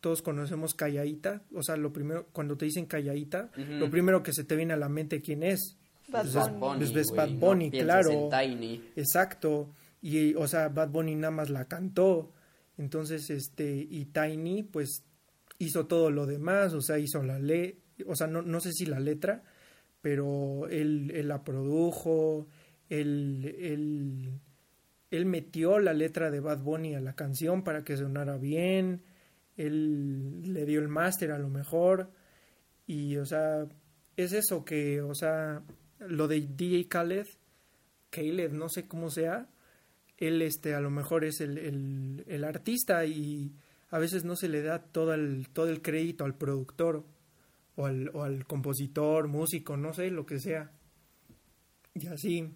todos 0.00 0.22
conocemos 0.22 0.74
Calladita, 0.74 1.42
o 1.54 1.62
sea, 1.62 1.76
lo 1.76 1.92
primero, 1.92 2.26
cuando 2.32 2.56
te 2.56 2.64
dicen 2.64 2.86
Calladita, 2.86 3.50
lo 3.56 3.90
primero 3.90 4.22
que 4.22 4.32
se 4.32 4.44
te 4.44 4.56
viene 4.56 4.72
a 4.74 4.76
la 4.76 4.88
mente, 4.88 5.20
¿quién 5.20 5.42
es? 5.42 5.76
Bad 6.08 6.22
Pues 6.22 6.34
Bunny. 6.34 6.44
es- 6.52 6.60
Bunny, 6.60 6.92
pues 6.92 7.10
Bad 7.16 7.30
Bunny, 7.30 7.70
claro. 7.70 8.10
en 8.10 8.30
Tiny. 8.30 8.84
Exacto. 8.96 9.72
Y, 10.00 10.34
o 10.34 10.46
sea, 10.48 10.68
Bad 10.68 10.90
Bunny 10.90 11.14
nada 11.14 11.30
más 11.30 11.48
la 11.50 11.66
cantó. 11.66 12.32
Entonces, 12.76 13.30
este, 13.30 13.72
y 13.88 14.06
Tiny, 14.06 14.64
pues, 14.64 15.04
hizo 15.62 15.86
todo 15.86 16.10
lo 16.10 16.26
demás, 16.26 16.74
o 16.74 16.80
sea, 16.80 16.98
hizo 16.98 17.22
la 17.22 17.38
le, 17.38 17.78
o 18.06 18.16
sea, 18.16 18.26
no, 18.26 18.42
no 18.42 18.60
sé 18.60 18.72
si 18.72 18.84
la 18.86 18.98
letra, 18.98 19.42
pero 20.00 20.66
él, 20.68 21.12
él 21.14 21.28
la 21.28 21.44
produjo, 21.44 22.48
él, 22.88 23.56
él, 23.60 24.40
él 25.10 25.26
metió 25.26 25.78
la 25.78 25.94
letra 25.94 26.30
de 26.30 26.40
Bad 26.40 26.62
Bunny 26.62 26.94
a 26.94 27.00
la 27.00 27.14
canción 27.14 27.62
para 27.62 27.84
que 27.84 27.96
sonara 27.96 28.38
bien, 28.38 29.02
él 29.56 30.52
le 30.52 30.66
dio 30.66 30.80
el 30.80 30.88
máster 30.88 31.30
a 31.30 31.38
lo 31.38 31.48
mejor, 31.48 32.10
y, 32.86 33.16
o 33.16 33.24
sea, 33.24 33.66
es 34.16 34.32
eso 34.32 34.64
que, 34.64 35.00
o 35.00 35.14
sea, 35.14 35.62
lo 36.00 36.26
de 36.26 36.40
DJ 36.40 36.88
Khaled, 36.88 37.26
Caleb, 38.10 38.52
no 38.52 38.68
sé 38.68 38.88
cómo 38.88 39.10
sea, 39.10 39.48
él 40.18 40.42
este 40.42 40.74
a 40.74 40.80
lo 40.80 40.90
mejor 40.90 41.24
es 41.24 41.40
el, 41.40 41.56
el, 41.56 42.24
el 42.26 42.44
artista 42.44 43.04
y 43.06 43.54
a 43.92 43.98
veces 43.98 44.24
no 44.24 44.36
se 44.36 44.48
le 44.48 44.62
da 44.62 44.78
todo 44.80 45.12
el, 45.12 45.48
todo 45.50 45.68
el 45.68 45.82
crédito 45.82 46.24
al 46.24 46.34
productor 46.34 47.04
o 47.76 47.84
al, 47.84 48.10
o 48.14 48.22
al 48.22 48.46
compositor, 48.46 49.28
músico, 49.28 49.76
no 49.76 49.92
sé, 49.92 50.10
lo 50.10 50.24
que 50.24 50.40
sea. 50.40 50.72
Y 51.94 52.06
así. 52.06 52.54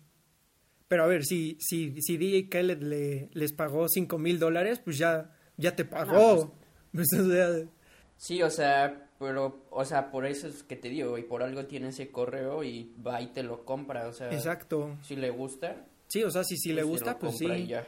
Pero 0.88 1.04
a 1.04 1.06
ver, 1.06 1.24
si, 1.24 1.58
si, 1.60 2.00
si 2.00 2.16
DJ 2.16 2.48
Khaled 2.48 2.82
le, 2.82 3.28
les 3.34 3.52
pagó 3.52 3.86
cinco 3.86 4.18
mil 4.18 4.38
dólares, 4.38 4.80
pues 4.82 4.96
ya, 4.96 5.36
ya 5.58 5.76
te 5.76 5.84
pagó. 5.84 6.54
Pues, 6.92 7.06
o 7.20 7.30
sea, 7.30 7.68
Sí, 8.16 8.42
o 8.42 8.48
sea, 8.48 9.10
pero, 9.18 9.66
o 9.70 9.84
sea, 9.84 10.10
por 10.10 10.24
eso 10.24 10.48
es 10.48 10.62
que 10.62 10.76
te 10.76 10.88
digo, 10.88 11.18
y 11.18 11.22
por 11.22 11.42
algo 11.42 11.66
tiene 11.66 11.88
ese 11.88 12.10
correo 12.10 12.64
y 12.64 12.94
va 13.06 13.20
y 13.20 13.26
te 13.26 13.42
lo 13.42 13.66
compra, 13.66 14.08
o 14.08 14.12
sea. 14.14 14.32
exacto. 14.32 14.96
Si 15.02 15.16
le 15.16 15.28
gusta. 15.28 15.84
Sí, 16.06 16.22
o 16.22 16.30
sea, 16.30 16.44
si, 16.44 16.56
si 16.56 16.70
le 16.70 16.80
pues 16.80 16.92
gusta, 16.92 17.12
lo 17.12 17.18
pues 17.18 17.36
sí. 17.36 17.46
y 17.46 17.66
ya. 17.66 17.86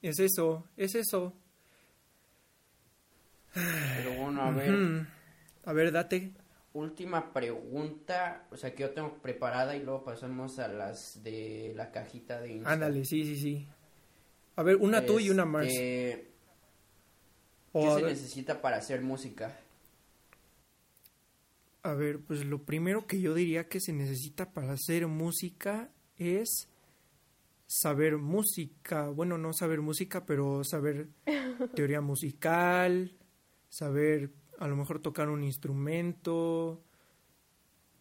Es 0.00 0.18
eso, 0.20 0.64
es 0.78 0.94
eso. 0.94 1.34
Pero 3.54 4.12
bueno, 4.14 4.42
a 4.42 4.50
ver. 4.50 5.06
A 5.64 5.72
ver, 5.72 5.92
date. 5.92 6.32
última 6.72 7.32
pregunta, 7.32 8.46
o 8.50 8.56
sea, 8.56 8.74
que 8.74 8.82
yo 8.82 8.90
tengo 8.90 9.14
preparada 9.20 9.76
y 9.76 9.82
luego 9.82 10.04
pasamos 10.04 10.58
a 10.58 10.68
las 10.68 11.22
de 11.22 11.72
la 11.76 11.90
cajita 11.90 12.40
de 12.40 12.52
Insta. 12.54 12.72
Ándale, 12.72 13.04
sí, 13.04 13.24
sí, 13.24 13.36
sí. 13.36 13.68
A 14.56 14.62
ver, 14.62 14.76
una 14.76 15.04
tú 15.04 15.20
y 15.20 15.30
una 15.30 15.44
más. 15.44 15.66
Este, 15.66 16.30
¿Qué 17.72 17.90
se 17.90 17.94
ver, 17.96 18.04
necesita 18.04 18.60
para 18.60 18.76
hacer 18.78 19.00
música? 19.02 19.56
a 21.82 21.94
ver, 21.94 22.20
pues 22.20 22.44
lo 22.44 22.64
primero 22.64 23.06
que 23.06 23.20
yo 23.20 23.34
diría 23.34 23.68
que 23.68 23.80
se 23.80 23.92
necesita 23.92 24.52
para 24.52 24.72
hacer 24.72 25.06
música 25.06 25.90
es 26.16 26.68
saber 27.66 28.18
música. 28.18 29.08
Bueno, 29.08 29.38
no 29.38 29.52
saber 29.52 29.80
música, 29.80 30.26
pero 30.26 30.64
saber 30.64 31.08
teoría 31.74 32.00
musical, 32.00 33.17
saber 33.68 34.32
a 34.58 34.68
lo 34.68 34.76
mejor 34.76 35.00
tocar 35.00 35.28
un 35.28 35.44
instrumento. 35.44 36.82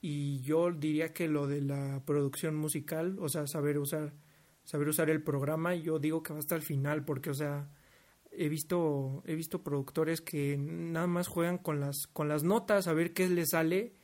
Y 0.02 0.42
yo 0.42 0.72
diría 0.72 1.14
que 1.14 1.28
lo 1.28 1.48
de 1.48 1.62
la 1.62 2.04
producción 2.06 2.56
musical, 2.56 3.18
o 3.20 3.30
sea, 3.30 3.48
saber 3.48 3.80
usar, 3.80 4.14
saber 4.64 4.88
usar 4.88 5.10
el 5.10 5.24
programa, 5.24 5.76
yo 5.76 6.00
digo 6.00 6.24
que 6.24 6.34
va 6.34 6.40
hasta 6.40 6.56
el 6.56 6.62
final, 6.62 7.04
porque, 7.04 7.32
o 7.32 7.34
sea, 7.34 7.70
he 8.32 8.50
visto, 8.50 9.24
he 9.26 9.36
visto 9.36 9.64
productores 9.64 10.22
que 10.22 10.58
nada 10.58 11.08
más 11.08 11.28
juegan 11.28 11.58
con 11.58 11.80
las, 11.80 12.08
con 12.08 12.28
las 12.30 12.44
notas 12.44 12.88
a 12.88 12.94
ver 12.94 13.14
qué 13.14 13.28
les 13.28 13.50
sale 13.50 13.96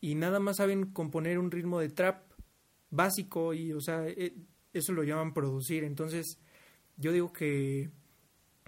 y 0.00 0.14
nada 0.14 0.40
más 0.40 0.58
saben 0.58 0.92
componer 0.92 1.38
un 1.38 1.50
ritmo 1.50 1.80
de 1.80 1.88
trap 1.88 2.30
básico 2.90 3.54
y, 3.54 3.72
o 3.72 3.80
sea, 3.80 4.06
e, 4.06 4.34
eso 4.72 4.92
lo 4.92 5.02
llaman 5.02 5.32
producir. 5.34 5.84
Entonces, 5.84 6.38
yo 6.96 7.12
digo 7.12 7.32
que, 7.32 7.90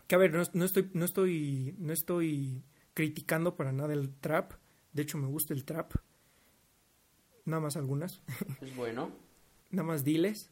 que 0.08 0.14
a 0.14 0.18
ver, 0.18 0.32
no, 0.32 0.42
no, 0.54 0.64
estoy, 0.64 0.90
no 0.94 1.04
estoy, 1.04 1.74
no 1.78 1.92
estoy 1.92 2.64
criticando 2.94 3.54
para 3.54 3.72
nada 3.72 3.92
el 3.92 4.14
trap. 4.14 4.54
De 4.92 5.02
hecho, 5.02 5.18
me 5.18 5.28
gusta 5.28 5.54
el 5.54 5.64
trap. 5.64 5.92
Nada 7.44 7.60
más 7.60 7.76
algunas. 7.76 8.22
Es 8.60 8.74
bueno. 8.74 9.12
nada 9.70 9.86
más 9.86 10.02
diles. 10.02 10.50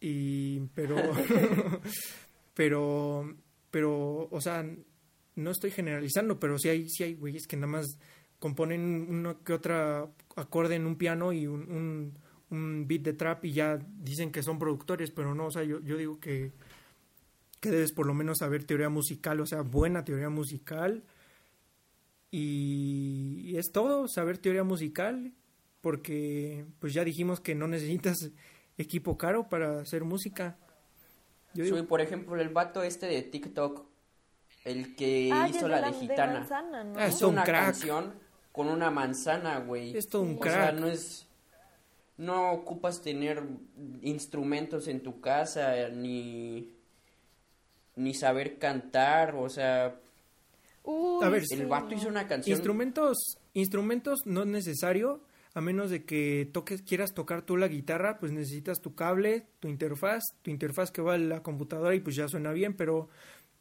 Y, 0.00 0.60
pero, 0.74 0.96
pero, 2.54 3.36
pero, 3.70 4.28
o 4.30 4.40
sea, 4.40 4.64
no 5.34 5.50
estoy 5.50 5.72
generalizando, 5.72 6.38
pero 6.38 6.56
sí 6.58 6.68
hay, 6.68 6.88
sí 6.88 7.02
hay 7.02 7.14
güeyes 7.14 7.48
que 7.48 7.56
nada 7.56 7.72
más 7.72 7.98
componen 8.38 9.06
uno 9.08 9.42
que 9.42 9.54
otra 9.54 10.08
acorde 10.36 10.76
en 10.76 10.86
un 10.86 10.96
piano 10.96 11.32
y 11.32 11.46
un, 11.48 11.70
un, 11.70 12.18
un, 12.50 12.86
beat 12.86 13.02
de 13.02 13.14
trap 13.14 13.44
y 13.46 13.52
ya 13.52 13.78
dicen 13.98 14.30
que 14.30 14.42
son 14.42 14.58
productores, 14.58 15.10
pero 15.10 15.34
no, 15.34 15.46
o 15.46 15.50
sea, 15.50 15.64
yo, 15.64 15.80
yo 15.80 15.96
digo 15.96 16.20
que, 16.20 16.52
que 17.60 17.70
debes 17.70 17.92
por 17.92 18.06
lo 18.06 18.14
menos 18.14 18.38
saber 18.38 18.64
teoría 18.64 18.88
musical, 18.88 19.40
o 19.40 19.46
sea, 19.46 19.62
buena 19.62 20.04
teoría 20.04 20.28
musical. 20.28 21.04
Y, 22.30 23.56
es 23.56 23.70
todo, 23.72 24.08
saber 24.08 24.38
teoría 24.38 24.64
musical, 24.64 25.32
porque 25.80 26.66
pues 26.78 26.92
ya 26.92 27.04
dijimos 27.04 27.40
que 27.40 27.54
no 27.54 27.66
necesitas 27.68 28.30
equipo 28.78 29.16
caro 29.16 29.48
para 29.48 29.80
hacer 29.80 30.04
música. 30.04 30.56
Yo 31.54 31.64
digo... 31.64 31.84
Por 31.86 32.00
ejemplo, 32.00 32.38
el 32.40 32.50
vato 32.50 32.82
este 32.82 33.06
de 33.06 33.22
TikTok, 33.22 33.86
el 34.64 34.94
que 34.96 35.30
ah, 35.32 35.48
hizo 35.48 35.68
la 35.68 35.76
de, 35.76 35.82
la, 35.82 35.92
Gitana. 35.92 36.32
De 36.32 36.38
manzana, 36.40 36.84
¿no? 36.84 36.98
ah, 36.98 37.06
es 37.06 37.22
una 37.22 37.44
crack. 37.44 37.64
canción 37.64 38.14
con 38.52 38.68
una 38.68 38.90
manzana, 38.90 39.58
güey. 39.60 39.96
Es 39.96 40.08
todo 40.08 40.22
un 40.22 40.36
o 40.36 40.40
crack. 40.40 40.54
Sea, 40.54 40.72
no 40.72 40.86
es 40.88 41.26
no 42.18 42.52
ocupas 42.52 43.02
tener 43.02 43.42
instrumentos 44.02 44.88
en 44.88 45.02
tu 45.02 45.20
casa 45.20 45.88
ni 45.90 46.75
ni 47.96 48.14
saber 48.14 48.58
cantar, 48.58 49.34
o 49.34 49.48
sea, 49.48 49.96
Uy, 50.84 51.24
a 51.24 51.28
ver, 51.28 51.42
el 51.50 51.66
vato 51.66 51.94
hizo 51.94 52.08
una 52.08 52.28
canción. 52.28 52.56
Instrumentos, 52.56 53.38
instrumentos 53.54 54.20
no 54.24 54.42
es 54.42 54.46
necesario, 54.46 55.20
a 55.54 55.60
menos 55.60 55.90
de 55.90 56.04
que 56.04 56.48
toques, 56.52 56.82
quieras 56.82 57.14
tocar 57.14 57.42
tú 57.42 57.56
la 57.56 57.68
guitarra, 57.68 58.18
pues 58.20 58.30
necesitas 58.30 58.80
tu 58.80 58.94
cable, 58.94 59.46
tu 59.58 59.68
interfaz, 59.68 60.22
tu 60.42 60.50
interfaz 60.50 60.90
que 60.90 61.02
va 61.02 61.14
a 61.14 61.18
la 61.18 61.42
computadora 61.42 61.94
y 61.94 62.00
pues 62.00 62.14
ya 62.14 62.28
suena 62.28 62.52
bien, 62.52 62.74
pero 62.74 63.08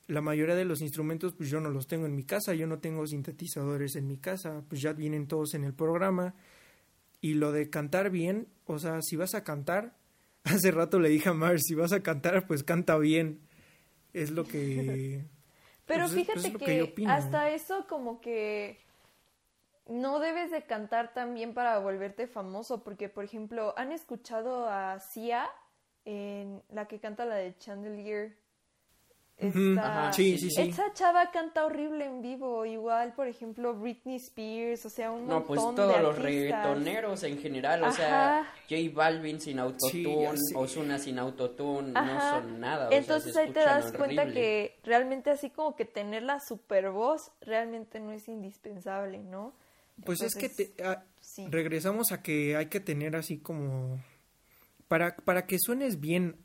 la 0.07 0.21
mayoría 0.21 0.55
de 0.55 0.65
los 0.65 0.81
instrumentos 0.81 1.33
pues 1.33 1.49
yo 1.49 1.59
no 1.59 1.69
los 1.69 1.87
tengo 1.87 2.05
en 2.05 2.15
mi 2.15 2.23
casa, 2.23 2.53
yo 2.53 2.67
no 2.67 2.79
tengo 2.79 3.07
sintetizadores 3.07 3.95
en 3.95 4.07
mi 4.07 4.17
casa, 4.17 4.61
pues 4.67 4.81
ya 4.81 4.93
vienen 4.93 5.27
todos 5.27 5.53
en 5.53 5.63
el 5.63 5.73
programa. 5.73 6.35
Y 7.21 7.35
lo 7.35 7.51
de 7.51 7.69
cantar 7.69 8.11
bien, 8.11 8.47
o 8.65 8.77
sea, 8.77 9.01
si 9.01 9.15
vas 9.15 9.33
a 9.33 9.43
cantar, 9.43 9.95
hace 10.43 10.71
rato 10.71 10.99
le 10.99 11.09
dije 11.09 11.29
a 11.29 11.33
Mar, 11.33 11.59
si 11.59 11.73
vas 11.73 11.91
a 11.91 12.03
cantar, 12.03 12.45
pues 12.45 12.63
canta 12.63 12.97
bien. 12.97 13.39
Es 14.15 14.31
lo 14.31 14.45
que... 14.45 15.21
Pero 15.85 16.05
pues, 16.05 16.13
fíjate 16.13 16.53
que, 16.53 16.65
que 16.65 16.81
opino, 16.81 17.11
hasta 17.11 17.51
eso 17.51 17.85
como 17.87 18.19
que 18.19 18.79
no 19.87 20.19
debes 20.19 20.49
de 20.49 20.63
cantar 20.63 21.13
también 21.13 21.53
para 21.53 21.77
volverte 21.77 22.25
famoso, 22.25 22.83
porque 22.83 23.07
por 23.07 23.23
ejemplo, 23.23 23.75
¿han 23.77 23.91
escuchado 23.91 24.67
a 24.67 24.99
Sia 24.99 25.47
en 26.05 26.63
la 26.69 26.87
que 26.87 26.99
canta 26.99 27.25
la 27.25 27.35
de 27.35 27.55
Chandelier? 27.57 28.35
Esta, 29.37 30.13
sí, 30.13 30.37
sí, 30.37 30.49
sí. 30.49 30.61
Esa 30.61 30.93
chava 30.93 31.29
canta 31.29 31.65
horrible 31.65 32.05
en 32.05 32.21
vivo, 32.21 32.65
igual, 32.65 33.13
por 33.13 33.27
ejemplo, 33.27 33.73
Britney 33.73 34.15
Spears, 34.15 34.85
o 34.85 34.89
sea, 34.89 35.11
un 35.11 35.27
No, 35.27 35.43
pues 35.43 35.59
todos 35.59 36.01
los 36.01 36.17
reggaetoneros 36.17 37.21
en 37.23 37.37
general, 37.39 37.83
o 37.83 37.91
sea, 37.91 38.49
J 38.69 38.81
Balvin 38.93 39.41
sin 39.41 39.59
autotune, 39.59 40.37
sí, 40.37 40.53
Ozuna 40.55 40.99
sin 40.99 41.19
autotune, 41.19 41.91
no 41.91 42.21
son 42.21 42.61
nada. 42.61 42.87
Entonces 42.91 43.33
sea, 43.33 43.43
ahí 43.43 43.51
te 43.51 43.59
das 43.59 43.91
cuenta 43.91 44.25
que 44.25 44.79
realmente 44.83 45.31
así 45.31 45.49
como 45.49 45.75
que 45.75 45.83
tener 45.83 46.23
la 46.23 46.39
super 46.39 46.89
voz 46.91 47.31
realmente 47.41 47.99
no 47.99 48.13
es 48.13 48.29
indispensable, 48.29 49.21
¿no? 49.21 49.53
Pues 50.05 50.21
es 50.21 50.33
que 50.35 50.47
te, 50.47 50.81
a, 50.81 51.03
sí. 51.19 51.45
regresamos 51.49 52.13
a 52.13 52.21
que 52.21 52.55
hay 52.55 52.67
que 52.67 52.79
tener 52.79 53.17
así 53.17 53.37
como 53.37 53.99
para 54.87 55.15
para 55.17 55.45
que 55.45 55.57
suenes 55.59 55.99
bien, 55.99 56.37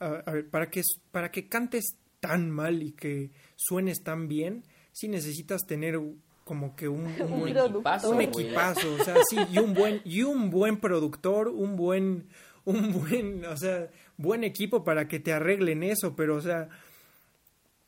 a, 0.00 0.06
a 0.26 0.32
ver, 0.32 0.50
para 0.50 0.70
que 0.70 0.82
para 1.12 1.30
que 1.30 1.48
cantes 1.48 1.96
tan 2.26 2.50
mal 2.50 2.82
y 2.82 2.92
que 2.92 3.30
suenes 3.56 4.02
tan 4.02 4.28
bien, 4.28 4.64
sí 4.92 5.08
necesitas 5.08 5.66
tener 5.66 6.00
como 6.44 6.76
que 6.76 6.88
un, 6.88 7.06
un, 7.20 7.32
un 7.32 7.48
equipazo, 7.48 8.10
un 8.10 8.20
equipazo, 8.20 8.94
o 8.94 9.04
sea, 9.04 9.16
sí, 9.28 9.38
y 9.50 9.58
un 9.58 9.74
buen 9.74 10.00
y 10.04 10.22
un 10.22 10.50
buen 10.50 10.78
productor, 10.78 11.48
un 11.48 11.76
buen 11.76 12.28
un 12.64 12.92
buen, 12.92 13.44
o 13.44 13.56
sea, 13.56 13.90
buen 14.16 14.42
equipo 14.42 14.82
para 14.82 15.06
que 15.06 15.20
te 15.20 15.32
arreglen 15.32 15.82
eso, 15.82 16.16
pero 16.16 16.36
o 16.36 16.40
sea, 16.40 16.68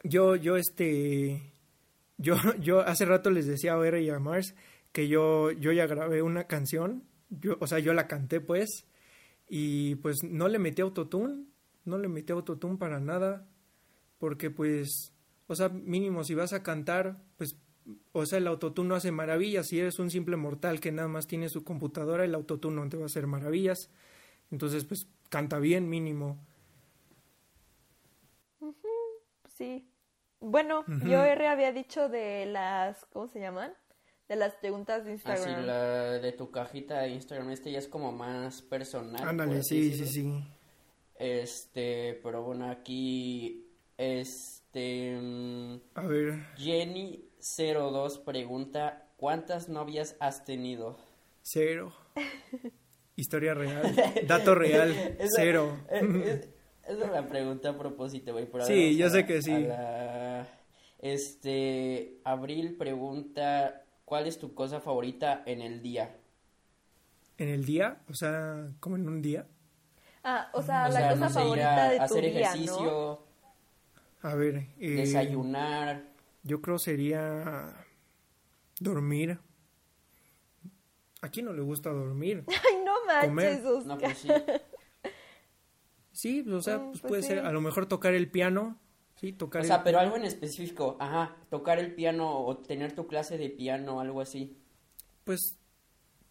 yo 0.05 0.37
yo 0.37 0.57
este 0.57 1.43
yo 2.17 2.37
yo 2.61 2.81
hace 2.81 3.05
rato 3.05 3.31
les 3.31 3.47
decía 3.47 3.75
a 3.75 3.77
Vera 3.77 4.01
y 4.01 4.11
a 4.11 4.19
Mars 4.19 4.55
que 4.93 5.09
yo, 5.09 5.51
yo 5.53 5.73
ya 5.73 5.87
grabé 5.87 6.23
una 6.23 6.45
canción, 6.45 7.05
yo, 7.31 7.57
o 7.61 7.67
sea, 7.67 7.79
yo 7.79 7.93
la 7.93 8.07
canté 8.07 8.41
pues, 8.41 8.87
y 9.49 9.97
pues 9.97 10.17
no 10.25 10.49
le 10.49 10.59
metí 10.59 10.83
autotune, 10.83 11.45
no 11.85 11.99
le 11.99 12.09
metí 12.09 12.33
autotune 12.33 12.79
para 12.79 13.01
nada, 13.01 13.47
porque 14.19 14.51
pues, 14.51 15.13
o 15.47 15.55
sea, 15.55 15.69
mínimo 15.69 16.25
si 16.25 16.35
vas 16.35 16.53
a 16.53 16.63
cantar, 16.63 17.19
pues, 17.37 17.57
o 18.13 18.27
sea, 18.27 18.39
el 18.39 18.47
autotune 18.47 18.89
no 18.89 18.95
hace 18.95 19.13
maravillas, 19.13 19.67
si 19.67 19.81
eres 19.81 19.99
un 19.99 20.11
simple 20.11 20.37
mortal 20.37 20.81
que 20.81 20.93
nada 20.93 21.09
más 21.09 21.27
tiene 21.27 21.49
su 21.49 21.65
computadora, 21.65 22.25
el 22.25 22.35
autotune 22.35 22.77
no 22.77 22.89
te 22.89 22.97
va 22.97 23.05
a 23.05 23.07
hacer 23.07 23.27
maravillas, 23.27 23.91
entonces 24.51 24.85
pues 24.85 25.09
canta 25.31 25.59
bien 25.59 25.89
mínimo. 25.89 26.39
Sí. 29.57 29.91
Bueno, 30.41 30.81
uh 30.81 30.91
-huh. 30.91 31.09
yo 31.09 31.25
R 31.25 31.49
había 31.49 31.73
dicho 31.73 32.09
de 32.09 32.47
las, 32.47 33.07
¿cómo 33.07 33.27
se 33.29 33.41
llaman? 33.41 33.73
de 34.29 34.37
las 34.37 34.55
preguntas 34.55 35.05
de 35.05 35.13
Instagram. 35.13 35.55
Así, 35.55 35.67
la 35.67 36.19
de 36.19 36.33
tu 36.33 36.51
cajita 36.51 37.01
de 37.01 37.11
Instagram, 37.11 37.51
este 37.51 37.73
ya 37.73 37.79
es 37.79 37.89
como 37.89 38.13
más 38.13 38.61
personal. 38.63 39.27
Ándale, 39.27 39.63
sí, 39.63 39.93
sí, 39.95 40.07
sí. 40.07 40.45
Este, 41.15 42.21
pero 42.23 42.43
bueno, 42.43 42.71
aquí, 42.71 43.68
este... 43.99 45.15
A 45.95 46.07
ver. 46.07 46.47
Jenny02 46.57 48.25
pregunta, 48.25 49.07
¿cuántas 49.17 49.69
novias 49.69 50.17
has 50.21 50.47
tenido? 50.47 50.99
Cero. 51.43 51.93
Historia 53.17 53.53
real. 53.53 53.95
Dato 54.27 54.55
real. 54.55 54.91
esa, 55.19 55.35
cero. 55.37 55.77
Es, 55.91 56.03
es, 56.03 56.49
esa 56.85 57.05
es 57.05 57.13
la 57.13 57.29
pregunta 57.29 57.71
a 57.71 57.79
propósito, 57.79 58.33
güey. 58.33 58.49
Sí, 58.67 58.97
yo 58.97 59.09
a, 59.09 59.11
sé 59.11 59.27
que 59.27 59.43
sí. 59.43 59.53
La... 59.53 60.49
Este, 61.01 62.21
Abril 62.25 62.77
pregunta, 62.77 63.85
¿Cuál 64.09 64.27
es 64.27 64.39
tu 64.39 64.55
cosa 64.55 64.81
favorita 64.81 65.43
en 65.45 65.61
el 65.61 65.83
día? 65.83 66.17
¿En 67.37 67.51
el 67.51 67.67
día? 67.67 67.99
O 68.09 68.15
sea, 68.15 68.71
¿como 68.81 68.97
en 68.97 69.07
un 69.07 69.21
día? 69.21 69.47
Ah, 70.25 70.49
o 70.55 70.63
sea, 70.63 70.87
o 70.87 70.89
la 70.89 70.93
sea, 70.93 71.11
cosa 71.11 71.21
no 71.21 71.29
sé, 71.29 71.35
favorita 71.41 71.85
a, 71.85 71.91
de 71.91 71.97
tu 71.99 72.03
hacer 72.05 72.23
día, 72.23 72.41
ejercicio. 72.41 72.81
¿no? 72.81 73.28
A 74.23 74.35
ver. 74.35 74.69
Eh, 74.79 74.91
desayunar. 74.91 76.13
Yo 76.43 76.61
creo 76.61 76.79
sería 76.79 77.87
dormir. 78.81 79.39
¿A 81.21 81.29
quién 81.29 81.47
no 81.47 81.53
le 81.53 81.63
gusta 81.63 81.91
dormir? 81.91 82.45
Ay, 82.49 82.85
no 82.85 82.95
manches, 83.07 83.65
Oscar. 83.65 83.87
No, 83.87 83.99
pues 83.99 84.19
sí. 84.19 84.29
Sí, 86.13 86.45
o 86.51 86.61
sea, 86.61 86.79
pues, 86.79 87.01
pues 87.01 87.11
puede 87.11 87.23
sí. 87.23 87.29
ser 87.29 87.39
a 87.41 87.53
lo 87.53 87.61
mejor 87.61 87.87
tocar 87.87 88.15
el 88.15 88.31
piano 88.31 88.79
Sí, 89.21 89.33
tocar. 89.33 89.63
O 89.63 89.65
sea, 89.65 89.77
el... 89.77 89.83
pero 89.83 89.99
algo 89.99 90.17
en 90.17 90.25
específico, 90.25 90.97
ajá, 91.01 91.37
tocar 91.51 91.79
el 91.79 91.95
piano 91.95 92.41
o 92.45 92.57
tener 92.59 92.93
tu 92.93 93.07
clase 93.07 93.37
de 93.37 93.51
piano, 93.51 94.01
algo 94.01 94.21
así. 94.21 94.57
Pues 95.25 95.59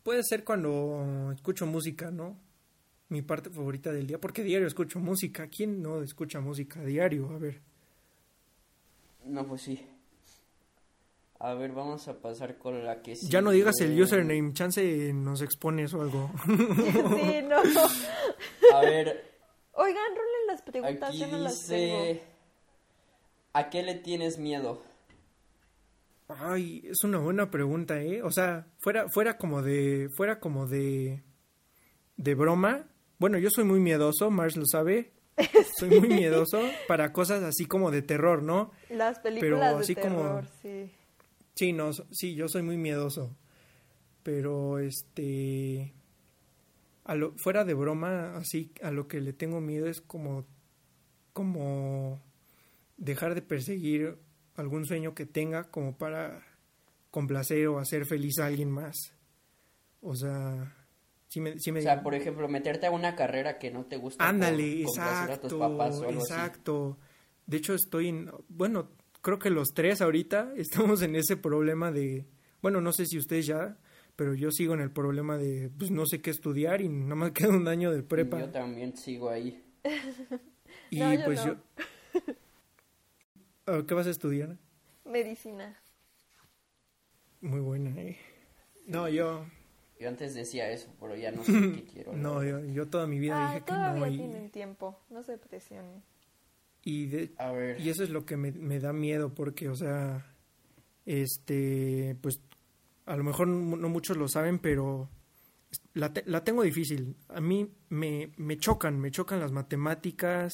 puede 0.04 0.24
ser 0.24 0.46
cuando 0.46 1.32
escucho 1.34 1.66
música, 1.66 2.12
¿no? 2.12 2.40
Mi 3.10 3.22
parte 3.22 3.50
favorita 3.50 3.92
del 3.92 4.08
día, 4.08 4.20
porque 4.20 4.44
diario 4.44 4.68
escucho 4.68 5.00
música. 5.00 5.48
¿Quién 5.50 5.82
no 5.82 6.02
escucha 6.02 6.40
música 6.40 6.82
diario? 6.84 7.30
A 7.30 7.38
ver. 7.38 7.62
No, 9.28 9.46
pues 9.46 9.62
sí. 9.62 9.86
A 11.40 11.54
ver, 11.54 11.72
vamos 11.72 12.08
a 12.08 12.20
pasar 12.20 12.58
con 12.58 12.84
la 12.84 13.02
que 13.02 13.16
sí. 13.16 13.28
Ya 13.30 13.42
no 13.42 13.52
digas 13.52 13.80
el 13.82 14.00
username, 14.02 14.54
chance 14.54 15.14
nos 15.14 15.42
expones 15.42 15.94
o 15.94 16.02
algo. 16.02 16.32
sí, 16.46 17.42
no. 17.44 17.58
A 18.76 18.82
ver. 18.82 19.36
Oigan, 19.74 20.10
rolen 20.10 20.48
las 20.48 20.62
preguntas, 20.64 21.10
aquí 21.10 21.20
yo 21.20 21.28
no 21.28 21.38
las 21.38 21.60
dice... 21.60 21.76
tengo. 21.76 22.22
¿A 23.54 23.70
qué 23.70 23.84
le 23.84 23.96
tienes 23.96 24.40
miedo? 24.40 24.82
Ay, 26.28 26.84
es 26.90 27.04
una 27.04 27.20
buena 27.20 27.52
pregunta, 27.52 28.02
¿eh? 28.02 28.22
O 28.24 28.32
sea, 28.32 28.68
fuera, 28.80 29.08
fuera 29.10 29.38
como 29.38 29.62
de, 29.62 30.10
fuera 30.16 30.40
como 30.40 30.68
de, 30.68 31.24
de 32.18 32.36
broma. 32.36 32.88
Bueno, 33.20 33.38
yo 33.38 33.50
soy 33.52 33.64
muy 33.64 33.80
miedoso, 33.80 34.30
Mars 34.32 34.58
lo 34.58 34.66
sabe. 34.66 35.14
Soy 35.78 36.00
muy 36.00 36.10
miedoso 36.10 36.60
para 36.88 37.14
cosas 37.14 37.44
así 37.44 37.66
como 37.66 37.92
de 37.92 38.02
terror, 38.02 38.42
¿no? 38.44 38.72
Las 38.90 39.20
películas 39.20 39.60
Pero 39.60 39.78
de 39.78 39.84
así 39.84 39.96
como- 39.96 40.18
terror, 40.18 40.48
sí. 40.62 40.92
Sí, 41.56 41.74
no, 41.74 41.92
sí, 42.12 42.36
yo 42.36 42.48
soy 42.48 42.62
muy 42.62 42.78
miedoso. 42.78 43.36
Pero 44.24 44.80
este 44.80 45.94
a 47.06 47.16
lo, 47.16 47.34
fuera 47.38 47.64
de 47.64 47.74
broma, 47.74 48.36
así 48.38 48.72
a 48.84 48.92
lo 48.92 49.08
que 49.08 49.22
le 49.22 49.32
tengo 49.34 49.62
miedo 49.62 49.88
es 49.88 50.02
como 50.02 50.46
como 51.34 52.20
dejar 52.98 53.34
de 53.36 53.42
perseguir 53.42 54.18
algún 54.56 54.86
sueño 54.86 55.14
que 55.16 55.26
tenga 55.26 55.66
como 55.66 55.96
para 55.98 56.44
complacer 57.12 57.68
o 57.68 57.80
hacer 57.80 58.06
feliz 58.06 58.40
a 58.40 58.48
alguien 58.48 58.70
más. 58.72 59.14
O 60.02 60.16
sea, 60.16 60.76
sí 61.28 61.40
me, 61.42 61.60
sí 61.60 61.72
me 61.72 61.80
O 61.80 61.84
sea, 61.84 62.02
por 62.04 62.16
ejemplo, 62.16 62.48
meterte 62.48 62.86
a 62.88 62.92
una 62.92 63.16
carrera 63.16 63.58
que 63.60 63.72
no 63.72 63.86
te 63.86 63.98
gusta. 63.98 64.28
Ándale, 64.28 64.84
complacer 64.84 65.32
a 65.32 65.38
tus 65.42 65.54
exacto, 65.54 65.60
papás 65.60 65.96
o 66.00 66.08
algo 66.08 66.22
así. 66.22 66.34
exacto. 66.34 66.98
De 67.46 67.58
hecho, 67.58 67.74
estoy 67.74 68.10
en, 68.10 68.32
bueno, 68.50 68.90
creo 69.22 69.40
que 69.40 69.50
los 69.50 69.70
tres 69.74 70.02
ahorita 70.02 70.54
estamos 70.58 71.02
en 71.02 71.16
ese 71.16 71.38
problema 71.38 71.92
de, 71.92 72.26
bueno, 72.62 72.82
no 72.82 72.92
sé 72.94 73.06
si 73.06 73.18
ustedes 73.18 73.46
ya, 73.46 73.78
pero 74.16 74.34
yo 74.34 74.50
sigo 74.52 74.74
en 74.74 74.82
el 74.82 74.92
problema 74.92 75.38
de, 75.38 75.70
pues 75.78 75.92
no 75.92 76.06
sé 76.06 76.22
qué 76.22 76.32
estudiar 76.32 76.82
y 76.82 76.90
nada 76.90 77.16
más 77.16 77.32
queda 77.34 77.50
un 77.50 77.68
año 77.68 77.92
de 77.92 78.04
prepa. 78.04 78.40
Yo 78.40 78.50
también 78.50 78.96
sigo 78.98 79.30
ahí. 79.30 79.64
Y 80.90 81.00
No, 81.00 81.14
yo 81.14 81.26
pues 81.26 81.46
no. 81.46 81.54
yo... 81.54 81.56
Ah, 83.66 83.84
¿Qué 83.86 83.94
vas 83.94 84.08
a 84.08 84.10
estudiar? 84.12 84.58
Medicina. 85.04 85.78
Muy 87.42 87.60
buena, 87.60 87.90
eh. 88.02 88.18
No, 88.86 89.10
yo, 89.10 89.46
Yo 90.00 90.10
antes 90.10 90.34
decía 90.36 90.70
eso, 90.72 90.90
pero 91.00 91.16
ya 91.16 91.32
no 91.32 91.44
sé 91.44 91.52
qué 91.76 91.84
quiero. 91.84 92.14
no, 92.14 92.44
yo, 92.44 92.64
yo 92.66 92.88
toda 92.88 93.08
mi 93.08 93.20
vida 93.20 93.36
Ah, 93.36 93.42
dije 93.48 93.60
que 93.66 93.72
todavía 93.72 94.00
no 94.00 94.08
y, 94.12 94.18
tienen 94.18 94.50
tiempo, 94.52 95.00
no 95.10 95.24
se 95.24 95.38
presionen. 95.38 96.04
y 96.84 97.08
de, 97.08 97.32
A 97.38 97.52
ver. 97.52 97.80
Y 97.82 97.90
eso 97.90 98.04
es 98.04 98.10
lo 98.10 98.26
que 98.26 98.38
me, 98.38 98.52
me 98.52 98.80
da 98.80 98.94
miedo 98.94 99.34
porque, 99.34 99.70
o 99.70 99.76
sea, 99.76 100.26
este, 101.06 102.18
pues 102.22 102.42
a 103.06 103.16
lo 103.18 103.24
mejor 103.24 103.48
no 103.48 103.78
no 103.78 103.90
muchos 103.90 104.18
lo 104.18 104.28
saben, 104.28 104.60
pero 104.60 105.10
la, 105.94 106.14
te- 106.14 106.24
la 106.28 106.44
tengo 106.44 106.64
difícil. 106.64 107.16
A 107.30 107.42
mí 107.42 107.70
me, 107.90 108.32
me 108.38 108.58
chocan, 108.58 109.00
me 109.00 109.12
chocan 109.12 109.40
las 109.40 109.52
matemáticas, 109.52 110.54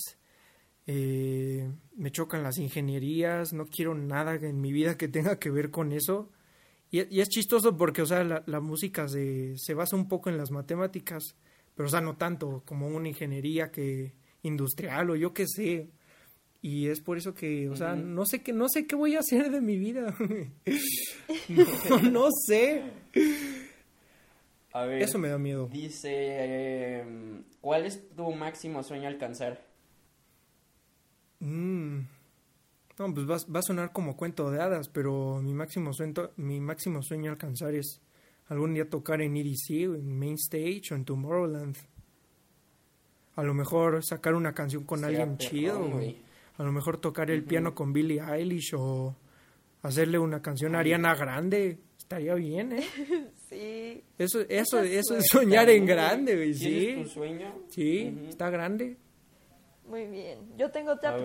eh, 0.88 1.72
me 1.96 2.12
chocan 2.12 2.44
las 2.44 2.58
ingenierías, 2.60 3.54
no 3.54 3.68
quiero 3.68 3.96
nada 3.96 4.36
en 4.36 4.62
mi 4.62 4.72
vida 4.74 4.98
que 4.98 5.08
tenga 5.08 5.40
que 5.40 5.52
ver 5.52 5.72
con 5.72 5.94
eso. 5.94 6.32
Y, 6.94 7.18
y 7.18 7.22
es 7.22 7.30
chistoso 7.30 7.76
porque, 7.76 8.04
o 8.04 8.06
sea, 8.06 8.24
la, 8.24 8.44
la 8.46 8.60
música 8.60 9.08
se, 9.08 9.58
se 9.58 9.74
basa 9.74 9.96
un 9.96 10.08
poco 10.08 10.30
en 10.30 10.38
las 10.38 10.52
matemáticas, 10.52 11.36
pero, 11.74 11.88
o 11.88 11.90
sea, 11.90 12.02
no 12.02 12.18
tanto 12.18 12.62
como 12.68 12.88
una 12.88 13.08
ingeniería 13.10 13.72
que 13.72 14.14
industrial 14.44 15.10
o 15.10 15.16
yo 15.16 15.34
qué 15.34 15.48
sé. 15.48 15.90
Y 16.62 16.90
es 16.90 17.02
por 17.02 17.18
eso 17.18 17.34
que, 17.34 17.68
o 17.68 17.76
sea, 17.76 17.96
no 17.96 18.28
sé 18.28 18.44
qué, 18.44 18.54
no 18.54 18.70
sé 18.70 18.86
qué 18.86 18.96
voy 18.96 19.16
a 19.16 19.22
hacer 19.22 19.50
de 19.50 19.60
mi 19.60 19.76
vida. 19.80 20.16
no, 21.90 22.00
no 22.12 22.28
sé. 22.46 22.84
A 24.72 24.86
ver. 24.86 25.02
Eso 25.02 25.18
me 25.18 25.30
da 25.30 25.40
miedo. 25.40 25.68
Dice, 25.74 26.12
eh, 26.14 27.06
¿cuál 27.60 27.88
es 27.88 28.08
tu 28.16 28.32
máximo 28.34 28.84
sueño 28.84 29.06
a 29.06 29.08
alcanzar? 29.08 29.66
Mm. 31.40 32.02
No, 33.00 33.12
pues 33.14 33.28
va, 33.30 33.38
va 33.54 33.60
a 33.60 33.64
sonar 33.64 33.92
como 33.92 34.16
cuento 34.16 34.52
de 34.52 34.62
hadas, 34.62 34.88
pero 34.90 35.42
mi 35.42 35.54
máximo 35.54 35.94
sueño, 35.94 36.30
mi 36.38 36.60
máximo 36.60 37.02
sueño 37.02 37.30
a 37.32 37.34
alcanzar 37.34 37.74
es 37.74 38.02
algún 38.50 38.74
día 38.76 38.88
tocar 38.90 39.22
en 39.22 39.36
EDC, 39.36 39.90
o 39.90 39.96
en 39.96 40.18
Main 40.20 40.36
Stage 40.36 40.84
o 40.92 40.96
en 40.96 41.06
Tomorrowland. 41.06 41.76
A 43.36 43.44
lo 43.44 43.54
mejor 43.56 44.04
sacar 44.06 44.36
una 44.36 44.54
canción 44.54 44.84
con 44.84 45.00
Sería 45.00 45.22
alguien 45.24 45.38
chido, 45.40 45.80
güey. 45.90 46.18
A 46.58 46.64
lo 46.64 46.72
mejor 46.72 46.98
tocar 47.00 47.32
el 47.32 47.44
piano 47.44 47.74
con 47.74 47.92
Billie 47.94 48.22
Eilish 48.22 48.76
o 48.78 49.16
hacerle 49.82 50.20
una 50.20 50.40
canción 50.44 50.76
a 50.76 50.80
Ariana 50.80 51.16
Grande. 51.16 51.80
Estaría 51.98 52.36
bien, 52.36 52.74
¿eh? 52.74 52.84
Sí, 53.50 54.04
Eso, 54.18 54.42
eso, 54.50 54.80
eso 54.82 55.16
es 55.18 55.28
soñar 55.32 55.70
en 55.70 55.86
grande, 55.86 56.36
güey. 56.36 56.54
¿Tienes 56.54 57.04
tu 57.04 57.10
Sí, 57.10 57.14
sueño? 57.14 57.54
sí, 57.70 58.20
está 58.28 58.50
grande. 58.50 58.98
muy 59.88 60.06
bien. 60.08 60.40
Yo 60.58 60.72
tengo 60.72 60.92
otra 60.94 61.10
A 61.12 61.18
ver. 61.18 61.24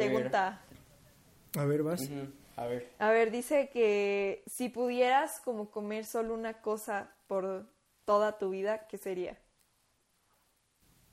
A 1.57 1.65
ver, 1.65 1.83
vas. 1.83 2.09
A 2.57 2.67
ver. 2.67 2.93
A 2.99 3.11
ver, 3.11 3.31
dice 3.31 3.71
que 3.73 4.43
si 4.47 4.69
pudieras 4.69 5.41
como 5.45 5.71
comer 5.71 6.05
solo 6.05 6.35
una 6.35 6.61
cosa 6.61 7.15
por 7.27 7.67
toda 8.05 8.39
tu 8.39 8.51
vida, 8.51 8.87
¿qué 8.89 8.99
sería? 8.99 9.39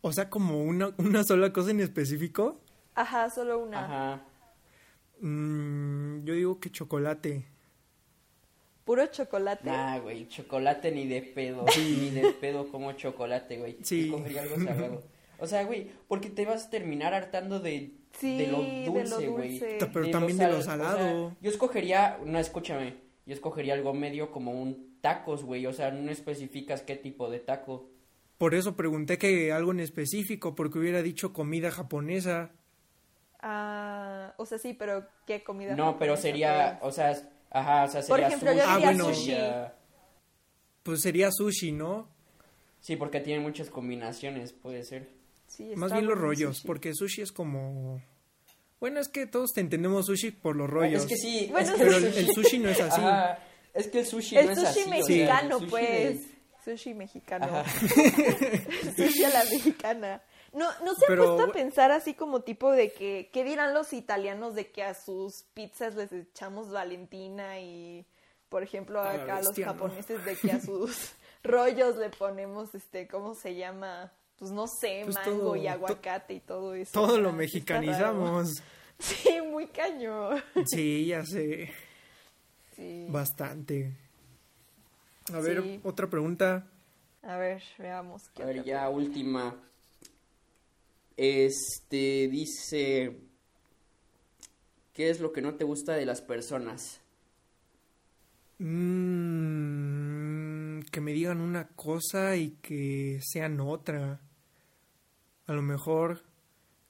O 0.02 0.12
sea, 0.12 0.30
como 0.30 0.64
una, 0.64 0.94
una 0.98 1.24
sola 1.24 1.52
cosa 1.52 1.72
en 1.72 1.82
específico. 1.82 2.62
Ajá, 2.94 3.30
solo 3.30 3.60
una. 3.60 3.86
Ajá. 3.86 4.26
Mm, 5.20 6.24
yo 6.26 6.34
digo 6.34 6.60
que 6.60 6.72
chocolate. 6.72 7.46
¿Puro 8.84 9.08
chocolate? 9.08 9.66
Nah, 9.66 9.98
güey, 10.00 10.28
chocolate 10.28 10.92
ni 10.92 11.08
de 11.08 11.22
pedo. 11.24 11.66
Ni 11.78 12.12
de 12.12 12.32
pedo 12.34 12.72
como 12.72 12.92
chocolate, 12.94 13.58
güey. 13.58 13.78
Sí. 13.82 14.06
Escogería 14.06 14.44
algo 14.44 14.56
salado. 14.58 15.04
O 15.40 15.48
sea, 15.48 15.64
güey, 15.64 15.92
porque 16.08 16.30
te 16.30 16.46
vas 16.46 16.68
a 16.68 16.70
terminar 16.70 17.14
hartando 17.14 17.60
de, 17.60 17.92
Sí, 18.20 18.38
de 18.38 18.48
lo 18.48 18.62
lo 18.62 18.94
dulce, 18.94 19.28
güey. 19.28 19.60
Pero 19.60 20.06
De 20.06 20.12
también 20.12 20.38
de 20.38 20.48
lo 20.48 20.62
sal- 20.62 20.80
o 20.82 20.84
sea, 20.86 20.94
salado. 20.94 21.36
yo 21.42 21.50
escogería, 21.50 22.18
no, 22.26 22.40
escúchame, 22.40 22.96
yo 23.26 23.34
escogería 23.34 23.74
algo 23.74 23.94
medio 23.94 24.32
como 24.32 24.52
un 24.52 24.98
tacos, 25.02 25.44
güey. 25.44 25.66
O 25.68 25.74
sea, 25.74 25.92
no 25.92 26.12
especificas 26.12 26.82
qué 26.82 26.96
tipo 26.96 27.30
de 27.30 27.40
taco. 27.40 27.90
Por 28.38 28.54
eso 28.56 28.76
pregunté 28.76 29.18
que 29.18 29.52
algo 29.52 29.72
en 29.72 29.80
específico, 29.80 30.56
porque 30.56 30.80
hubiera 30.80 31.02
dicho 31.02 31.32
comida 31.34 31.72
japonesa. 31.72 32.52
Ah, 33.42 34.34
o 34.38 34.46
sea, 34.46 34.58
sí, 34.58 34.74
pero 34.74 35.08
¿qué 35.26 35.44
comida? 35.44 35.76
No, 35.76 35.98
pero 36.00 36.16
japonesa, 36.16 36.22
sería, 36.22 36.78
pues? 36.82 36.92
o 36.92 36.96
sea, 36.96 37.30
ajá, 37.52 37.84
o 37.84 37.88
sea, 37.88 38.02
Por 38.02 38.20
sería 38.20 38.28
ejemplo, 38.28 38.52
yo 38.54 38.60
sushi. 38.62 38.70
Ah, 38.72 38.80
bueno. 38.80 39.06
sushi. 39.06 39.26
sería- 39.26 39.74
Pues 40.84 41.02
sería 41.02 41.32
sushi, 41.32 41.72
¿no? 41.72 42.10
Sí, 42.80 42.96
porque 42.96 43.20
tiene 43.20 43.40
muchas 43.42 43.70
combinaciones, 43.70 44.54
puede 44.54 44.84
ser. 44.84 45.10
Sí, 45.48 45.74
Más 45.76 45.92
bien 45.92 46.06
los 46.08 46.18
rollos, 46.18 46.58
sushi. 46.58 46.68
porque 46.68 46.94
sushi 46.94 47.22
es 47.22 47.32
como... 47.32 48.02
Bueno, 48.80 49.00
es 49.00 49.08
que 49.08 49.26
todos 49.26 49.54
te 49.54 49.62
entendemos 49.62 50.06
sushi 50.06 50.32
por 50.32 50.56
los 50.56 50.70
rollos. 50.70 51.04
Es 51.04 51.08
que 51.08 51.16
sí, 51.16 51.48
Bueno, 51.52 51.68
es 51.70 51.74
que 51.76 51.84
Pero 51.84 51.98
el, 51.98 52.06
el 52.06 52.28
sushi 52.34 52.60
no 52.60 52.70
es 52.70 52.80
así. 52.82 53.02
Ajá, 53.02 53.40
es 53.74 53.88
que 53.88 54.00
el 54.00 54.06
sushi 54.06 54.38
El 54.38 54.46
no 54.48 54.52
es 54.52 54.60
sushi 54.60 54.70
así. 54.70 54.80
o 54.82 54.84
sea, 54.84 54.94
mexicano, 54.96 55.56
el 55.56 55.60
sushi 55.62 55.70
pues. 55.72 56.28
de- 56.30 56.36
Sushi 56.66 56.94
mexicano. 56.96 57.64
Sushi 58.96 59.24
a 59.24 59.30
la 59.30 59.44
mexicana. 59.46 60.22
No, 60.54 60.66
no 60.84 60.94
se 60.96 61.06
ha 61.06 61.08
Pero- 61.08 61.36
puesto 61.36 61.52
a 61.52 61.54
pensar 61.54 61.92
así 61.92 62.14
como 62.16 62.42
tipo 62.42 62.72
de 62.72 62.92
que, 62.92 63.30
¿qué 63.32 63.44
dirán 63.44 63.74
los 63.74 63.94
italianos 63.94 64.56
de 64.56 64.72
que 64.72 64.84
a 64.84 64.94
sus 64.94 65.44
pizzas 65.54 65.96
les 65.96 66.12
echamos 66.12 66.72
Valentina 66.72 67.60
y, 67.60 68.06
por 68.50 68.64
ejemplo, 68.64 69.00
A 69.02 69.12
acá 69.12 69.38
los 69.38 69.48
bestia, 69.50 69.66
¿no? 69.68 69.74
japoneses 69.74 70.26
de 70.26 70.36
que 70.36 70.52
a 70.54 70.60
sus 70.62 71.12
rollos 71.44 71.98
le 71.98 72.10
ponemos, 72.10 72.74
este, 72.74 73.08
¿cómo 73.08 73.36
se 73.36 73.56
llama? 73.56 74.12
Pues 74.40 74.52
no 74.52 74.66
sé, 74.68 75.02
Pues 75.06 75.16
mango 75.16 75.38
todo- 75.40 75.56
y 75.56 75.68
aguacate 75.68 76.34
y 76.36 76.40
todo 76.42 76.74
eso. 76.76 76.92
Todo 76.92 77.20
lo 77.20 77.32
mexicanizamos. 77.34 78.62
Sí, 78.98 79.42
muy 79.42 79.68
cañón. 79.68 80.42
Sí, 80.68 81.08
ya 81.08 81.26
sé. 81.26 81.70
Sí. 82.78 83.08
Bastante. 83.10 83.92
A 85.34 85.40
ver, 85.42 85.62
Sí. 85.62 85.82
otra 85.84 86.10
pregunta. 86.10 86.66
A 87.22 87.36
ver, 87.36 87.62
veamos. 87.78 88.30
¿qué 88.34 88.44
A 88.44 88.46
ver, 88.46 88.64
ya 88.64 88.88
última. 88.88 89.54
Este 91.18 92.30
dice. 92.30 93.18
¿Qué 94.94 95.10
es 95.10 95.20
lo 95.20 95.34
que 95.34 95.42
no 95.42 95.56
te 95.56 95.66
gusta 95.66 95.92
de 95.94 96.06
las 96.06 96.22
personas? 96.22 97.02
Mm, 98.60 100.15
que 100.86 101.02
me 101.02 101.14
digan 101.14 101.42
una 101.42 101.68
cosa 101.70 102.36
y 102.38 102.52
que 102.62 103.20
sean 103.24 103.60
otra. 103.60 104.22
A 105.48 105.54
lo 105.54 105.62
mejor 105.62 106.24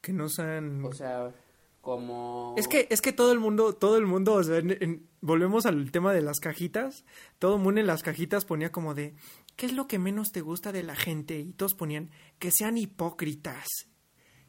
que 0.01 0.13
no 0.13 0.29
sean... 0.29 0.83
O 0.85 0.93
sea, 0.93 1.33
como. 1.81 2.55
Es 2.57 2.67
que, 2.67 2.87
es 2.89 3.01
que 3.01 3.11
todo 3.13 3.31
el 3.31 3.39
mundo, 3.39 3.73
todo 3.73 3.97
el 3.97 4.05
mundo, 4.05 4.33
o 4.33 4.43
sea, 4.43 4.57
en- 4.57 4.81
en- 4.81 5.07
volvemos 5.21 5.65
al 5.65 5.91
tema 5.91 6.13
de 6.13 6.21
las 6.21 6.39
cajitas. 6.39 7.05
Todo 7.37 7.57
el 7.57 7.61
mundo 7.61 7.79
en 7.81 7.87
las 7.87 8.01
cajitas 8.01 8.45
ponía 8.45 8.71
como 8.71 8.93
de, 8.95 9.13
¿qué 9.55 9.65
es 9.67 9.73
lo 9.73 9.87
que 9.87 9.99
menos 9.99 10.31
te 10.31 10.41
gusta 10.41 10.71
de 10.71 10.83
la 10.83 10.95
gente? 10.95 11.37
Y 11.39 11.53
todos 11.53 11.75
ponían, 11.75 12.09
que 12.39 12.49
sean 12.51 12.77
hipócritas. 12.77 13.65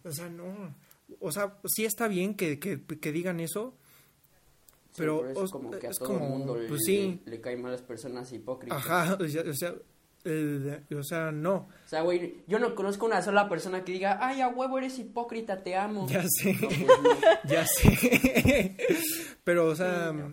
O 0.04 0.12
sea, 0.12 0.30
no. 0.30 0.74
O 1.20 1.30
sea, 1.30 1.58
sí 1.66 1.84
está 1.84 2.08
bien 2.08 2.34
que, 2.34 2.58
que, 2.58 2.82
que 2.84 3.12
digan 3.12 3.40
eso, 3.40 3.76
Pero 4.96 5.28
es 5.28 5.36
os- 5.38 5.50
como 5.50 5.70
que 5.70 5.86
a 5.86 5.90
todo 5.90 6.08
como, 6.08 6.24
el 6.24 6.30
mundo 6.30 6.56
le, 6.56 6.68
pues 6.68 6.82
sí. 6.84 7.20
le, 7.24 7.30
le 7.32 7.40
caen 7.40 7.62
mal 7.62 7.72
las 7.72 7.82
personas 7.82 8.32
hipócritas. 8.32 8.78
Ajá, 8.78 9.16
o 9.20 9.28
sea, 9.28 9.42
o 9.48 9.54
sea, 9.54 9.74
eh, 10.24 10.82
o 10.98 11.02
sea, 11.02 11.30
no. 11.30 11.68
O 11.84 11.88
sea, 11.88 12.02
güey, 12.02 12.42
yo 12.48 12.58
no 12.58 12.74
conozco 12.74 13.06
una 13.06 13.22
sola 13.22 13.48
persona 13.48 13.84
que 13.84 13.92
diga, 13.92 14.18
ay, 14.20 14.40
a 14.40 14.48
huevo 14.48 14.78
eres 14.78 14.98
hipócrita, 14.98 15.62
te 15.62 15.76
amo. 15.76 16.06
Ya 16.08 16.24
sé. 16.28 16.52
No, 16.54 16.68
pues 16.68 16.78
no. 16.88 17.50
Ya 17.50 17.64
sé. 17.66 18.76
Pero, 19.44 19.66
o 19.66 19.76
sea, 19.76 20.10
Sí, 20.10 20.16
no. 20.16 20.32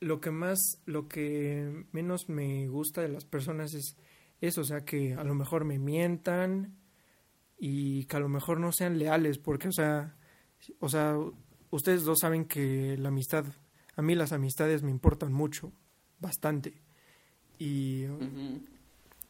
lo 0.00 0.20
que 0.20 0.30
más, 0.32 0.58
lo 0.86 1.06
que 1.08 1.84
menos 1.92 2.28
me 2.28 2.66
gusta 2.68 3.02
de 3.02 3.08
las 3.10 3.24
personas 3.24 3.74
es 3.74 3.96
eso, 4.40 4.62
o 4.62 4.64
sea, 4.64 4.80
que 4.80 5.14
a 5.14 5.22
lo 5.22 5.34
mejor 5.34 5.64
me 5.64 5.78
mientan 5.78 6.76
y 7.58 8.06
que 8.06 8.16
a 8.16 8.20
lo 8.20 8.28
mejor 8.28 8.58
no 8.58 8.72
sean 8.72 8.98
leales, 8.98 9.38
porque, 9.38 9.68
o 9.68 9.72
sea, 9.72 10.16
o 10.80 10.88
sea, 10.88 11.16
ustedes 11.70 12.02
dos 12.02 12.18
saben 12.18 12.46
que 12.46 12.96
la 12.98 13.10
amistad, 13.10 13.44
a 13.96 14.02
mí 14.02 14.14
las 14.14 14.32
amistades 14.32 14.82
me 14.82 14.90
importan 14.90 15.32
mucho, 15.32 15.72
bastante. 16.18 16.80
Y, 17.58 18.06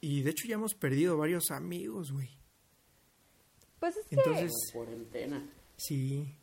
y 0.01 0.23
de 0.23 0.31
hecho 0.31 0.47
ya 0.49 0.55
hemos 0.55 0.75
perdido 0.75 1.17
varios 1.17 1.51
amigos, 1.51 2.13
güey. 2.13 2.31
Pues 3.81 3.97
es 3.97 4.07
que, 4.07 4.15
Entonces, 4.15 4.53
Cuarentena. 4.73 5.45
sí, 5.77 6.37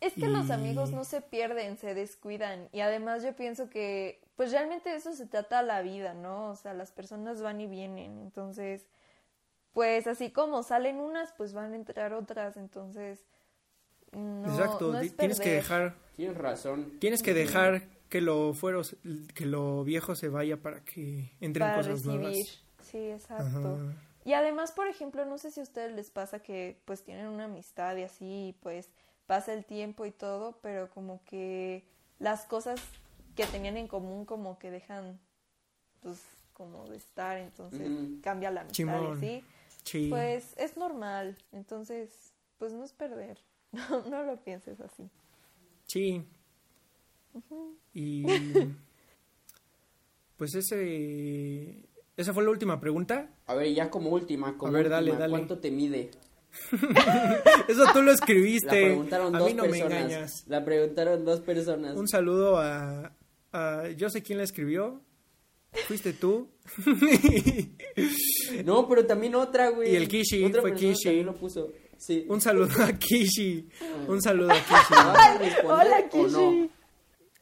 es 0.00 0.12
que 0.12 0.28
los 0.28 0.50
amigos 0.50 0.92
no 0.92 1.04
se 1.04 1.22
pierden, 1.22 1.78
se 1.78 1.94
descuidan. 1.94 2.68
Y 2.72 2.80
además 2.80 3.22
yo 3.22 3.34
pienso 3.34 3.70
que, 3.70 4.20
pues 4.36 4.52
realmente 4.52 4.90
de 4.90 4.96
eso 4.96 5.12
se 5.14 5.26
trata 5.26 5.62
la 5.62 5.80
vida, 5.82 6.14
¿no? 6.14 6.50
O 6.50 6.56
sea, 6.56 6.74
las 6.74 6.92
personas 6.92 7.40
van 7.40 7.60
y 7.60 7.66
vienen. 7.66 8.18
Entonces, 8.18 8.86
pues 9.72 10.06
así 10.06 10.30
como 10.30 10.62
salen 10.62 11.00
unas, 11.00 11.32
pues 11.32 11.54
van 11.54 11.72
a 11.72 11.76
entrar 11.76 12.12
otras. 12.12 12.56
Entonces, 12.56 13.26
no, 14.12 14.44
exacto, 14.48 14.92
no 14.92 15.00
di- 15.00 15.06
es 15.08 15.16
tienes 15.16 15.40
que 15.40 15.50
dejar, 15.50 15.96
Tienes 16.16 16.36
razón. 16.36 16.92
tienes 17.00 17.22
que 17.22 17.34
dejar 17.34 17.82
que 18.08 18.20
lo 18.20 18.54
fuero, 18.54 18.82
que 19.34 19.46
lo 19.46 19.82
viejo 19.84 20.14
se 20.14 20.28
vaya 20.28 20.56
para 20.56 20.84
que 20.84 21.32
entren 21.40 21.66
para 21.66 21.76
cosas 21.78 22.04
recibir. 22.04 22.20
nuevas. 22.20 22.62
Sí, 22.82 22.98
exacto. 23.10 23.44
Ajá. 23.74 23.94
Y 24.24 24.32
además, 24.32 24.72
por 24.72 24.86
ejemplo, 24.88 25.24
no 25.24 25.38
sé 25.38 25.50
si 25.50 25.60
a 25.60 25.62
ustedes 25.62 25.92
les 25.94 26.10
pasa 26.10 26.40
que 26.40 26.80
pues 26.84 27.02
tienen 27.04 27.26
una 27.28 27.44
amistad 27.44 27.96
y 27.96 28.02
así, 28.02 28.48
y, 28.48 28.52
pues 28.60 28.88
pasa 29.26 29.52
el 29.52 29.64
tiempo 29.64 30.06
y 30.06 30.12
todo, 30.12 30.58
pero 30.62 30.88
como 30.90 31.22
que 31.24 31.84
las 32.18 32.44
cosas 32.44 32.80
que 33.34 33.44
tenían 33.46 33.76
en 33.76 33.88
común 33.88 34.24
como 34.24 34.58
que 34.58 34.70
dejan 34.70 35.18
pues 36.00 36.22
como 36.52 36.86
de 36.88 36.96
estar, 36.96 37.36
entonces 37.36 37.88
cambia 38.22 38.50
la 38.50 38.62
amistad 38.62 39.02
y 39.02 39.12
así. 39.16 39.44
Sí. 39.84 40.06
Pues 40.08 40.54
es 40.56 40.76
normal, 40.76 41.36
entonces 41.52 42.32
pues 42.58 42.72
no 42.72 42.84
es 42.84 42.92
perder. 42.92 43.38
No, 43.72 44.02
no 44.08 44.22
lo 44.22 44.36
pienses 44.42 44.80
así. 44.80 45.02
Sí. 45.86 46.24
Y 47.92 48.24
pues 50.36 50.54
ese 50.54 51.84
esa 52.16 52.32
fue 52.32 52.44
la 52.44 52.50
última 52.50 52.80
pregunta. 52.80 53.28
A 53.46 53.54
ver, 53.54 53.74
ya 53.74 53.90
como 53.90 54.10
última, 54.10 54.56
como 54.56 54.72
A 54.72 54.74
ver, 54.78 54.88
dale, 54.88 55.10
última, 55.10 55.20
dale. 55.20 55.30
¿cuánto 55.32 55.58
te 55.58 55.70
mide? 55.70 56.10
Eso 57.68 57.84
tú 57.92 57.98
lo 58.00 58.06
La 58.06 58.12
escribiste. 58.12 58.68
preguntaron 58.86 59.34
a 59.36 59.38
dos 59.38 59.48
mí 59.48 59.54
no 59.54 59.64
me 59.64 59.68
personas. 59.70 59.92
engañas. 60.04 60.44
La 60.46 60.64
preguntaron 60.64 61.24
dos 61.24 61.40
personas. 61.40 61.96
Un 61.96 62.08
saludo 62.08 62.56
a, 62.56 63.12
a 63.52 63.88
yo 63.90 64.08
sé 64.08 64.22
quién 64.22 64.38
la 64.38 64.44
escribió. 64.44 65.02
Fuiste 65.86 66.12
tú. 66.14 66.48
No, 68.64 68.88
pero 68.88 69.06
también 69.06 69.34
otra, 69.34 69.70
güey. 69.70 69.92
Y 69.92 69.96
el 69.96 70.08
Kishi, 70.08 70.44
Otra 70.44 70.60
fue 70.62 70.74
Kishi. 70.74 71.04
también 71.04 71.26
lo 71.26 71.36
puso. 71.36 71.72
Sí. 71.98 72.26
Un 72.28 72.40
saludo 72.40 72.82
a 72.84 72.92
Kishi. 72.92 73.68
Un 74.06 74.20
saludo 74.22 74.50
a 74.52 74.54
Kishi. 74.60 74.90
¿Vas 74.94 75.18
a 75.18 75.38
responder 75.38 75.70
Hola, 75.70 76.00
no? 76.00 76.08
Kishi. 76.10 76.70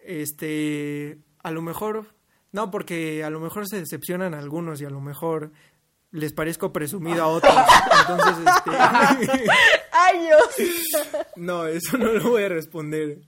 Este, 0.01 1.19
a 1.43 1.51
lo 1.51 1.63
mejor, 1.63 2.07
no, 2.53 2.71
porque 2.71 3.25
a 3.25 3.31
lo 3.31 3.41
mejor 3.41 3.67
se 3.67 3.79
decepcionan 3.81 4.35
algunos 4.35 4.81
y 4.81 4.85
a 4.85 4.91
lo 4.91 5.01
mejor 5.01 5.51
les 6.11 6.33
parezco 6.33 6.73
presumido 6.73 7.23
a 7.25 7.27
otros. 7.29 7.55
Entonces, 8.01 8.47
este, 8.47 8.71
¡Ay, 9.93 10.19
Dios! 10.21 11.21
no, 11.37 11.67
eso 11.67 11.97
no 11.99 12.13
lo 12.13 12.31
voy 12.31 12.45
a 12.45 12.49
responder. 12.49 13.19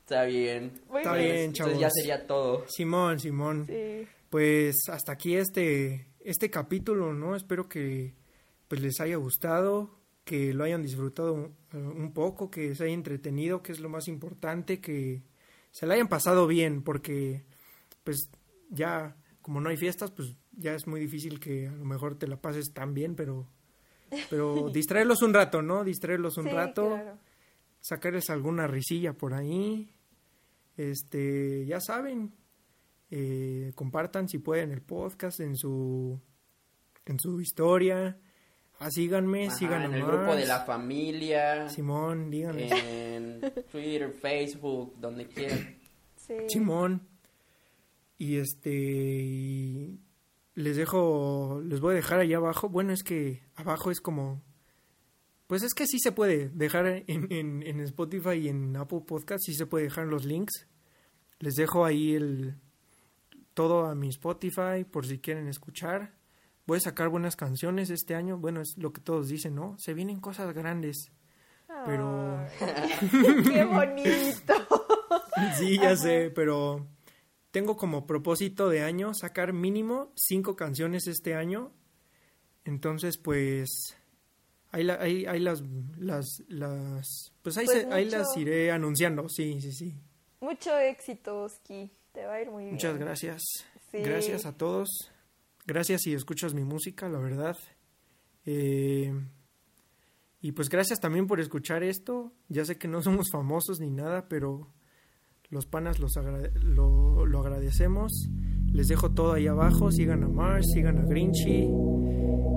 Está 0.00 0.24
bien. 0.24 0.72
Muy 0.88 1.02
Está 1.02 1.14
bien. 1.14 1.30
bien, 1.32 1.44
Entonces 1.46 1.74
ya 1.78 1.80
chavos. 1.86 1.92
sería 1.94 2.26
todo. 2.26 2.64
Simón, 2.68 3.20
Simón. 3.20 3.66
Sí. 3.66 4.06
Pues 4.28 4.88
hasta 4.88 5.12
aquí 5.12 5.36
este, 5.36 6.08
este 6.24 6.50
capítulo, 6.50 7.12
¿no? 7.14 7.36
Espero 7.36 7.68
que 7.68 8.14
pues 8.70 8.80
les 8.80 9.00
haya 9.00 9.16
gustado, 9.16 9.98
que 10.24 10.54
lo 10.54 10.62
hayan 10.62 10.80
disfrutado 10.80 11.34
un, 11.34 11.56
un 11.72 12.12
poco, 12.12 12.52
que 12.52 12.72
se 12.76 12.84
haya 12.84 12.94
entretenido, 12.94 13.64
que 13.64 13.72
es 13.72 13.80
lo 13.80 13.88
más 13.88 14.06
importante, 14.06 14.80
que 14.80 15.24
se 15.72 15.86
la 15.86 15.94
hayan 15.94 16.06
pasado 16.06 16.46
bien, 16.46 16.82
porque 16.84 17.42
pues 18.04 18.30
ya 18.70 19.16
como 19.42 19.60
no 19.60 19.70
hay 19.70 19.76
fiestas, 19.76 20.12
pues 20.12 20.36
ya 20.52 20.74
es 20.76 20.86
muy 20.86 21.00
difícil 21.00 21.40
que 21.40 21.66
a 21.66 21.72
lo 21.72 21.84
mejor 21.84 22.16
te 22.16 22.28
la 22.28 22.40
pases 22.40 22.72
tan 22.72 22.94
bien, 22.94 23.16
pero 23.16 23.48
pero 24.28 24.70
distraerlos 24.72 25.20
un 25.22 25.34
rato, 25.34 25.62
¿no? 25.62 25.82
Distraerlos 25.82 26.36
un 26.38 26.44
Sí, 26.44 26.50
rato, 26.50 26.86
claro. 26.90 27.18
sacarles 27.80 28.30
alguna 28.30 28.68
risilla 28.68 29.14
por 29.14 29.34
ahí. 29.34 29.90
Este, 30.76 31.66
ya 31.66 31.80
saben, 31.80 32.32
eh, 33.10 33.72
compartan 33.74 34.28
si 34.28 34.38
pueden 34.38 34.70
el 34.70 34.82
podcast 34.82 35.40
en 35.40 35.56
su 35.56 36.20
en 37.06 37.18
su 37.18 37.40
historia. 37.40 38.16
Ah, 38.82 38.90
síganme, 38.90 39.46
Ajá, 39.46 39.56
sigan 39.56 39.82
en 39.82 39.94
el 39.94 40.02
grupo 40.02 40.34
de 40.34 40.46
la 40.46 40.60
familia. 40.64 41.68
Simón, 41.68 42.30
díganme. 42.30 42.70
En 43.14 43.40
Twitter, 43.70 44.10
Facebook, 44.10 44.94
donde 44.98 45.26
quieran. 45.26 45.76
Sí. 46.16 46.34
Simón. 46.48 47.06
Y 48.16 48.38
este 48.38 48.70
y 48.72 50.00
les 50.54 50.76
dejo 50.76 51.60
les 51.62 51.80
voy 51.80 51.92
a 51.92 51.96
dejar 51.96 52.20
allá 52.20 52.38
abajo. 52.38 52.70
Bueno, 52.70 52.94
es 52.94 53.02
que 53.02 53.42
abajo 53.54 53.90
es 53.90 54.00
como 54.00 54.42
pues 55.46 55.62
es 55.62 55.74
que 55.74 55.86
sí 55.86 55.98
se 55.98 56.12
puede 56.12 56.48
dejar 56.48 56.86
en, 56.86 57.26
en, 57.30 57.62
en 57.62 57.80
Spotify 57.80 58.36
y 58.36 58.48
en 58.48 58.76
Apple 58.76 59.02
Podcast, 59.06 59.44
sí 59.44 59.52
se 59.52 59.66
puede 59.66 59.84
dejar 59.84 60.06
los 60.06 60.24
links. 60.24 60.66
Les 61.38 61.54
dejo 61.54 61.84
ahí 61.84 62.14
el 62.14 62.54
todo 63.52 63.84
a 63.84 63.94
mi 63.94 64.08
Spotify 64.08 64.84
por 64.90 65.06
si 65.06 65.18
quieren 65.18 65.48
escuchar. 65.48 66.14
Voy 66.70 66.76
a 66.76 66.80
sacar 66.80 67.08
buenas 67.08 67.34
canciones 67.34 67.90
este 67.90 68.14
año. 68.14 68.38
Bueno, 68.38 68.60
es 68.60 68.78
lo 68.78 68.92
que 68.92 69.00
todos 69.00 69.26
dicen, 69.26 69.56
¿no? 69.56 69.76
Se 69.76 69.92
vienen 69.92 70.20
cosas 70.20 70.54
grandes. 70.54 71.10
Pero- 71.84 72.38
¡Qué 73.42 73.64
bonito! 73.64 74.54
Sí, 75.58 75.78
ya 75.80 75.96
sé, 75.96 76.30
pero 76.32 76.86
tengo 77.50 77.76
como 77.76 78.06
propósito 78.06 78.68
de 78.68 78.82
año 78.82 79.14
sacar 79.14 79.52
mínimo 79.52 80.12
cinco 80.14 80.54
canciones 80.54 81.08
este 81.08 81.34
año. 81.34 81.72
Entonces, 82.64 83.18
pues 83.18 83.96
ahí, 84.70 84.84
la- 84.84 85.00
ahí, 85.00 85.26
ahí 85.26 85.40
las, 85.40 85.62
las, 85.98 86.44
las, 86.46 87.32
pues 87.42 87.56
ahí, 87.58 87.66
Pues 87.66 87.82
se- 87.82 87.92
ahí 87.92 88.04
las 88.08 88.36
iré 88.36 88.70
anunciando. 88.70 89.28
Sí, 89.28 89.60
sí, 89.60 89.72
sí. 89.72 89.96
Mucho 90.40 90.78
éxito, 90.78 91.42
Oski. 91.42 91.90
Te 92.12 92.26
va 92.26 92.34
a 92.34 92.42
ir 92.42 92.50
muy 92.50 92.62
bien. 92.64 92.74
Muchas 92.74 92.96
gracias. 92.96 93.42
Sí. 93.90 93.98
Gracias 93.98 94.46
a 94.46 94.56
todos. 94.56 95.10
Gracias 95.66 96.02
si 96.02 96.14
escuchas 96.14 96.54
mi 96.54 96.64
música, 96.64 97.08
la 97.08 97.18
verdad. 97.18 97.56
Eh, 98.46 99.12
y 100.40 100.52
pues 100.52 100.68
gracias 100.68 101.00
también 101.00 101.26
por 101.26 101.40
escuchar 101.40 101.82
esto. 101.82 102.32
Ya 102.48 102.64
sé 102.64 102.78
que 102.78 102.88
no 102.88 103.02
somos 103.02 103.30
famosos 103.30 103.80
ni 103.80 103.90
nada, 103.90 104.28
pero 104.28 104.72
los 105.48 105.66
panas 105.66 105.98
los 105.98 106.16
lo 106.16 107.40
agradecemos. 107.40 108.28
Les 108.72 108.88
dejo 108.88 109.12
todo 109.12 109.32
ahí 109.32 109.46
abajo. 109.46 109.90
Sigan 109.90 110.22
a 110.22 110.28
Mars, 110.28 110.70
sigan 110.72 110.98
a 110.98 111.02
Grinchy. 111.02 111.68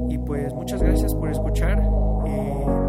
Y 0.09 0.17
pues 0.25 0.53
muchas 0.53 0.81
gracias 0.81 1.13
por 1.15 1.29
escuchar. 1.29 1.79
Eh, 2.27 2.82